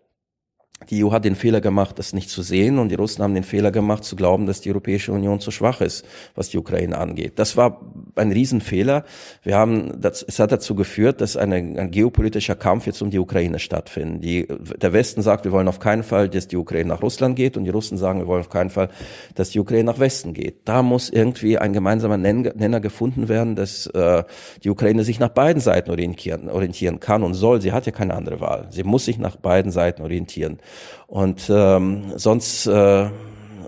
die 0.91 1.03
EU 1.03 1.11
hat 1.11 1.25
den 1.25 1.37
Fehler 1.37 1.63
gemacht, 1.63 1.99
das 1.99 2.13
nicht 2.13 2.29
zu 2.29 2.43
sehen, 2.43 2.79
und 2.79 2.91
die 2.91 2.97
Russen 2.97 3.23
haben 3.23 3.35
den 3.35 3.45
Fehler 3.45 3.71
gemacht, 3.71 4.05
zu 4.05 4.15
glauben, 4.15 4.45
dass 4.47 4.61
die 4.61 4.69
Europäische 4.69 5.11
Union 5.11 5.41
zu 5.41 5.51
schwach 5.51 5.81
ist, 5.81 6.05
was 6.35 6.51
die 6.51 6.59
Ukraine 6.59 6.99
angeht. 6.99 7.39
Das 7.39 7.57
war 7.57 7.81
ein 8.15 8.31
Riesenfehler. 8.31 9.05
Wir 9.43 9.57
haben, 9.57 9.99
das, 9.99 10.23
es 10.23 10.39
hat 10.39 10.53
dazu 10.53 10.75
geführt, 10.75 11.23
dass 11.23 11.39
eine, 11.39 11.57
ein 11.57 11.91
geopolitischer 11.91 12.57
Kampf 12.57 12.87
jetzt 12.87 13.01
um 13.01 13.11
die 13.11 13.19
Ukraine 13.19 13.59
stattfindet. 13.59 14.23
Die, 14.23 14.47
der 14.47 14.93
Westen 14.93 15.23
sagt, 15.23 15.47
wir 15.47 15.53
wollen 15.53 15.67
auf 15.67 15.81
keinen 15.81 16.03
Fall, 16.03 16.29
dass 16.29 16.47
die 16.47 16.59
Ukraine 16.59 16.91
nach 16.91 17.03
Russland 17.03 17.37
geht, 17.37 17.57
und 17.57 17.65
die 17.65 17.71
Russen 17.71 17.97
sagen, 17.97 18.21
wir 18.21 18.27
wollen 18.27 18.41
auf 18.41 18.51
keinen 18.51 18.71
Fall, 18.71 18.91
dass 19.35 19.51
die 19.51 19.61
Ukraine 19.61 19.85
nach 19.85 19.99
Westen 19.99 20.35
geht. 20.35 20.57
Da 20.67 20.83
muss 20.83 21.09
irgendwie 21.09 21.57
ein 21.57 21.73
gemeinsamer 21.73 22.19
Nenner 22.19 22.81
gefunden 22.81 23.31
werden, 23.31 23.57
dass 23.57 23.87
äh, 23.87 24.25
die 24.63 24.69
Ukraine 24.69 25.05
sich 25.05 25.21
nach 25.21 25.31
beiden 25.31 25.63
Seiten 25.63 25.91
orientieren, 25.91 26.51
orientieren 26.51 27.01
kann 27.01 27.23
und 27.23 27.33
soll. 27.33 27.63
Sie 27.63 27.73
hat 27.73 27.87
ja 27.87 27.93
keine 27.93 28.13
andere 28.13 28.41
Wahl. 28.41 28.69
Sie 28.71 28.85
muss 28.85 29.07
sich 29.07 29.17
nach 29.17 29.37
beiden 29.37 29.73
Seiten 29.73 30.03
orientieren. 30.03 30.59
Und 31.07 31.47
ähm, 31.49 32.13
sonst, 32.17 32.67
äh, 32.67 33.11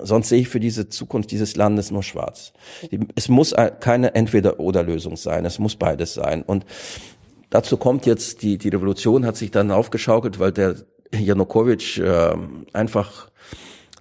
sonst 0.02 0.28
sehe 0.28 0.40
ich 0.40 0.48
für 0.48 0.60
diese 0.60 0.88
Zukunft 0.88 1.30
dieses 1.30 1.56
Landes 1.56 1.90
nur 1.90 2.02
schwarz. 2.02 2.52
Es 3.14 3.28
muss 3.28 3.54
keine 3.80 4.14
Entweder-oder-Lösung 4.14 5.16
sein, 5.16 5.44
es 5.44 5.58
muss 5.58 5.76
beides 5.76 6.14
sein. 6.14 6.42
Und 6.42 6.64
dazu 7.50 7.76
kommt 7.76 8.06
jetzt, 8.06 8.42
die, 8.42 8.58
die 8.58 8.68
Revolution 8.68 9.24
hat 9.24 9.36
sich 9.36 9.50
dann 9.50 9.70
aufgeschaukelt, 9.70 10.38
weil 10.38 10.52
der 10.52 10.76
Janukowitsch 11.12 11.98
äh, 11.98 12.36
einfach 12.72 13.30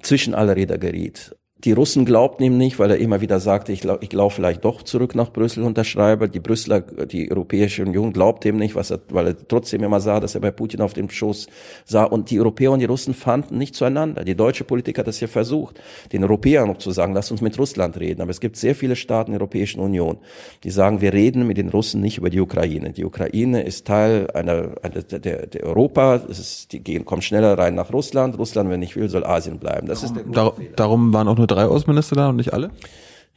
zwischen 0.01 0.33
alle 0.33 0.55
Räder 0.55 0.77
geriet. 0.77 1.35
Die 1.63 1.71
Russen 1.71 2.05
glaubten 2.05 2.43
ihm 2.43 2.57
nicht, 2.57 2.77
weil 2.77 2.91
er 2.91 2.97
immer 2.97 3.19
wieder 3.19 3.39
sagte, 3.39 3.71
ich, 3.71 3.83
ich 4.01 4.13
laufe 4.13 4.35
vielleicht 4.35 4.63
doch 4.63 4.83
zurück 4.83 5.15
nach 5.15 5.31
Brüssel 5.31 5.61
und 5.61 5.69
unterschreibe. 5.69 6.29
Die 6.29 6.39
Brüsseler, 6.39 6.81
die 6.81 7.31
Europäische 7.31 7.83
Union 7.83 8.13
glaubte 8.13 8.49
ihm 8.49 8.57
nicht, 8.57 8.75
er, 8.75 8.99
weil 9.09 9.27
er 9.27 9.47
trotzdem 9.47 9.83
immer 9.83 9.99
sah, 9.99 10.19
dass 10.19 10.35
er 10.35 10.41
bei 10.41 10.51
Putin 10.51 10.81
auf 10.81 10.93
dem 10.93 11.09
Schoß 11.09 11.47
sah. 11.83 12.03
Und 12.03 12.29
die 12.29 12.39
Europäer 12.39 12.71
und 12.71 12.79
die 12.79 12.85
Russen 12.85 13.15
fanden 13.15 13.57
nicht 13.57 13.73
zueinander. 13.73 14.23
Die 14.23 14.35
deutsche 14.35 14.65
Politik 14.65 14.99
hat 14.99 15.07
das 15.07 15.19
ja 15.19 15.27
versucht, 15.27 15.81
den 16.11 16.23
Europäern 16.23 16.67
noch 16.67 16.77
zu 16.77 16.91
sagen, 16.91 17.13
lass 17.13 17.31
uns 17.31 17.41
mit 17.41 17.57
Russland 17.57 17.99
reden. 17.99 18.21
Aber 18.21 18.29
es 18.29 18.39
gibt 18.39 18.55
sehr 18.55 18.75
viele 18.75 18.95
Staaten 18.95 19.31
der 19.31 19.41
Europäischen 19.41 19.79
Union, 19.79 20.19
die 20.63 20.69
sagen, 20.69 21.01
wir 21.01 21.13
reden 21.13 21.47
mit 21.47 21.57
den 21.57 21.69
Russen 21.69 22.01
nicht 22.01 22.19
über 22.19 22.29
die 22.29 22.39
Ukraine. 22.39 22.93
Die 22.93 23.03
Ukraine 23.03 23.63
ist 23.63 23.87
Teil 23.87 24.29
einer, 24.35 24.75
einer 24.83 25.01
der, 25.01 25.47
der 25.47 25.63
Europa. 25.63 26.21
Es 26.29 26.37
ist, 26.37 26.71
die 26.71 26.81
gehen, 26.81 27.03
kommen 27.03 27.23
schneller 27.23 27.57
rein 27.57 27.73
nach 27.73 27.91
Russland. 27.91 28.37
Russland, 28.37 28.69
wenn 28.69 28.79
nicht 28.79 28.95
will, 28.95 29.09
soll 29.09 29.25
Asien 29.25 29.57
bleiben. 29.57 29.87
Das 29.87 30.03
ist 30.03 30.15
der 30.15 30.23
Dar 30.23 30.53
darum 30.75 31.13
waren 31.13 31.27
auch 31.27 31.37
nur 31.37 31.46
drei 31.47 31.65
Außenminister 31.65 32.15
da 32.15 32.29
und 32.29 32.35
nicht 32.35 32.53
alle? 32.53 32.71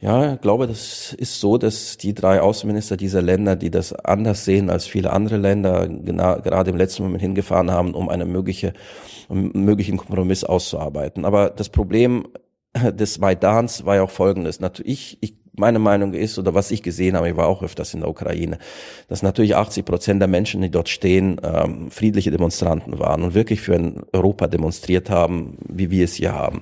Ja, 0.01 0.33
ich 0.33 0.41
glaube, 0.41 0.65
das 0.65 1.13
ist 1.13 1.39
so, 1.39 1.59
dass 1.59 1.95
die 1.97 2.15
drei 2.15 2.41
Außenminister 2.41 2.97
dieser 2.97 3.21
Länder, 3.21 3.55
die 3.55 3.69
das 3.69 3.93
anders 3.93 4.45
sehen 4.45 4.71
als 4.71 4.87
viele 4.87 5.13
andere 5.13 5.37
Länder, 5.37 5.87
gerade 5.87 6.71
im 6.71 6.77
letzten 6.77 7.03
Moment 7.03 7.21
hingefahren 7.21 7.69
haben, 7.69 7.93
um 7.93 8.09
eine 8.09 8.25
mögliche, 8.25 8.73
einen 9.29 9.51
möglichen 9.63 9.97
Kompromiss 9.97 10.43
auszuarbeiten. 10.43 11.23
Aber 11.23 11.51
das 11.51 11.69
Problem 11.69 12.27
des 12.75 13.19
Maidans 13.19 13.85
war 13.85 13.97
ja 13.97 14.03
auch 14.03 14.09
folgendes. 14.09 14.59
Natürlich, 14.59 15.19
ich, 15.21 15.35
meine 15.53 15.79
Meinung 15.79 16.13
ist, 16.13 16.39
oder 16.39 16.53
was 16.53 16.71
ich 16.71 16.81
gesehen 16.81 17.15
habe, 17.15 17.29
ich 17.29 17.35
war 17.35 17.47
auch 17.47 17.61
öfters 17.61 17.93
in 17.93 18.01
der 18.01 18.09
Ukraine, 18.09 18.57
dass 19.07 19.21
natürlich 19.21 19.55
80 19.55 19.85
Prozent 19.85 20.21
der 20.21 20.27
Menschen, 20.27 20.61
die 20.61 20.71
dort 20.71 20.89
stehen, 20.89 21.39
ähm, 21.43 21.91
friedliche 21.91 22.31
Demonstranten 22.31 22.99
waren 22.99 23.23
und 23.23 23.33
wirklich 23.33 23.61
für 23.61 23.75
ein 23.75 24.01
Europa 24.13 24.47
demonstriert 24.47 25.09
haben, 25.09 25.57
wie 25.67 25.91
wir 25.91 26.05
es 26.05 26.15
hier 26.15 26.33
haben. 26.33 26.61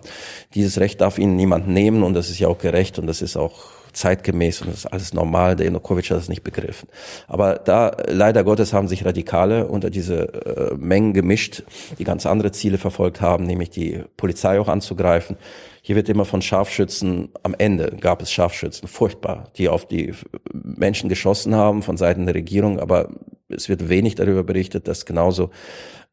Dieses 0.56 0.80
Recht 0.80 1.02
darf 1.02 1.20
ihnen 1.20 1.36
niemand 1.36 1.68
nehmen 1.68 2.04
und 2.04 2.14
das 2.14 2.30
ist 2.30 2.40
ja 2.40 2.48
auch 2.48 2.58
gerecht 2.58 3.00
und 3.00 3.08
das 3.08 3.22
ist 3.22 3.38
auch 3.38 3.79
zeitgemäß 4.00 4.62
und 4.62 4.70
das 4.70 4.80
ist 4.80 4.86
alles 4.86 5.14
normal. 5.14 5.56
Der 5.56 5.66
Janukowitsch 5.66 6.10
hat 6.10 6.18
das 6.18 6.30
nicht 6.30 6.44
begriffen. 6.44 6.88
Aber 7.28 7.56
da, 7.56 7.96
leider 8.08 8.44
Gottes, 8.44 8.74
haben 8.74 8.88
sich 8.88 9.06
Radikale 9.06 9.68
unter 9.68 9.90
diese 9.90 10.34
äh, 10.34 10.76
Mengen 10.76 11.14
gemischt, 11.14 11.64
die 11.98 12.04
ganz 12.04 12.26
andere 12.26 12.52
Ziele 12.52 12.78
verfolgt 12.78 13.22
haben, 13.22 13.44
nämlich 13.46 13.70
die 13.70 14.04
Polizei 14.18 14.60
auch 14.60 14.68
anzugreifen. 14.68 15.38
Hier 15.82 15.96
wird 15.96 16.10
immer 16.10 16.26
von 16.26 16.42
Scharfschützen, 16.42 17.30
am 17.44 17.56
Ende 17.58 17.98
gab 18.00 18.22
es 18.22 18.32
Scharfschützen, 18.32 18.88
furchtbar, 18.88 19.52
die 19.58 19.70
auf 19.70 19.88
die 19.88 20.14
Menschen 20.54 21.10
geschossen 21.10 21.56
haben 21.56 21.82
von 21.84 21.98
Seiten 21.98 22.26
der 22.26 22.36
Regierung, 22.36 22.80
aber 22.80 23.10
es 23.50 23.70
wird 23.70 23.90
wenig 23.90 24.16
darüber 24.16 24.44
berichtet, 24.44 24.88
dass 24.88 25.06
genauso 25.06 25.50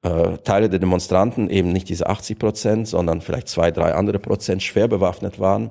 äh, 0.02 0.38
Teile 0.38 0.68
der 0.68 0.78
Demonstranten, 0.78 1.50
eben 1.50 1.72
nicht 1.72 1.88
diese 1.88 2.06
80 2.08 2.38
Prozent, 2.38 2.88
sondern 2.88 3.20
vielleicht 3.20 3.48
zwei, 3.48 3.70
drei 3.70 3.94
andere 3.94 4.18
Prozent 4.18 4.62
schwer 4.62 4.88
bewaffnet 4.88 5.38
waren, 5.38 5.70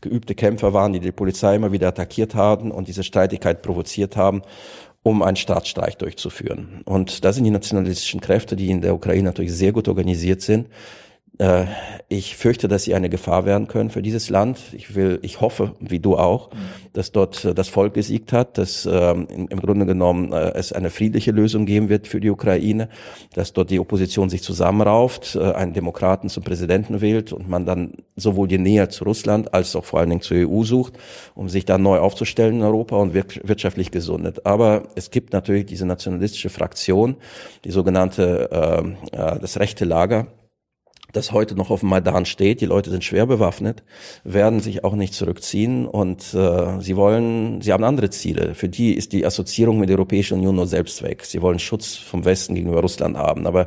geübte 0.00 0.34
Kämpfer 0.34 0.72
waren, 0.72 0.92
die 0.92 1.00
die 1.00 1.12
Polizei 1.12 1.56
immer 1.56 1.72
wieder 1.72 1.88
attackiert 1.88 2.34
haben 2.34 2.70
und 2.70 2.88
diese 2.88 3.02
Streitigkeit 3.02 3.62
provoziert 3.62 4.16
haben 4.16 4.42
um 5.04 5.22
einen 5.22 5.36
Staatsstreich 5.36 5.96
durchzuführen. 5.96 6.82
Und 6.84 7.24
da 7.24 7.32
sind 7.32 7.44
die 7.44 7.50
nationalistischen 7.50 8.20
Kräfte, 8.20 8.54
die 8.54 8.70
in 8.70 8.82
der 8.82 8.94
Ukraine 8.94 9.24
natürlich 9.24 9.52
sehr 9.52 9.72
gut 9.72 9.88
organisiert 9.88 10.42
sind, 10.42 10.68
äh, 11.38 11.64
ich 12.08 12.36
fürchte, 12.36 12.68
dass 12.68 12.84
sie 12.84 12.94
eine 12.94 13.08
Gefahr 13.08 13.46
werden 13.46 13.66
können 13.66 13.88
für 13.88 14.02
dieses 14.02 14.28
Land. 14.28 14.58
Ich 14.72 14.94
will, 14.94 15.18
ich 15.22 15.40
hoffe, 15.40 15.74
wie 15.80 15.98
du 15.98 16.16
auch, 16.16 16.50
dass 16.92 17.10
dort 17.10 17.44
äh, 17.44 17.54
das 17.54 17.68
Volk 17.68 17.94
gesiegt 17.94 18.32
hat, 18.32 18.58
dass 18.58 18.86
ähm, 18.90 19.26
im 19.28 19.60
Grunde 19.60 19.86
genommen 19.86 20.32
äh, 20.32 20.52
es 20.54 20.72
eine 20.72 20.90
friedliche 20.90 21.30
Lösung 21.30 21.64
geben 21.64 21.88
wird 21.88 22.06
für 22.06 22.20
die 22.20 22.28
Ukraine, 22.28 22.90
dass 23.34 23.54
dort 23.54 23.70
die 23.70 23.80
Opposition 23.80 24.28
sich 24.28 24.42
zusammenrauft, 24.42 25.36
einen 25.36 25.72
Demokraten 25.72 26.28
zum 26.28 26.42
Präsidenten 26.42 27.00
wählt 27.00 27.32
und 27.32 27.48
man 27.48 27.64
dann 27.64 27.94
sowohl 28.16 28.48
die 28.48 28.58
Nähe 28.58 28.88
zu 28.88 29.04
Russland 29.04 29.54
als 29.54 29.74
auch 29.74 29.84
vor 29.84 30.00
allen 30.00 30.10
Dingen 30.10 30.20
zur 30.20 30.36
EU 30.36 30.62
sucht, 30.64 30.94
um 31.34 31.48
sich 31.48 31.64
dann 31.64 31.82
neu 31.82 31.98
aufzustellen 31.98 32.56
in 32.56 32.62
Europa 32.62 32.96
und 32.96 33.14
wirtschaftlich 33.14 33.90
gesundet. 33.90 34.44
Aber 34.46 34.84
es 34.94 35.10
gibt 35.10 35.32
natürlich 35.32 35.66
diese 35.66 35.86
nationalistische 35.86 36.50
Fraktion, 36.50 37.16
die 37.64 37.70
sogenannte 37.70 38.50
äh, 39.12 39.38
das 39.40 39.58
rechte 39.58 39.84
Lager, 39.84 40.26
das 41.12 41.32
heute 41.32 41.54
noch 41.54 41.70
auf 41.70 41.80
dem 41.80 41.90
Maidan 41.90 42.24
steht. 42.24 42.60
Die 42.60 42.66
Leute 42.66 42.90
sind 42.90 43.04
schwer 43.04 43.26
bewaffnet, 43.26 43.82
werden 44.24 44.60
sich 44.60 44.82
auch 44.82 44.94
nicht 44.94 45.14
zurückziehen 45.14 45.86
und 45.86 46.34
äh, 46.34 46.80
sie 46.80 46.96
wollen, 46.96 47.60
sie 47.60 47.72
haben 47.72 47.84
andere 47.84 48.10
Ziele. 48.10 48.54
Für 48.54 48.68
die 48.68 48.94
ist 48.94 49.12
die 49.12 49.24
Assoziierung 49.24 49.78
mit 49.78 49.88
der 49.88 49.96
Europäischen 49.96 50.38
Union 50.38 50.56
nur 50.56 50.66
Selbstzweck. 50.66 51.24
Sie 51.24 51.42
wollen 51.42 51.58
Schutz 51.58 51.96
vom 51.96 52.24
Westen 52.24 52.54
gegenüber 52.54 52.80
Russland 52.80 53.16
haben, 53.16 53.46
aber 53.46 53.66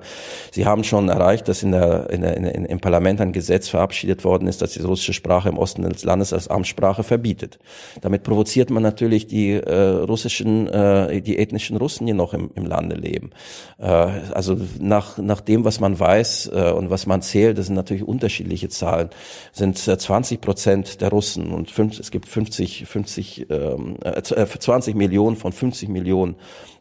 sie 0.52 0.66
haben 0.66 0.84
schon 0.84 1.10
erreicht, 1.10 1.48
dass 1.48 1.62
in 1.62 1.72
der, 1.72 2.10
in 2.10 2.22
der, 2.22 2.36
in, 2.38 2.66
im 2.66 2.80
Parlament 2.80 3.22
ein 3.22 3.32
Gesetz 3.32 3.70
verabschiedet 3.70 4.24
worden 4.24 4.48
ist, 4.48 4.62
das 4.62 4.74
die 4.74 4.82
russische 4.82 5.14
Sprache 5.14 5.50
im 5.50 5.58
Osten 5.58 5.84
des 5.84 6.04
Landes 6.04 6.34
als 6.34 6.48
Amtssprache 6.48 7.04
verbietet. 7.04 7.60
Damit 8.02 8.24
provoziert 8.24 8.72
man 8.72 8.82
natürlich 8.82 9.28
die 9.28 9.52
äh, 9.52 9.74
russischen, 9.76 10.68
äh, 10.68 11.22
die 11.22 11.38
ethnischen 11.38 11.78
Russen, 11.78 12.08
die 12.08 12.14
noch 12.14 12.34
im, 12.34 12.50
im 12.56 12.66
Lande 12.66 12.96
leben. 12.96 13.30
Äh, 13.78 13.86
also 13.86 14.58
nach, 14.80 15.18
nach 15.20 15.42
dem, 15.42 15.64
was 15.64 15.80
man 15.80 16.00
weiß 16.00 16.52
äh, 16.54 16.72
und 16.72 16.90
was 16.90 17.06
man 17.06 17.22
zählt, 17.22 17.35
das 17.36 17.68
sind 17.68 17.76
natürlich 17.76 18.04
unterschiedliche 18.04 18.70
Zahlen, 18.70 19.10
sind 19.52 19.78
20 19.78 20.38
äh, 20.38 20.42
Prozent 20.42 21.02
der 21.02 21.10
Russen 21.10 21.52
und 21.52 21.70
fünf, 21.70 22.00
es 22.00 22.12
gibt 22.12 22.28
50, 22.28 22.86
50, 22.86 23.48
ähm, 23.50 23.98
äh, 24.04 24.22
20 24.22 24.96
Millionen 24.96 25.36
von 25.36 25.52
50 25.52 25.90
Millionen 25.90 26.36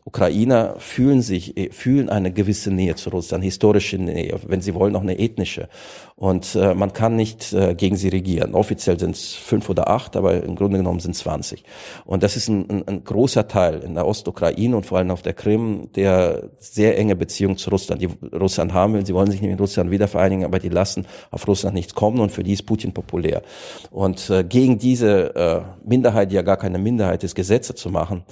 Ukrainer 0.04 0.76
fühlen 0.78 1.22
sich, 1.22 1.56
äh, 1.56 1.70
fühlen 1.70 2.10
eine 2.10 2.30
gewisse 2.30 2.70
Nähe 2.70 2.94
zu 2.94 3.08
Russland, 3.10 3.42
historische 3.42 3.96
Nähe, 3.96 4.38
wenn 4.46 4.60
sie 4.60 4.74
wollen 4.74 4.94
auch 4.96 5.02
eine 5.02 5.18
ethnische. 5.18 5.68
Und 6.16 6.54
äh, 6.54 6.74
man 6.74 6.92
kann 6.92 7.16
nicht 7.16 7.52
äh, 7.52 7.74
gegen 7.74 7.96
sie 7.96 8.08
regieren. 8.08 8.54
Offiziell 8.54 9.00
sind 9.00 9.16
es 9.16 9.34
fünf 9.34 9.68
oder 9.68 9.88
acht, 9.88 10.14
aber 10.14 10.44
im 10.44 10.54
Grunde 10.54 10.78
genommen 10.78 11.00
sind 11.00 11.16
es 11.16 11.18
20. 11.18 11.64
Und 12.04 12.22
das 12.22 12.36
ist 12.36 12.46
ein, 12.48 12.70
ein, 12.70 12.86
ein 12.86 13.04
großer 13.04 13.48
Teil 13.48 13.80
in 13.80 13.94
der 13.94 14.06
Ostukraine 14.06 14.76
und 14.76 14.86
vor 14.86 14.98
allem 14.98 15.10
auf 15.10 15.22
der 15.22 15.32
Krim, 15.32 15.88
der 15.96 16.50
sehr 16.60 16.96
enge 16.98 17.16
Beziehung 17.16 17.56
zu 17.56 17.68
Russland, 17.70 18.00
die 18.00 18.08
Russland 18.32 18.72
haben 18.72 18.94
will. 18.94 19.04
Sie 19.04 19.12
wollen 19.12 19.28
sich 19.28 19.42
nicht 19.42 19.50
mit 19.50 19.60
Russland 19.60 19.90
wiedervereinigen, 19.90 20.44
aber 20.44 20.60
die 20.60 20.68
lassen 20.68 21.04
auf 21.32 21.48
Russland 21.48 21.74
nichts 21.74 21.96
kommen 21.96 22.20
und 22.20 22.30
für 22.30 22.44
die 22.44 22.52
ist 22.52 22.62
Putin 22.62 22.92
populär. 22.92 23.42
Und 23.90 24.30
äh, 24.30 24.44
gegen 24.44 24.78
diese 24.78 25.34
äh, 25.34 25.62
Minderheit, 25.84 26.30
die 26.30 26.36
ja 26.36 26.42
gar 26.42 26.58
keine 26.58 26.78
Minderheit 26.78 27.24
ist, 27.24 27.34
Gesetze 27.34 27.74
zu 27.74 27.90
machen, 27.90 28.22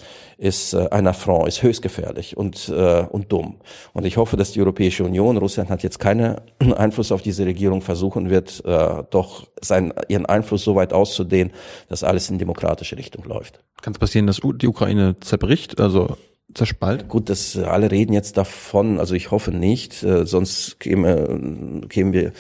ist 0.42 0.74
äh, 0.74 0.88
ein 0.90 1.06
Affront, 1.06 1.46
ist 1.46 1.62
höchst 1.62 1.82
gefährlich 1.82 2.36
und, 2.36 2.68
äh, 2.68 3.04
und 3.08 3.30
dumm. 3.30 3.60
Und 3.92 4.04
ich 4.04 4.16
hoffe, 4.16 4.36
dass 4.36 4.50
die 4.50 4.60
Europäische 4.60 5.04
Union, 5.04 5.36
Russland 5.36 5.70
hat 5.70 5.84
jetzt 5.84 6.00
keinen 6.00 6.40
Einfluss 6.76 7.12
auf 7.12 7.22
diese 7.22 7.46
Regierung, 7.46 7.71
Regierung 7.72 7.82
versuchen 7.82 8.30
wird, 8.30 8.62
äh, 8.64 9.02
doch 9.10 9.46
seinen, 9.60 9.92
ihren 10.08 10.26
Einfluss 10.26 10.64
so 10.64 10.74
weit 10.74 10.92
auszudehnen, 10.92 11.52
dass 11.88 12.04
alles 12.04 12.30
in 12.30 12.38
demokratische 12.38 12.96
Richtung 12.96 13.24
läuft. 13.24 13.60
Kann 13.80 13.94
es 13.94 13.98
passieren, 13.98 14.26
dass 14.26 14.40
die 14.42 14.68
Ukraine 14.68 15.16
zerbricht, 15.20 15.80
also 15.80 16.16
zerspalt? 16.54 17.08
Gut, 17.08 17.30
das 17.30 17.56
alle 17.56 17.90
reden 17.90 18.12
jetzt 18.12 18.36
davon, 18.36 18.98
also 19.00 19.14
ich 19.14 19.30
hoffe 19.30 19.52
nicht, 19.52 20.02
äh, 20.02 20.26
sonst 20.26 20.78
käme, 20.80 21.80
kämen 21.88 22.12
wir 22.12 22.32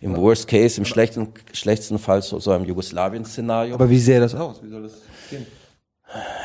im 0.00 0.16
Worst 0.16 0.48
Case, 0.48 0.78
im 0.78 0.84
schlechten, 0.84 1.28
schlechtesten 1.52 1.98
Fall 1.98 2.22
zu 2.22 2.40
so 2.40 2.50
einem 2.50 2.64
Jugoslawien-Szenario. 2.64 3.74
Aber 3.74 3.88
wie 3.88 4.00
sähe 4.00 4.20
das 4.20 4.34
aus? 4.34 4.60
Wie 4.62 4.68
soll 4.68 4.82
das 4.82 4.94
gehen? 5.30 5.46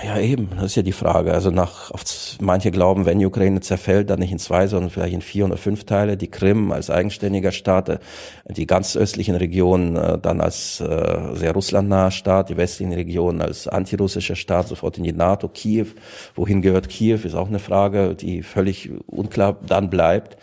Ja, 0.03 0.19
eben, 0.19 0.49
das 0.55 0.65
ist 0.65 0.75
ja 0.75 0.83
die 0.83 0.91
Frage. 0.91 1.33
Also 1.33 1.49
nach, 1.49 1.89
auf, 1.89 2.03
manche 2.39 2.69
glauben, 2.69 3.07
wenn 3.07 3.17
die 3.17 3.25
Ukraine 3.25 3.61
zerfällt, 3.61 4.11
dann 4.11 4.19
nicht 4.19 4.31
in 4.31 4.37
zwei, 4.37 4.67
sondern 4.67 4.91
vielleicht 4.91 5.15
in 5.15 5.21
vier 5.21 5.45
oder 5.45 5.57
fünf 5.57 5.85
Teile. 5.85 6.17
Die 6.17 6.29
Krim 6.29 6.71
als 6.71 6.91
eigenständiger 6.91 7.51
Staat, 7.51 7.89
äh, 7.89 7.97
die 8.47 8.67
ganz 8.67 8.95
östlichen 8.95 9.33
Regionen 9.33 9.95
äh, 9.95 10.19
dann 10.19 10.39
als 10.39 10.79
äh, 10.81 11.33
sehr 11.33 11.53
russlandnaher 11.53 12.11
Staat, 12.11 12.49
die 12.49 12.57
westlichen 12.57 12.93
Regionen 12.93 13.41
als 13.41 13.67
antirussischer 13.67 14.35
Staat, 14.35 14.67
sofort 14.67 14.99
in 14.99 15.03
die 15.03 15.13
NATO, 15.13 15.47
Kiew. 15.47 15.87
Wohin 16.35 16.61
gehört 16.61 16.87
Kiew, 16.87 17.21
ist 17.23 17.33
auch 17.33 17.47
eine 17.47 17.59
Frage, 17.59 18.13
die 18.13 18.43
völlig 18.43 18.91
unklar 19.07 19.57
dann 19.65 19.89
bleibt. 19.89 20.37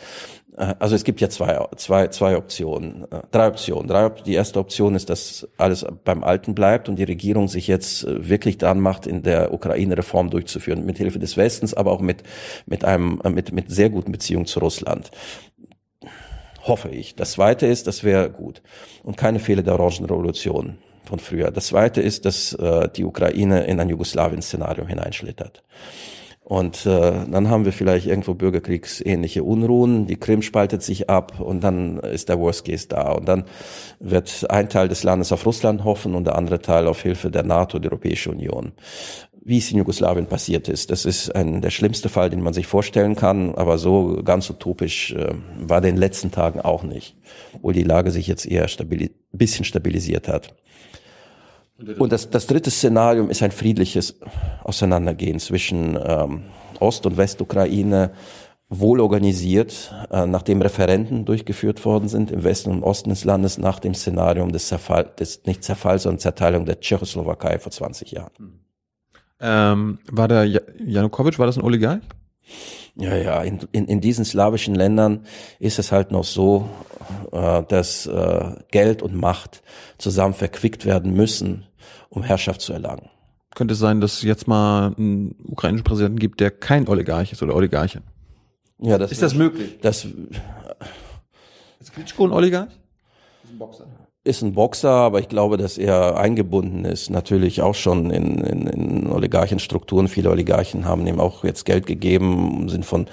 Äh, 0.56 0.74
also 0.78 0.94
es 0.94 1.04
gibt 1.04 1.20
ja 1.20 1.28
zwei, 1.28 1.66
zwei, 1.76 2.08
zwei 2.08 2.36
Optionen, 2.36 3.04
äh, 3.10 3.22
drei 3.30 3.48
Optionen. 3.48 3.88
Drei, 3.88 4.08
die 4.08 4.34
erste 4.34 4.58
Option 4.58 4.94
ist, 4.94 5.10
dass 5.10 5.48
alles 5.56 5.84
beim 6.04 6.24
Alten 6.24 6.54
bleibt 6.54 6.88
und 6.88 6.96
die 6.96 7.04
Regierung 7.04 7.48
sich 7.48 7.66
jetzt 7.66 8.04
äh, 8.04 8.28
wirklich 8.28 8.58
dran 8.58 8.80
macht, 8.80 9.06
in 9.06 9.22
der 9.22 9.52
Ukraine 9.52 9.96
Reform 9.96 10.30
durchzuführen, 10.30 10.84
mit 10.84 10.98
Hilfe 10.98 11.18
des 11.18 11.36
Westens, 11.36 11.74
aber 11.74 11.92
auch 11.92 12.00
mit, 12.00 12.22
mit 12.66 12.84
einem, 12.84 13.20
mit, 13.30 13.52
mit 13.52 13.70
sehr 13.70 13.90
guten 13.90 14.12
Beziehungen 14.12 14.46
zu 14.46 14.60
Russland. 14.60 15.10
Hoffe 16.64 16.90
ich. 16.90 17.16
Das 17.16 17.32
zweite 17.32 17.66
ist, 17.66 17.88
das 17.88 18.04
wäre 18.04 18.30
gut. 18.30 18.62
Und 19.02 19.16
keine 19.16 19.40
Fehler 19.40 19.62
der 19.62 19.74
Orangenrevolution 19.74 20.78
von 21.04 21.18
früher. 21.18 21.50
Das 21.50 21.68
zweite 21.68 22.00
ist, 22.00 22.24
dass 22.24 22.52
äh, 22.52 22.88
die 22.88 23.04
Ukraine 23.04 23.64
in 23.64 23.80
ein 23.80 23.88
Jugoslawien-Szenario 23.88 24.86
hineinschlittert. 24.86 25.64
Und 26.52 26.84
äh, 26.84 27.12
dann 27.30 27.48
haben 27.48 27.64
wir 27.64 27.72
vielleicht 27.72 28.06
irgendwo 28.06 28.34
bürgerkriegsähnliche 28.34 29.42
Unruhen, 29.42 30.06
die 30.06 30.16
Krim 30.16 30.42
spaltet 30.42 30.82
sich 30.82 31.08
ab 31.08 31.40
und 31.40 31.64
dann 31.64 31.96
ist 32.00 32.28
der 32.28 32.38
Worst 32.38 32.66
Case 32.66 32.86
da. 32.88 33.12
Und 33.12 33.26
dann 33.26 33.44
wird 34.00 34.44
ein 34.50 34.68
Teil 34.68 34.88
des 34.88 35.02
Landes 35.02 35.32
auf 35.32 35.46
Russland 35.46 35.82
hoffen 35.82 36.14
und 36.14 36.24
der 36.24 36.36
andere 36.36 36.60
Teil 36.60 36.88
auf 36.88 37.00
Hilfe 37.00 37.30
der 37.30 37.42
NATO, 37.42 37.78
der 37.78 37.90
Europäischen 37.90 38.34
Union. 38.34 38.72
Wie 39.42 39.56
es 39.56 39.70
in 39.70 39.78
Jugoslawien 39.78 40.26
passiert 40.26 40.68
ist, 40.68 40.90
das 40.90 41.06
ist 41.06 41.34
ein, 41.34 41.62
der 41.62 41.70
schlimmste 41.70 42.10
Fall, 42.10 42.28
den 42.28 42.42
man 42.42 42.52
sich 42.52 42.66
vorstellen 42.66 43.16
kann, 43.16 43.54
aber 43.54 43.78
so 43.78 44.20
ganz 44.22 44.50
utopisch 44.50 45.14
äh, 45.14 45.32
war 45.58 45.80
den 45.80 45.96
letzten 45.96 46.32
Tagen 46.32 46.60
auch 46.60 46.82
nicht, 46.82 47.16
obwohl 47.54 47.72
die 47.72 47.82
Lage 47.82 48.10
sich 48.10 48.26
jetzt 48.26 48.44
eher 48.44 48.68
stabili 48.68 49.10
bisschen 49.32 49.64
stabilisiert 49.64 50.28
hat. 50.28 50.54
Und 51.98 52.12
das, 52.12 52.30
das 52.30 52.46
dritte 52.46 52.70
Szenarium 52.70 53.30
ist 53.30 53.42
ein 53.42 53.50
friedliches 53.50 54.20
Auseinandergehen 54.62 55.38
zwischen 55.40 55.98
ähm, 56.02 56.44
Ost- 56.80 57.06
und 57.06 57.16
Westukraine, 57.16 58.12
wohl 58.68 59.00
organisiert, 59.00 59.94
äh, 60.10 60.26
nachdem 60.26 60.62
Referenten 60.62 61.24
durchgeführt 61.24 61.84
worden 61.84 62.08
sind 62.08 62.30
im 62.30 62.42
Westen 62.42 62.70
und 62.70 62.82
Osten 62.82 63.10
des 63.10 63.24
Landes 63.24 63.58
nach 63.58 63.78
dem 63.78 63.94
Szenarium 63.94 64.50
des 64.50 64.68
Zerfall, 64.68 65.10
des 65.18 65.44
nicht 65.44 65.62
Zerfall, 65.62 65.98
sondern 65.98 66.20
Zerteilung 66.20 66.64
der 66.64 66.80
Tschechoslowakei 66.80 67.58
vor 67.58 67.70
20 67.70 68.12
Jahren. 68.12 68.62
Ähm, 69.40 69.98
war 70.10 70.28
der 70.28 70.46
Janukowitsch, 70.46 71.38
war 71.38 71.46
das 71.46 71.58
ein 71.58 71.64
Oligarch? 71.64 72.00
Ja, 72.94 73.16
ja, 73.16 73.42
in, 73.42 73.60
in, 73.72 73.86
in 73.86 74.00
diesen 74.00 74.24
slawischen 74.24 74.74
Ländern 74.74 75.24
ist 75.58 75.78
es 75.78 75.92
halt 75.92 76.10
noch 76.10 76.24
so, 76.24 76.68
äh, 77.32 77.62
dass 77.68 78.06
äh, 78.06 78.54
Geld 78.70 79.02
und 79.02 79.14
Macht 79.14 79.62
zusammen 79.98 80.34
verquickt 80.34 80.84
werden 80.84 81.14
müssen, 81.14 81.66
um 82.10 82.22
Herrschaft 82.22 82.60
zu 82.60 82.72
erlangen. 82.72 83.08
Könnte 83.54 83.74
es 83.74 83.80
sein, 83.80 84.00
dass 84.00 84.14
es 84.14 84.22
jetzt 84.22 84.46
mal 84.46 84.94
einen 84.96 85.36
ukrainischen 85.44 85.84
Präsidenten 85.84 86.18
gibt, 86.18 86.40
der 86.40 86.50
kein 86.50 86.86
Oligarch 86.88 87.32
ist 87.32 87.42
oder 87.42 87.54
Oligarche? 87.54 88.02
Ja, 88.78 88.98
das 88.98 89.12
ist 89.12 89.22
das 89.22 89.34
möglich? 89.34 89.78
Das 89.80 90.06
ist 91.80 91.92
Klitschko 91.94 92.26
ein 92.26 92.32
Oligarch? 92.32 92.68
Das 92.68 93.44
ist 93.44 93.50
ein 93.52 93.58
Boxer 93.58 93.86
ist 94.24 94.42
ein 94.42 94.52
Boxer, 94.52 94.88
aber 94.88 95.18
ich 95.18 95.28
glaube, 95.28 95.56
dass 95.56 95.78
er 95.78 96.16
eingebunden 96.16 96.84
ist, 96.84 97.10
natürlich 97.10 97.60
auch 97.60 97.74
schon 97.74 98.12
in, 98.12 98.38
in, 98.38 98.66
in 98.68 99.10
Oligarchenstrukturen. 99.10 100.06
Viele 100.06 100.30
Oligarchen 100.30 100.84
haben 100.84 101.04
ihm 101.08 101.18
auch 101.18 101.42
jetzt 101.42 101.64
Geld 101.64 101.86
gegeben, 101.86 102.68
sind 102.68 102.84
von, 102.84 103.08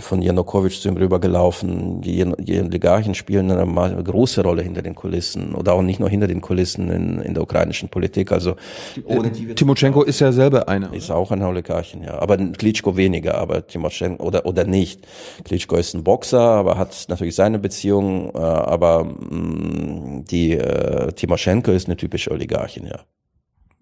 von 0.00 0.20
Janukowitsch 0.20 0.80
zu 0.80 0.88
ihm 0.88 0.96
rübergelaufen. 0.96 2.00
Die, 2.00 2.24
die 2.38 2.60
Oligarchen 2.60 3.14
spielen 3.14 3.52
eine 3.52 4.02
große 4.02 4.42
Rolle 4.42 4.62
hinter 4.62 4.82
den 4.82 4.96
Kulissen 4.96 5.54
oder 5.54 5.74
auch 5.74 5.82
nicht 5.82 6.00
nur 6.00 6.08
hinter 6.08 6.26
den 6.26 6.40
Kulissen 6.40 6.90
in, 6.90 7.20
in 7.20 7.34
der 7.34 7.44
ukrainischen 7.44 7.88
Politik. 7.88 8.32
Also 8.32 8.56
ohne 9.04 9.30
die 9.30 9.54
Timoschenko 9.54 10.02
ist 10.02 10.18
ja 10.18 10.32
selber 10.32 10.68
einer. 10.68 10.92
Ist 10.92 11.12
auch 11.12 11.30
ein 11.30 11.42
Oligarchen, 11.42 12.02
ja. 12.02 12.18
Aber 12.18 12.36
Klitschko 12.36 12.96
weniger, 12.96 13.36
aber 13.36 13.64
Timoschenko 13.64 14.24
oder, 14.24 14.44
oder 14.44 14.64
nicht. 14.64 15.06
Klitschko 15.44 15.76
ist 15.76 15.94
ein 15.94 16.02
Boxer, 16.02 16.40
aber 16.40 16.78
hat 16.78 17.06
natürlich 17.06 17.36
seine 17.36 17.60
Beziehungen, 17.60 18.30
äh, 18.34 18.38
aber 18.38 19.04
mh, 19.04 19.36
mm, 19.36 20.24
die 20.32 20.52
äh, 20.54 21.12
Timoschenko 21.12 21.70
ist 21.70 21.86
eine 21.86 21.96
typische 21.96 22.32
Oligarchin, 22.32 22.86
ja. 22.86 23.00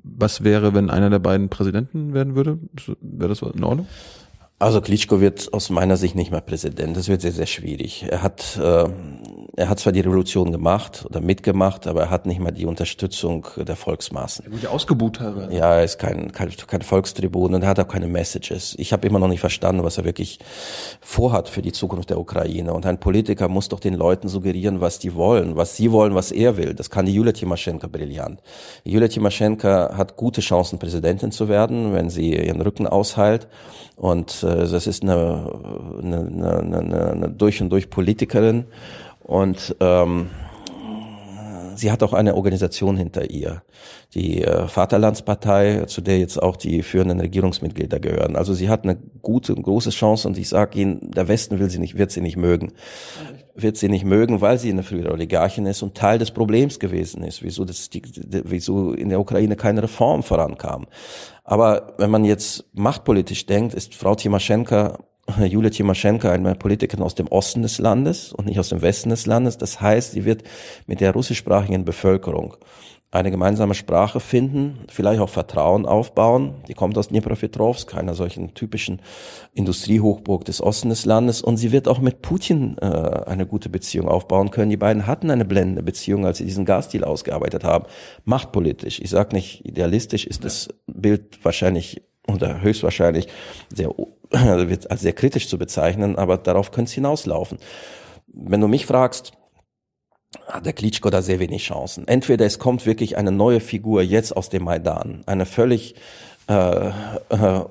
Was 0.02 0.44
wäre, 0.44 0.74
wenn 0.74 0.90
einer 0.90 1.10
der 1.10 1.18
beiden 1.18 1.48
Präsidenten 1.48 2.14
werden 2.14 2.34
würde? 2.34 2.58
Wäre 3.00 3.28
das 3.28 3.42
in 3.42 3.64
Ordnung? 3.64 3.86
Also 4.58 4.80
Klitschko 4.82 5.20
wird 5.20 5.52
aus 5.54 5.70
meiner 5.70 5.96
Sicht 5.96 6.14
nicht 6.14 6.30
mehr 6.30 6.42
Präsident. 6.42 6.96
Das 6.96 7.08
wird 7.08 7.22
sehr, 7.22 7.32
sehr 7.32 7.46
schwierig. 7.46 8.04
Er 8.08 8.22
hat, 8.22 8.58
äh, 8.62 8.84
er 9.56 9.68
hat 9.68 9.80
zwar 9.80 9.92
die 9.92 10.00
Revolution 10.00 10.52
gemacht 10.52 11.04
oder 11.08 11.20
mitgemacht, 11.20 11.86
aber 11.86 12.02
er 12.02 12.10
hat 12.10 12.26
nicht 12.26 12.40
mehr 12.40 12.52
die 12.52 12.66
Unterstützung 12.66 13.46
der 13.56 13.76
Volksmassen. 13.76 14.44
Er 14.46 14.52
wurde 14.52 14.70
ausgebucht 14.70 15.20
haben. 15.20 15.50
Ja, 15.50 15.74
er 15.74 15.84
ist 15.84 15.98
kein, 15.98 16.30
kein, 16.32 16.50
kein 16.50 16.82
Volkstribun 16.82 17.54
und 17.54 17.62
er 17.62 17.68
hat 17.68 17.80
auch 17.80 17.88
keine 17.88 18.06
Messages. 18.06 18.74
Ich 18.78 18.92
habe 18.92 19.06
immer 19.06 19.18
noch 19.18 19.28
nicht 19.28 19.40
verstanden, 19.40 19.82
was 19.82 19.98
er 19.98 20.04
wirklich 20.04 20.38
vorhat 21.00 21.48
für 21.48 21.62
die 21.62 21.72
Zukunft 21.72 22.10
der 22.10 22.18
Ukraine. 22.18 22.72
Und 22.72 22.86
ein 22.86 23.00
Politiker 23.00 23.48
muss 23.48 23.68
doch 23.68 23.80
den 23.80 23.94
Leuten 23.94 24.28
suggerieren, 24.28 24.80
was 24.80 24.98
die 24.98 25.14
wollen, 25.14 25.56
was 25.56 25.76
sie 25.76 25.90
wollen, 25.90 26.14
was 26.14 26.30
er 26.30 26.56
will. 26.56 26.74
Das 26.74 26.90
kann 26.90 27.06
die 27.06 27.14
Julia 27.14 27.32
Timoschenko 27.32 27.88
brillant. 27.88 28.40
Julia 28.84 29.08
Timoschenko 29.08 29.68
hat 29.68 30.16
gute 30.16 30.40
Chancen, 30.40 30.78
Präsidentin 30.78 31.32
zu 31.32 31.48
werden, 31.48 31.92
wenn 31.92 32.08
sie 32.08 32.34
ihren 32.34 32.60
Rücken 32.60 32.86
ausheilt. 32.86 33.48
Und 33.96 34.42
äh, 34.42 34.66
das 34.66 34.86
ist 34.86 35.02
eine, 35.02 35.52
eine, 36.02 36.78
eine, 36.78 37.10
eine 37.10 37.30
durch 37.30 37.60
und 37.60 37.70
durch 37.70 37.90
Politikerin. 37.90 38.66
Und 39.22 39.76
ähm, 39.80 40.30
sie 41.80 41.90
hat 41.90 42.02
auch 42.02 42.12
eine 42.12 42.34
Organisation 42.34 42.96
hinter 42.96 43.30
ihr, 43.30 43.62
die 44.14 44.42
äh, 44.42 44.68
Vaterlandspartei, 44.68 45.84
zu 45.86 46.00
der 46.00 46.18
jetzt 46.18 46.40
auch 46.40 46.56
die 46.56 46.82
führenden 46.82 47.20
Regierungsmitglieder 47.20 47.98
gehören. 47.98 48.36
Also 48.36 48.54
sie 48.54 48.68
hat 48.68 48.84
eine 48.84 48.96
gute, 49.22 49.54
große 49.54 49.90
Chance 49.90 50.28
und 50.28 50.38
ich 50.38 50.48
sage 50.48 50.78
Ihnen, 50.78 51.10
der 51.10 51.28
Westen 51.28 51.58
will 51.58 51.70
sie 51.70 51.78
nicht, 51.78 51.98
wird 51.98 52.10
sie 52.10 52.20
nicht 52.20 52.36
mögen. 52.36 52.72
wird 53.54 53.76
sie 53.76 53.88
nicht 53.88 54.04
mögen, 54.04 54.40
weil 54.40 54.58
sie 54.58 54.70
eine 54.70 54.82
frühere 54.82 55.12
Oligarchin 55.12 55.66
ist 55.66 55.82
und 55.82 55.94
Teil 55.94 56.18
des 56.18 56.30
Problems 56.30 56.78
gewesen 56.78 57.22
ist, 57.22 57.42
wieso, 57.42 57.64
das, 57.64 57.90
die, 57.90 58.02
wieso 58.44 58.92
in 58.92 59.10
der 59.10 59.20
Ukraine 59.20 59.56
keine 59.56 59.82
Reform 59.82 60.22
vorankam. 60.22 60.86
Aber 61.44 61.94
wenn 61.98 62.10
man 62.10 62.24
jetzt 62.24 62.64
machtpolitisch 62.72 63.46
denkt, 63.46 63.74
ist 63.74 63.94
Frau 63.94 64.14
Timoschenko 64.14 64.96
Julia 65.38 65.70
Timoschenko, 65.70 66.28
eine 66.28 66.54
Politikerin 66.54 67.04
aus 67.04 67.14
dem 67.14 67.28
Osten 67.28 67.62
des 67.62 67.78
Landes 67.78 68.32
und 68.32 68.46
nicht 68.46 68.58
aus 68.58 68.68
dem 68.68 68.82
Westen 68.82 69.10
des 69.10 69.26
Landes. 69.26 69.58
Das 69.58 69.80
heißt, 69.80 70.12
sie 70.12 70.24
wird 70.24 70.42
mit 70.86 71.00
der 71.00 71.12
russischsprachigen 71.12 71.84
Bevölkerung 71.84 72.56
eine 73.12 73.32
gemeinsame 73.32 73.74
Sprache 73.74 74.20
finden, 74.20 74.84
vielleicht 74.88 75.20
auch 75.20 75.28
Vertrauen 75.28 75.84
aufbauen. 75.84 76.54
Die 76.68 76.74
kommt 76.74 76.96
aus 76.96 77.08
Dnipropetrovsk, 77.08 77.96
einer 77.96 78.14
solchen 78.14 78.54
typischen 78.54 79.02
Industriehochburg 79.52 80.44
des 80.44 80.62
Osten 80.62 80.90
des 80.90 81.06
Landes. 81.06 81.42
Und 81.42 81.56
sie 81.56 81.72
wird 81.72 81.88
auch 81.88 81.98
mit 81.98 82.22
Putin 82.22 82.76
äh, 82.80 82.86
eine 82.86 83.46
gute 83.46 83.68
Beziehung 83.68 84.08
aufbauen 84.08 84.50
können. 84.52 84.70
Die 84.70 84.76
beiden 84.76 85.08
hatten 85.08 85.30
eine 85.30 85.44
blendende 85.44 85.82
Beziehung, 85.82 86.24
als 86.24 86.38
sie 86.38 86.44
diesen 86.44 86.64
Gasdeal 86.64 87.02
ausgearbeitet 87.02 87.64
haben. 87.64 87.86
Machtpolitisch, 88.24 89.00
ich 89.00 89.10
sage 89.10 89.34
nicht 89.34 89.66
idealistisch, 89.66 90.24
ist 90.24 90.44
das 90.44 90.68
Bild 90.86 91.44
wahrscheinlich 91.44 92.02
oder 92.28 92.62
höchstwahrscheinlich 92.62 93.26
sehr, 93.74 93.90
als 94.32 95.00
sehr 95.00 95.12
kritisch 95.12 95.48
zu 95.48 95.58
bezeichnen, 95.58 96.16
aber 96.16 96.38
darauf 96.38 96.70
könnte 96.70 96.88
es 96.88 96.94
hinauslaufen. 96.94 97.58
Wenn 98.26 98.60
du 98.60 98.68
mich 98.68 98.86
fragst, 98.86 99.32
hat 100.46 100.66
der 100.66 100.72
Klitschko 100.72 101.10
da 101.10 101.22
sehr 101.22 101.40
wenig 101.40 101.64
Chancen. 101.64 102.06
Entweder 102.06 102.46
es 102.46 102.58
kommt 102.58 102.86
wirklich 102.86 103.16
eine 103.16 103.32
neue 103.32 103.60
Figur 103.60 104.02
jetzt 104.02 104.36
aus 104.36 104.48
dem 104.48 104.64
Maidan, 104.64 105.22
eine 105.26 105.46
völlig 105.46 105.96
äh, 106.48 106.88
äh, 106.88 106.92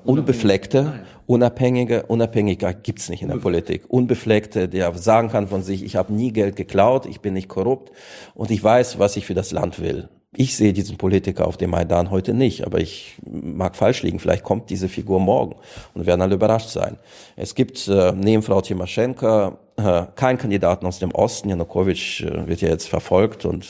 unbefleckte, 0.04 1.04
unabhängige, 1.26 2.04
Unabhängigkeit 2.04 2.82
gibt's 2.82 3.08
nicht 3.08 3.22
in 3.22 3.28
der 3.28 3.36
Politik. 3.36 3.84
Unbefleckte, 3.88 4.68
der 4.68 4.92
sagen 4.94 5.28
kann 5.28 5.48
von 5.48 5.62
sich, 5.62 5.82
ich 5.82 5.96
habe 5.96 6.12
nie 6.12 6.32
Geld 6.32 6.56
geklaut, 6.56 7.06
ich 7.06 7.20
bin 7.20 7.34
nicht 7.34 7.48
korrupt 7.48 7.92
und 8.34 8.50
ich 8.50 8.62
weiß, 8.62 8.98
was 8.98 9.16
ich 9.16 9.26
für 9.26 9.34
das 9.34 9.52
Land 9.52 9.80
will. 9.80 10.08
Ich 10.32 10.56
sehe 10.56 10.72
diesen 10.72 10.96
Politiker 10.96 11.48
auf 11.48 11.56
dem 11.56 11.70
Maidan 11.70 12.12
heute 12.12 12.34
nicht, 12.34 12.64
aber 12.64 12.78
ich 12.78 13.16
mag 13.28 13.74
falsch 13.74 14.04
liegen. 14.04 14.20
Vielleicht 14.20 14.44
kommt 14.44 14.70
diese 14.70 14.88
Figur 14.88 15.18
morgen 15.18 15.56
und 15.92 16.06
werden 16.06 16.22
alle 16.22 16.36
überrascht 16.36 16.68
sein. 16.68 16.98
Es 17.34 17.56
gibt 17.56 17.88
äh, 17.88 18.12
neben 18.12 18.44
Frau 18.44 18.60
Timoschenko 18.60 19.58
äh, 19.76 20.06
keinen 20.14 20.38
Kandidaten 20.38 20.86
aus 20.86 21.00
dem 21.00 21.10
Osten. 21.10 21.48
Janukowitsch 21.48 22.22
äh, 22.22 22.46
wird 22.46 22.60
ja 22.60 22.68
jetzt 22.68 22.88
verfolgt 22.88 23.44
und 23.44 23.66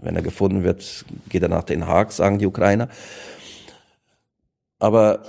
wenn 0.00 0.16
er 0.16 0.22
gefunden 0.22 0.64
wird, 0.64 1.04
geht 1.28 1.42
er 1.42 1.50
nach 1.50 1.64
Den 1.64 1.86
Haag, 1.86 2.12
sagen 2.12 2.38
die 2.38 2.46
Ukrainer. 2.46 2.88
Aber 4.78 5.20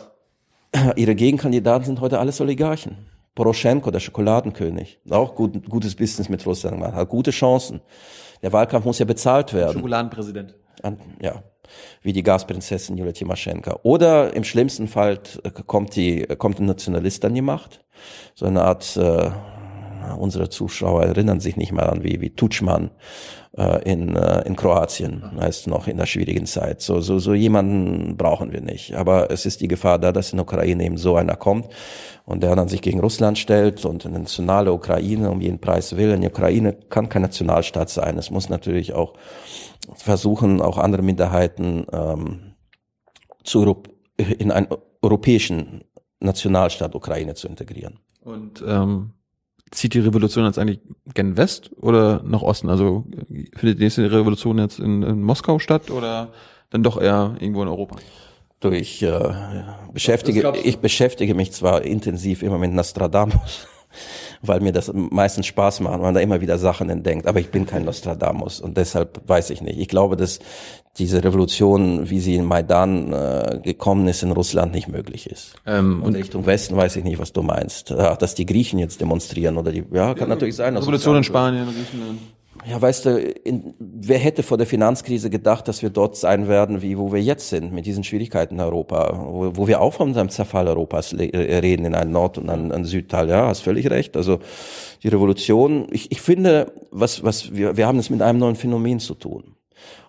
äh, 0.72 0.94
ihre 0.96 1.16
Gegenkandidaten 1.16 1.84
sind 1.84 2.00
heute 2.00 2.18
alles 2.18 2.40
Oligarchen. 2.40 2.96
Poroschenko, 3.36 3.92
der 3.92 4.00
Schokoladenkönig, 4.00 5.00
auch 5.10 5.36
gut, 5.36 5.68
gutes 5.70 5.96
Business 5.96 6.30
mit 6.30 6.46
Russland, 6.46 6.82
hat 6.82 7.10
gute 7.10 7.32
Chancen. 7.32 7.82
Der 8.42 8.54
Wahlkampf 8.54 8.86
muss 8.86 9.00
ja 9.00 9.06
bezahlt 9.06 9.54
werden. 9.54 9.74
Schokoladenpräsident 9.74 10.56
an, 10.84 10.98
ja, 11.22 11.44
wie 12.02 12.14
die 12.14 12.24
Gasprinzessin 12.24 12.98
Julia 12.98 13.14
Timoschenko. 13.14 13.80
Oder 13.84 14.34
im 14.36 14.44
schlimmsten 14.44 14.88
Fall 14.88 15.20
äh, 15.44 15.50
kommt 15.50 15.96
die, 15.96 16.26
kommt 16.38 16.60
ein 16.60 16.66
Nationalist 16.66 17.24
an 17.26 17.34
die 17.34 17.42
Macht. 17.42 17.84
So 18.36 18.46
eine 18.46 18.64
Art, 18.64 18.98
äh, 18.98 19.32
unsere 20.14 20.50
Zuschauer 20.50 21.04
erinnern 21.04 21.40
sich 21.40 21.58
nicht 21.58 21.72
mehr 21.72 21.92
an, 21.92 22.04
wie, 22.04 22.22
wie 22.22 22.32
Tutschmann 22.32 22.92
äh, 23.58 23.84
in, 23.90 24.16
äh, 24.16 24.42
in 24.48 24.56
Kroatien, 24.56 25.24
heißt 25.40 25.68
noch 25.68 25.88
in 25.88 25.98
der 25.98 26.06
schwierigen 26.06 26.46
Zeit. 26.46 26.82
So, 26.82 27.02
so, 27.02 27.20
so 27.20 27.34
jemanden 27.34 28.16
brauchen 28.16 28.52
wir 28.52 28.62
nicht. 28.62 28.96
Aber 28.96 29.30
es 29.30 29.46
ist 29.46 29.62
die 29.62 29.68
Gefahr 29.68 30.00
da, 30.00 30.12
dass 30.12 30.32
in 30.32 30.38
der 30.38 30.46
Ukraine 30.46 30.86
eben 30.86 30.98
so 30.98 31.16
einer 31.16 31.36
kommt 31.36 31.68
und 32.26 32.44
der 32.44 32.56
dann 32.56 32.68
sich 32.68 32.82
gegen 32.82 33.00
Russland 33.00 33.38
stellt 33.38 33.84
und 33.86 34.06
eine 34.06 34.20
nationale 34.20 34.72
Ukraine 34.72 35.30
um 35.32 35.42
jeden 35.42 35.60
Preis 35.60 35.98
will. 35.98 36.14
Eine 36.14 36.30
Ukraine 36.30 36.74
kann 36.74 37.10
kein 37.10 37.24
Nationalstaat 37.24 37.90
sein. 37.90 38.18
Es 38.18 38.32
muss 38.32 38.50
natürlich 38.50 38.94
auch 38.94 39.14
versuchen, 39.96 40.62
auch 40.62 40.78
andere 40.78 41.02
Minderheiten 41.02 41.86
ähm, 41.92 42.54
zu, 43.44 43.84
in 44.18 44.52
einen 44.52 44.68
europäischen 45.02 45.84
Nationalstaat 46.22 46.96
Ukraine 46.96 47.34
zu 47.34 47.48
integrieren. 47.48 48.00
Und 48.24 48.64
ähm, 48.66 49.14
zieht 49.72 49.94
die 49.94 50.00
Revolution 50.00 50.46
jetzt 50.46 50.60
eigentlich 50.60 50.80
gen 51.14 51.38
West 51.38 51.72
oder 51.78 52.22
nach 52.24 52.42
Osten? 52.42 52.70
Also 52.70 53.06
findet 53.56 53.80
die 53.80 53.84
nächste 53.84 54.12
Revolution 54.12 54.60
jetzt 54.60 54.80
in, 54.80 55.02
in 55.02 55.22
Moskau 55.24 55.60
statt 55.60 55.90
oder 55.90 56.30
dann 56.70 56.84
doch 56.84 57.02
eher 57.02 57.36
irgendwo 57.40 57.64
in 57.64 57.68
Europa? 57.68 57.98
Du, 58.60 58.70
ich 58.70 59.02
äh, 59.02 59.34
beschäftige, 59.92 60.54
ich 60.64 60.78
beschäftige 60.78 61.34
mich 61.34 61.52
zwar 61.52 61.82
intensiv 61.82 62.44
immer 62.44 62.60
mit 62.60 62.72
Nostradamus, 62.72 63.68
weil 64.42 64.60
mir 64.60 64.72
das 64.72 64.92
meistens 64.94 65.46
Spaß 65.48 65.82
macht, 65.82 65.94
weil 65.94 66.02
man 66.02 66.14
da 66.14 66.20
immer 66.20 66.42
wieder 66.42 66.58
Sachen 66.58 66.90
entdeckt. 66.90 67.28
Aber 67.28 67.40
ich 67.40 67.50
bin 67.50 67.66
kein 67.66 67.86
Nostradamus 67.86 68.60
und 68.60 68.78
deshalb 68.78 69.22
weiß 69.28 69.50
ich 69.50 69.62
nicht. 69.62 69.80
Ich 69.80 69.88
glaube, 69.88 70.16
dass 70.16 70.40
diese 70.98 71.24
Revolution, 71.24 72.10
wie 72.10 72.20
sie 72.20 72.36
in 72.36 72.44
Maidan 72.44 73.14
äh, 73.14 73.60
gekommen 73.64 74.08
ist, 74.08 74.24
in 74.24 74.32
Russland 74.32 74.74
nicht 74.74 74.90
möglich 74.90 75.30
ist. 75.30 75.56
Ähm, 75.66 76.04
und 76.04 76.16
Richtung 76.16 76.46
Westen 76.46 76.76
weiß 76.76 76.98
ich 76.98 77.04
nicht, 77.04 77.20
was 77.20 77.32
du 77.32 77.44
meinst. 77.44 77.92
Ach, 77.92 78.18
dass 78.18 78.36
die 78.36 78.46
Griechen 78.46 78.78
jetzt 78.78 79.00
demonstrieren 79.00 79.58
oder 79.58 79.72
die, 79.72 79.86
ja, 79.92 80.14
kann 80.14 80.24
ja, 80.24 80.28
natürlich 80.28 80.56
sein. 80.56 80.76
Revolution 80.76 81.16
in 81.16 81.24
Spanien, 81.24 81.66
Griechenland. 81.66 82.20
Ja, 82.64 82.80
weißt 82.80 83.06
du, 83.06 83.20
in, 83.20 83.74
wer 83.80 84.20
hätte 84.20 84.44
vor 84.44 84.58
der 84.58 84.68
Finanzkrise 84.68 85.32
gedacht, 85.32 85.68
dass 85.68 85.82
wir 85.82 85.90
dort 85.90 86.16
sein 86.16 86.48
werden, 86.48 86.82
wie 86.82 86.98
wo 86.98 87.12
wir 87.12 87.22
jetzt 87.22 87.50
sind, 87.50 87.74
mit 87.74 87.88
diesen 87.88 88.04
Schwierigkeiten 88.04 88.56
in 88.56 88.62
Europa, 88.62 89.20
wo, 89.20 89.52
wo 89.56 89.68
wir 89.68 89.82
auch 89.82 89.94
von 89.94 90.16
einem 90.16 90.30
Zerfall 90.30 90.68
Europas 90.68 91.14
äh, 91.14 91.58
reden, 91.60 91.86
in 91.86 91.96
einem 91.96 92.12
Nord- 92.12 92.38
und 92.38 92.50
einem, 92.50 92.72
einem 92.72 92.86
Südteil. 92.86 93.30
Ja, 93.30 93.48
hast 93.48 93.62
völlig 93.62 93.90
recht. 93.90 94.16
Also 94.16 94.40
die 95.02 95.08
Revolution, 95.08 95.88
ich, 95.92 96.12
ich 96.12 96.22
finde, 96.22 96.72
was, 96.92 97.24
was 97.24 97.56
wir, 97.56 97.78
wir 97.78 97.88
haben 97.88 97.98
es 97.98 98.12
mit 98.12 98.22
einem 98.22 98.38
neuen 98.38 98.56
Phänomen 98.56 99.00
zu 99.00 99.16
tun. 99.16 99.56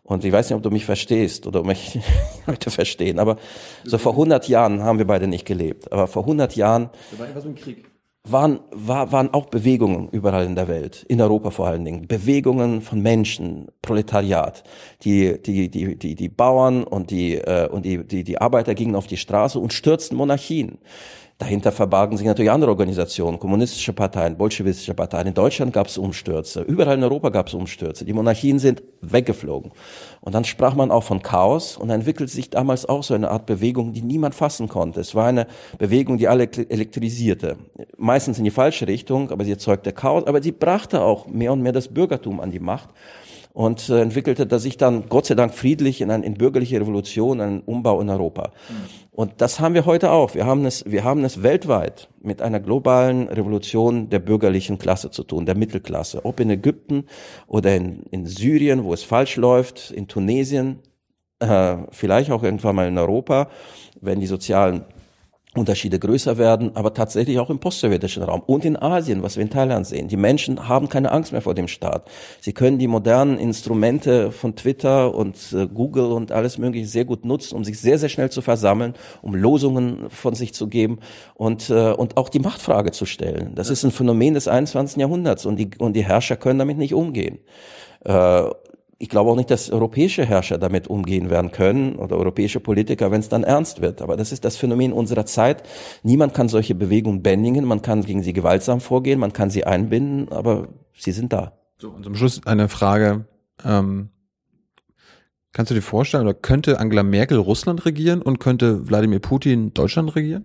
Und 0.03 0.25
ich 0.25 0.33
weiß 0.33 0.51
nicht, 0.51 0.57
ob 0.57 0.63
du 0.63 0.71
mich 0.71 0.85
verstehst 0.85 1.47
oder 1.47 1.61
ob 1.61 1.67
mich 1.67 1.99
Leute 2.47 2.71
verstehen, 2.71 3.19
aber 3.19 3.39
so 3.85 3.97
vor 3.97 4.13
100 4.13 4.47
Jahren 4.49 4.83
haben 4.83 4.99
wir 4.99 5.07
beide 5.07 5.27
nicht 5.27 5.47
gelebt. 5.47 5.91
Aber 5.91 6.07
vor 6.07 6.25
100 6.25 6.55
Jahren. 6.55 6.91
Da 7.13 7.19
war 7.19 7.29
etwas 7.29 7.47
im 7.47 7.55
Krieg 7.55 7.92
waren, 8.25 8.61
war, 8.71 9.11
waren 9.11 9.35
auch 9.35 9.47
Bewegungen 9.47 10.09
überall 10.11 10.45
in 10.45 10.55
der 10.55 10.69
Welt, 10.69 11.05
in 11.09 11.21
Europa 11.21 11.51
vor 11.51 11.67
allen 11.67 11.85
Dingen, 11.85 12.07
Bewegungen 12.07 12.81
von 12.81 13.01
Menschen, 13.03 13.69
Proletariat, 13.83 14.63
die 15.03 15.41
die 15.43 15.69
die 15.69 15.97
die 15.99 16.15
die 16.15 16.29
Bauern 16.29 16.85
und 16.85 17.11
die 17.11 17.35
äh, 17.35 17.69
und 17.69 17.85
die 17.85 18.07
die 18.07 18.23
die 18.23 18.41
Arbeiter 18.41 18.75
gingen 18.75 18.95
auf 18.95 19.09
die 19.09 19.17
Straße 19.17 19.59
und 19.59 19.73
stürzten 19.73 20.17
Monarchien. 20.17 20.79
Dahinter 21.43 21.73
verbargen 21.73 22.17
sich 22.17 22.25
natürlich 22.25 22.53
andere 22.53 22.71
Organisationen, 22.71 23.41
kommunistische 23.41 23.93
Parteien, 23.93 24.37
bolschewistische 24.37 24.95
Parteien. 24.95 25.27
In 25.27 25.35
Deutschland 25.35 25.73
gab 25.73 25.89
es 25.89 25.99
Umstürze, 25.99 26.61
überall 26.61 26.97
in 26.97 27.03
Europa 27.03 27.31
gab 27.31 27.49
es 27.49 27.55
Umstürze. 27.55 28.05
Die 28.05 28.13
Monarchien 28.13 28.61
sind 28.61 28.85
weggeflogen. 29.01 29.73
Und 30.21 30.37
dann 30.37 30.45
sprach 30.45 30.77
man 30.77 30.93
auch 30.93 31.03
von 31.03 31.21
Chaos 31.21 31.77
und 31.77 31.91
entwickelt 31.91 32.31
sich 32.31 32.51
damals 32.51 32.89
auch 32.89 33.03
so 33.03 33.15
eine 33.15 33.29
Art 33.29 33.47
Bewegung, 33.47 33.93
die 33.93 34.03
niemand 34.03 34.37
fassen 34.37 34.69
konnte. 34.69 35.01
Es 35.01 35.17
war 35.17 35.27
eine 35.27 35.49
Bewegung, 35.79 36.17
die 36.17 36.29
alle 36.29 36.45
elektrisierte. 36.45 37.57
Meistens 37.97 38.39
in 38.39 38.45
die 38.45 38.53
falsche 38.53 38.87
Richtung, 38.87 39.33
aber 39.33 39.45
sie 39.45 39.51
erzeugte 39.51 39.93
Chaos, 39.93 40.29
aber 40.29 40.41
sie 40.41 40.53
brachte 40.53 41.03
auch 41.03 41.27
mehr 41.27 41.53
und 41.53 41.61
mehr 41.61 41.73
das 41.73 41.89
Bürgertum 41.89 42.39
an 42.39 42.53
die 42.53 42.61
Macht 42.61 42.91
und 43.53 43.89
äh, 43.91 44.01
entwickelte 44.01 44.47
da 44.47 44.59
sich 44.59 44.77
dann 44.77 45.09
Gott 45.09 45.27
sei 45.27 45.35
Dank 45.35 45.55
friedlich 45.55 46.01
in 46.01 46.11
eine 46.11 46.25
in 46.25 46.35
bürgerliche 46.35 46.81
Revolution, 46.81 47.41
einen 47.41 47.61
Umbau 47.61 48.01
in 48.01 48.09
Europa. 48.09 48.53
Mhm. 48.69 48.75
Und 49.11 49.33
das 49.43 49.61
haben 49.61 49.75
wir 49.75 49.85
heute 49.85 50.11
auch. 50.11 50.35
Wir 50.35 50.47
haben 50.47 50.65
es, 50.65 50.85
wir 50.91 51.05
haben 51.05 51.23
es 51.25 51.43
weltweit 51.43 52.09
mit 52.23 52.41
einer 52.41 52.61
globalen 52.61 53.29
Revolution 53.29 54.09
der 54.09 54.21
bürgerlichen 54.21 54.79
Klasse 54.79 55.11
zu 55.11 55.23
tun, 55.23 55.45
der 55.45 55.55
Mittelklasse. 55.55 56.25
Ob 56.25 56.41
in 56.41 56.49
Ägypten 56.49 57.05
oder 57.47 57.77
in, 57.77 58.05
in 58.11 58.25
Syrien, 58.25 58.85
wo 58.85 58.95
es 58.95 59.03
falsch 59.03 59.37
läuft, 59.37 59.91
in 59.91 60.09
Tunesien, 60.09 60.79
äh, 61.41 61.77
vielleicht 61.91 62.31
auch 62.31 62.43
irgendwann 62.43 62.77
mal 62.77 62.89
in 62.89 62.97
Europa, 62.97 63.51
wenn 64.01 64.19
die 64.19 64.27
sozialen 64.27 64.87
Unterschiede 65.55 65.99
größer 65.99 66.39
werden, 66.39 66.75
aber 66.77 66.95
tatsächlich 66.95 67.39
auch 67.39 67.51
im 67.51 67.59
postsowjetischen 67.59 68.23
Raum 68.23 68.43
und 68.47 68.65
in 68.65 68.81
Asien, 68.81 69.23
was 69.23 69.37
wir 69.37 69.43
in 69.43 69.51
Thailand 69.51 69.87
sehen. 69.87 70.09
Die 70.09 70.17
Menschen 70.17 70.67
haben 70.67 70.89
keine 70.89 71.13
Angst 71.13 71.33
mehr 71.33 71.43
vor 71.43 71.53
dem 71.53 71.69
Staat. 71.69 72.11
Sie 72.41 72.55
können 72.55 72.79
die 72.79 72.87
modernen 72.87 73.39
Instrumente 73.39 74.33
von 74.33 74.57
Twitter 74.57 75.15
und 75.15 75.37
äh, 75.53 75.67
Google 75.67 76.13
und 76.13 76.33
alles 76.33 76.57
Mögliche 76.57 76.87
sehr 76.87 77.05
gut 77.05 77.27
nutzen, 77.27 77.55
um 77.55 77.65
sich 77.65 77.79
sehr, 77.79 77.99
sehr 77.99 78.09
schnell 78.09 78.31
zu 78.31 78.41
versammeln, 78.41 78.95
um 79.21 79.35
Losungen 79.35 80.09
von 80.09 80.35
sich 80.35 80.55
zu 80.55 80.69
geben 80.69 81.01
und, 81.35 81.69
äh, 81.69 81.93
und 81.93 82.17
auch 82.17 82.31
die 82.31 82.41
Machtfrage 82.41 82.93
zu 82.93 83.05
stellen. 83.05 83.55
Das 83.55 83.69
ist 83.69 83.85
ein 83.85 83.91
Phänomen 83.91 84.33
des 84.33 84.49
21. 84.49 84.97
Jahrhunderts 84.97 85.45
und 85.45 85.57
die, 85.57 85.71
und 85.79 85.93
die 85.95 86.05
Herrscher 86.05 86.37
können 86.37 86.61
damit 86.61 86.79
nicht 86.79 86.95
umgehen. 86.95 87.41
Äh, 88.05 88.45
ich 89.03 89.09
glaube 89.09 89.33
auch 89.33 89.37
nicht, 89.37 89.51
dass 89.51 89.69
europäische 89.69 90.25
Herrscher 90.25 90.59
damit 90.59 90.87
umgehen 90.87 91.29
werden 91.29 91.51
können 91.51 91.97
oder 91.97 92.17
europäische 92.17 92.61
Politiker, 92.61 93.11
wenn 93.11 93.19
es 93.19 93.29
dann 93.29 93.43
ernst 93.43 93.83
wird. 93.83 94.01
Aber 94.01 94.17
das 94.17 94.31
ist 94.31 94.45
das 94.45 94.57
Phänomen 94.57 94.93
unserer 94.93 95.27
Zeit. 95.27 95.65
Niemand 96.05 96.35
kann 96.35 96.49
solche 96.49 96.77
Bewegungen 96.77 97.21
bändigen, 97.21 97.65
man 97.65 97.83
kann 97.83 98.05
gegen 98.05 98.23
sie 98.23 98.33
gewaltsam 98.33 98.81
vorgehen, 98.81 99.19
man 99.19 99.33
kann 99.33 99.51
sie 99.51 99.65
einbinden, 99.65 100.31
aber 100.31 100.69
sie 100.97 101.11
sind 101.11 101.33
da. 101.33 101.59
So, 101.79 101.91
und 101.91 102.05
zum 102.05 102.15
Schluss 102.15 102.47
eine 102.47 102.69
Frage. 102.69 103.27
Ähm, 103.65 104.11
kannst 105.53 105.73
du 105.73 105.75
dir 105.75 105.83
vorstellen, 105.83 106.23
oder 106.23 106.35
könnte 106.35 106.79
Angela 106.79 107.03
Merkel 107.03 107.39
Russland 107.39 107.85
regieren 107.85 108.23
und 108.23 108.39
könnte 108.39 108.89
Wladimir 108.89 109.19
Putin 109.19 109.75
Deutschland 109.75 110.15
regieren? 110.15 110.45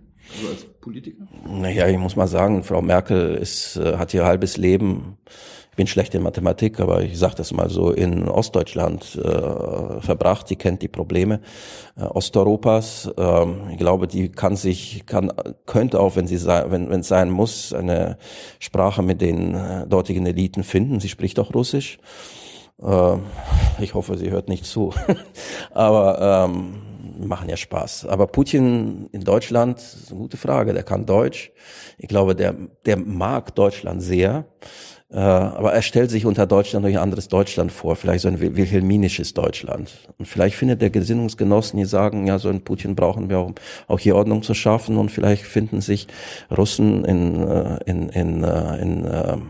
Also 0.50 0.66
Politiker? 0.80 1.28
Naja, 1.46 1.86
ich 1.86 1.96
muss 1.96 2.16
mal 2.16 2.26
sagen, 2.26 2.64
Frau 2.64 2.82
Merkel 2.82 3.36
ist, 3.36 3.76
äh, 3.76 3.98
hat 3.98 4.12
ihr 4.14 4.24
halbes 4.24 4.56
Leben, 4.56 5.16
bin 5.78 5.86
schlecht 5.86 6.12
in 6.16 6.24
Mathematik, 6.24 6.80
aber 6.80 7.02
ich 7.02 7.16
sage 7.16 7.36
das 7.36 7.52
mal 7.52 7.70
so, 7.70 7.92
in 7.92 8.28
Ostdeutschland 8.28 9.14
äh, 9.14 10.00
verbracht. 10.00 10.50
Die 10.50 10.56
kennt 10.56 10.82
die 10.82 10.88
Probleme 10.88 11.40
äh, 11.96 12.02
Osteuropas. 12.02 13.08
Ähm, 13.16 13.60
ich 13.70 13.78
glaube, 13.78 14.08
die 14.08 14.28
kann 14.28 14.56
sich, 14.56 15.06
kann, 15.06 15.32
könnte 15.66 16.00
auch, 16.00 16.16
wenn 16.16 16.26
sie 16.26 16.44
wenn 16.44 16.90
wenn 16.90 17.00
es 17.00 17.06
sein 17.06 17.30
muss, 17.30 17.72
eine 17.72 18.18
Sprache 18.58 19.02
mit 19.02 19.20
den 19.20 19.54
äh, 19.54 19.86
dortigen 19.86 20.26
Eliten 20.26 20.64
finden. 20.64 20.98
Sie 20.98 21.08
spricht 21.08 21.38
auch 21.38 21.54
Russisch. 21.54 22.00
Äh, 22.82 23.16
ich 23.78 23.94
hoffe, 23.94 24.18
sie 24.18 24.30
hört 24.30 24.48
nicht 24.48 24.64
zu. 24.64 24.92
aber 25.70 26.48
ähm, 26.48 26.82
machen 27.20 27.48
ja 27.48 27.56
Spaß. 27.56 28.06
Aber 28.06 28.26
Putin 28.26 29.08
in 29.12 29.22
Deutschland, 29.22 29.78
ist 29.78 30.10
eine 30.10 30.18
gute 30.18 30.36
Frage. 30.36 30.72
Der 30.72 30.82
kann 30.82 31.06
Deutsch. 31.06 31.52
Ich 31.98 32.08
glaube, 32.08 32.34
der, 32.34 32.56
der 32.84 32.96
mag 32.96 33.54
Deutschland 33.54 34.02
sehr. 34.02 34.44
Äh, 35.10 35.16
aber 35.16 35.72
er 35.72 35.80
stellt 35.80 36.10
sich 36.10 36.26
unter 36.26 36.46
Deutschland 36.46 36.84
durch 36.84 36.96
ein 36.96 37.02
anderes 37.02 37.28
Deutschland 37.28 37.72
vor, 37.72 37.96
vielleicht 37.96 38.22
so 38.22 38.28
ein 38.28 38.40
wilhelminisches 38.40 39.32
Deutschland. 39.32 39.90
Und 40.18 40.26
vielleicht 40.26 40.56
findet 40.56 40.82
der 40.82 40.90
Gesinnungsgenossen, 40.90 41.78
die 41.78 41.86
sagen, 41.86 42.26
ja, 42.26 42.38
so 42.38 42.50
ein 42.50 42.60
Putin 42.60 42.94
brauchen 42.94 43.30
wir 43.30 43.38
auch, 43.38 43.52
auch 43.86 43.98
hier 43.98 44.16
Ordnung 44.16 44.42
zu 44.42 44.52
schaffen. 44.52 44.98
Und 44.98 45.10
vielleicht 45.10 45.44
finden 45.44 45.80
sich 45.80 46.08
Russen 46.54 47.04
in, 47.06 47.48
äh, 47.48 47.78
in, 47.86 48.08
in, 48.10 48.44
äh, 48.44 48.82
in, 48.82 49.04
in 49.04 49.42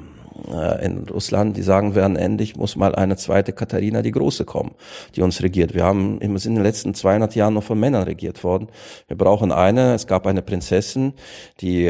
in 0.80 1.08
Russland, 1.08 1.56
die 1.56 1.62
sagen 1.62 1.96
werden, 1.96 2.16
endlich 2.16 2.56
muss 2.56 2.76
mal 2.76 2.94
eine 2.94 3.16
zweite 3.16 3.52
Katharina 3.52 4.02
die 4.02 4.12
Große 4.12 4.44
kommen, 4.44 4.70
die 5.16 5.22
uns 5.22 5.42
regiert. 5.42 5.74
Wir 5.74 5.84
haben 5.84 6.20
wir 6.20 6.38
sind 6.38 6.52
in 6.52 6.56
den 6.56 6.64
letzten 6.64 6.94
200 6.94 7.34
Jahren 7.34 7.54
noch 7.54 7.64
von 7.64 7.78
Männern 7.78 8.04
regiert 8.04 8.44
worden. 8.44 8.68
Wir 9.08 9.18
brauchen 9.18 9.50
eine. 9.50 9.94
Es 9.94 10.06
gab 10.06 10.26
eine 10.28 10.40
Prinzessin, 10.40 11.14
die 11.60 11.86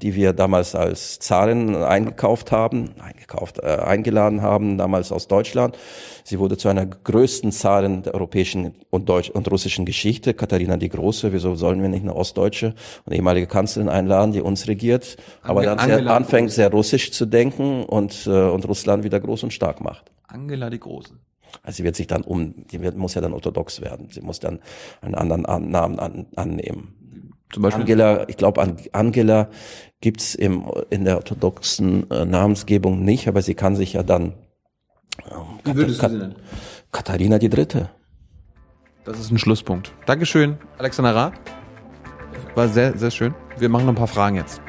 die 0.00 0.14
wir 0.14 0.32
damals 0.32 0.74
als 0.74 1.18
Zarin 1.18 1.74
eingekauft 1.76 2.52
haben, 2.52 2.90
eingekauft, 3.00 3.58
äh, 3.58 3.66
eingeladen 3.66 4.42
haben, 4.42 4.78
damals 4.78 5.12
aus 5.12 5.28
Deutschland. 5.28 5.76
Sie 6.24 6.38
wurde 6.38 6.56
zu 6.56 6.68
einer 6.68 6.86
größten 6.86 7.52
Zarin 7.52 8.02
der 8.02 8.14
europäischen 8.14 8.74
und 8.90 9.08
deutsch 9.08 9.30
und 9.30 9.50
russischen 9.50 9.86
Geschichte, 9.86 10.34
Katharina 10.34 10.76
die 10.76 10.88
Große. 10.88 11.32
Wieso 11.32 11.54
sollen 11.54 11.80
wir 11.80 11.88
nicht 11.88 12.02
eine 12.02 12.16
ostdeutsche 12.16 12.74
und 13.04 13.12
ehemalige 13.12 13.46
Kanzlerin 13.46 13.88
einladen, 13.88 14.32
die 14.32 14.40
uns 14.40 14.66
regiert, 14.66 15.16
aber 15.42 15.62
dann 15.62 15.78
sehr, 15.78 16.06
anfängt 16.06 16.50
sehr 16.50 16.70
russisch 16.70 17.12
zu 17.12 17.26
denken 17.26 17.84
und, 17.84 18.26
äh, 18.26 18.30
und 18.30 18.66
Russland 18.66 19.04
wieder 19.04 19.20
groß 19.20 19.44
und 19.44 19.52
stark 19.52 19.80
macht. 19.80 20.10
Angela 20.26 20.70
die 20.70 20.80
Große. 20.80 21.12
Also 21.62 21.78
sie 21.78 21.84
wird 21.84 21.96
sich 21.96 22.06
dann 22.06 22.22
um, 22.22 22.66
die 22.66 22.80
wird, 22.80 22.96
muss 22.96 23.14
ja 23.14 23.20
dann 23.20 23.32
orthodox 23.32 23.80
werden. 23.80 24.08
Sie 24.10 24.20
muss 24.20 24.40
dann 24.40 24.60
einen 25.00 25.14
anderen 25.14 25.42
Namen 25.70 25.98
an, 25.98 26.26
annehmen. 26.36 26.94
Zum 27.52 27.62
Beispiel? 27.62 27.82
Angela, 27.82 28.28
ich 28.28 28.36
glaube, 28.36 28.60
an 28.60 28.76
Angela 28.92 29.48
gibt's 30.00 30.34
im, 30.34 30.64
in 30.90 31.04
der 31.04 31.16
orthodoxen 31.16 32.10
äh, 32.10 32.24
Namensgebung 32.24 33.04
nicht, 33.04 33.28
aber 33.28 33.42
sie 33.42 33.54
kann 33.54 33.76
sich 33.76 33.94
ja 33.94 34.02
dann 34.02 34.34
ähm, 35.30 35.60
Wie 35.64 35.74
würdest 35.74 36.00
Kat 36.00 36.10
du 36.10 36.14
sie 36.14 36.20
nennen? 36.20 36.36
Katharina 36.92 37.38
die 37.38 37.48
Dritte. 37.48 37.90
Das 39.04 39.20
ist 39.20 39.30
ein 39.30 39.38
Schlusspunkt. 39.38 39.92
Dankeschön, 40.06 40.58
Alexander 40.78 41.14
Rath. 41.14 41.34
War 42.54 42.68
sehr, 42.68 42.96
sehr 42.98 43.10
schön. 43.10 43.34
Wir 43.58 43.68
machen 43.68 43.86
noch 43.86 43.92
ein 43.92 43.96
paar 43.96 44.08
Fragen 44.08 44.36
jetzt. 44.36 44.60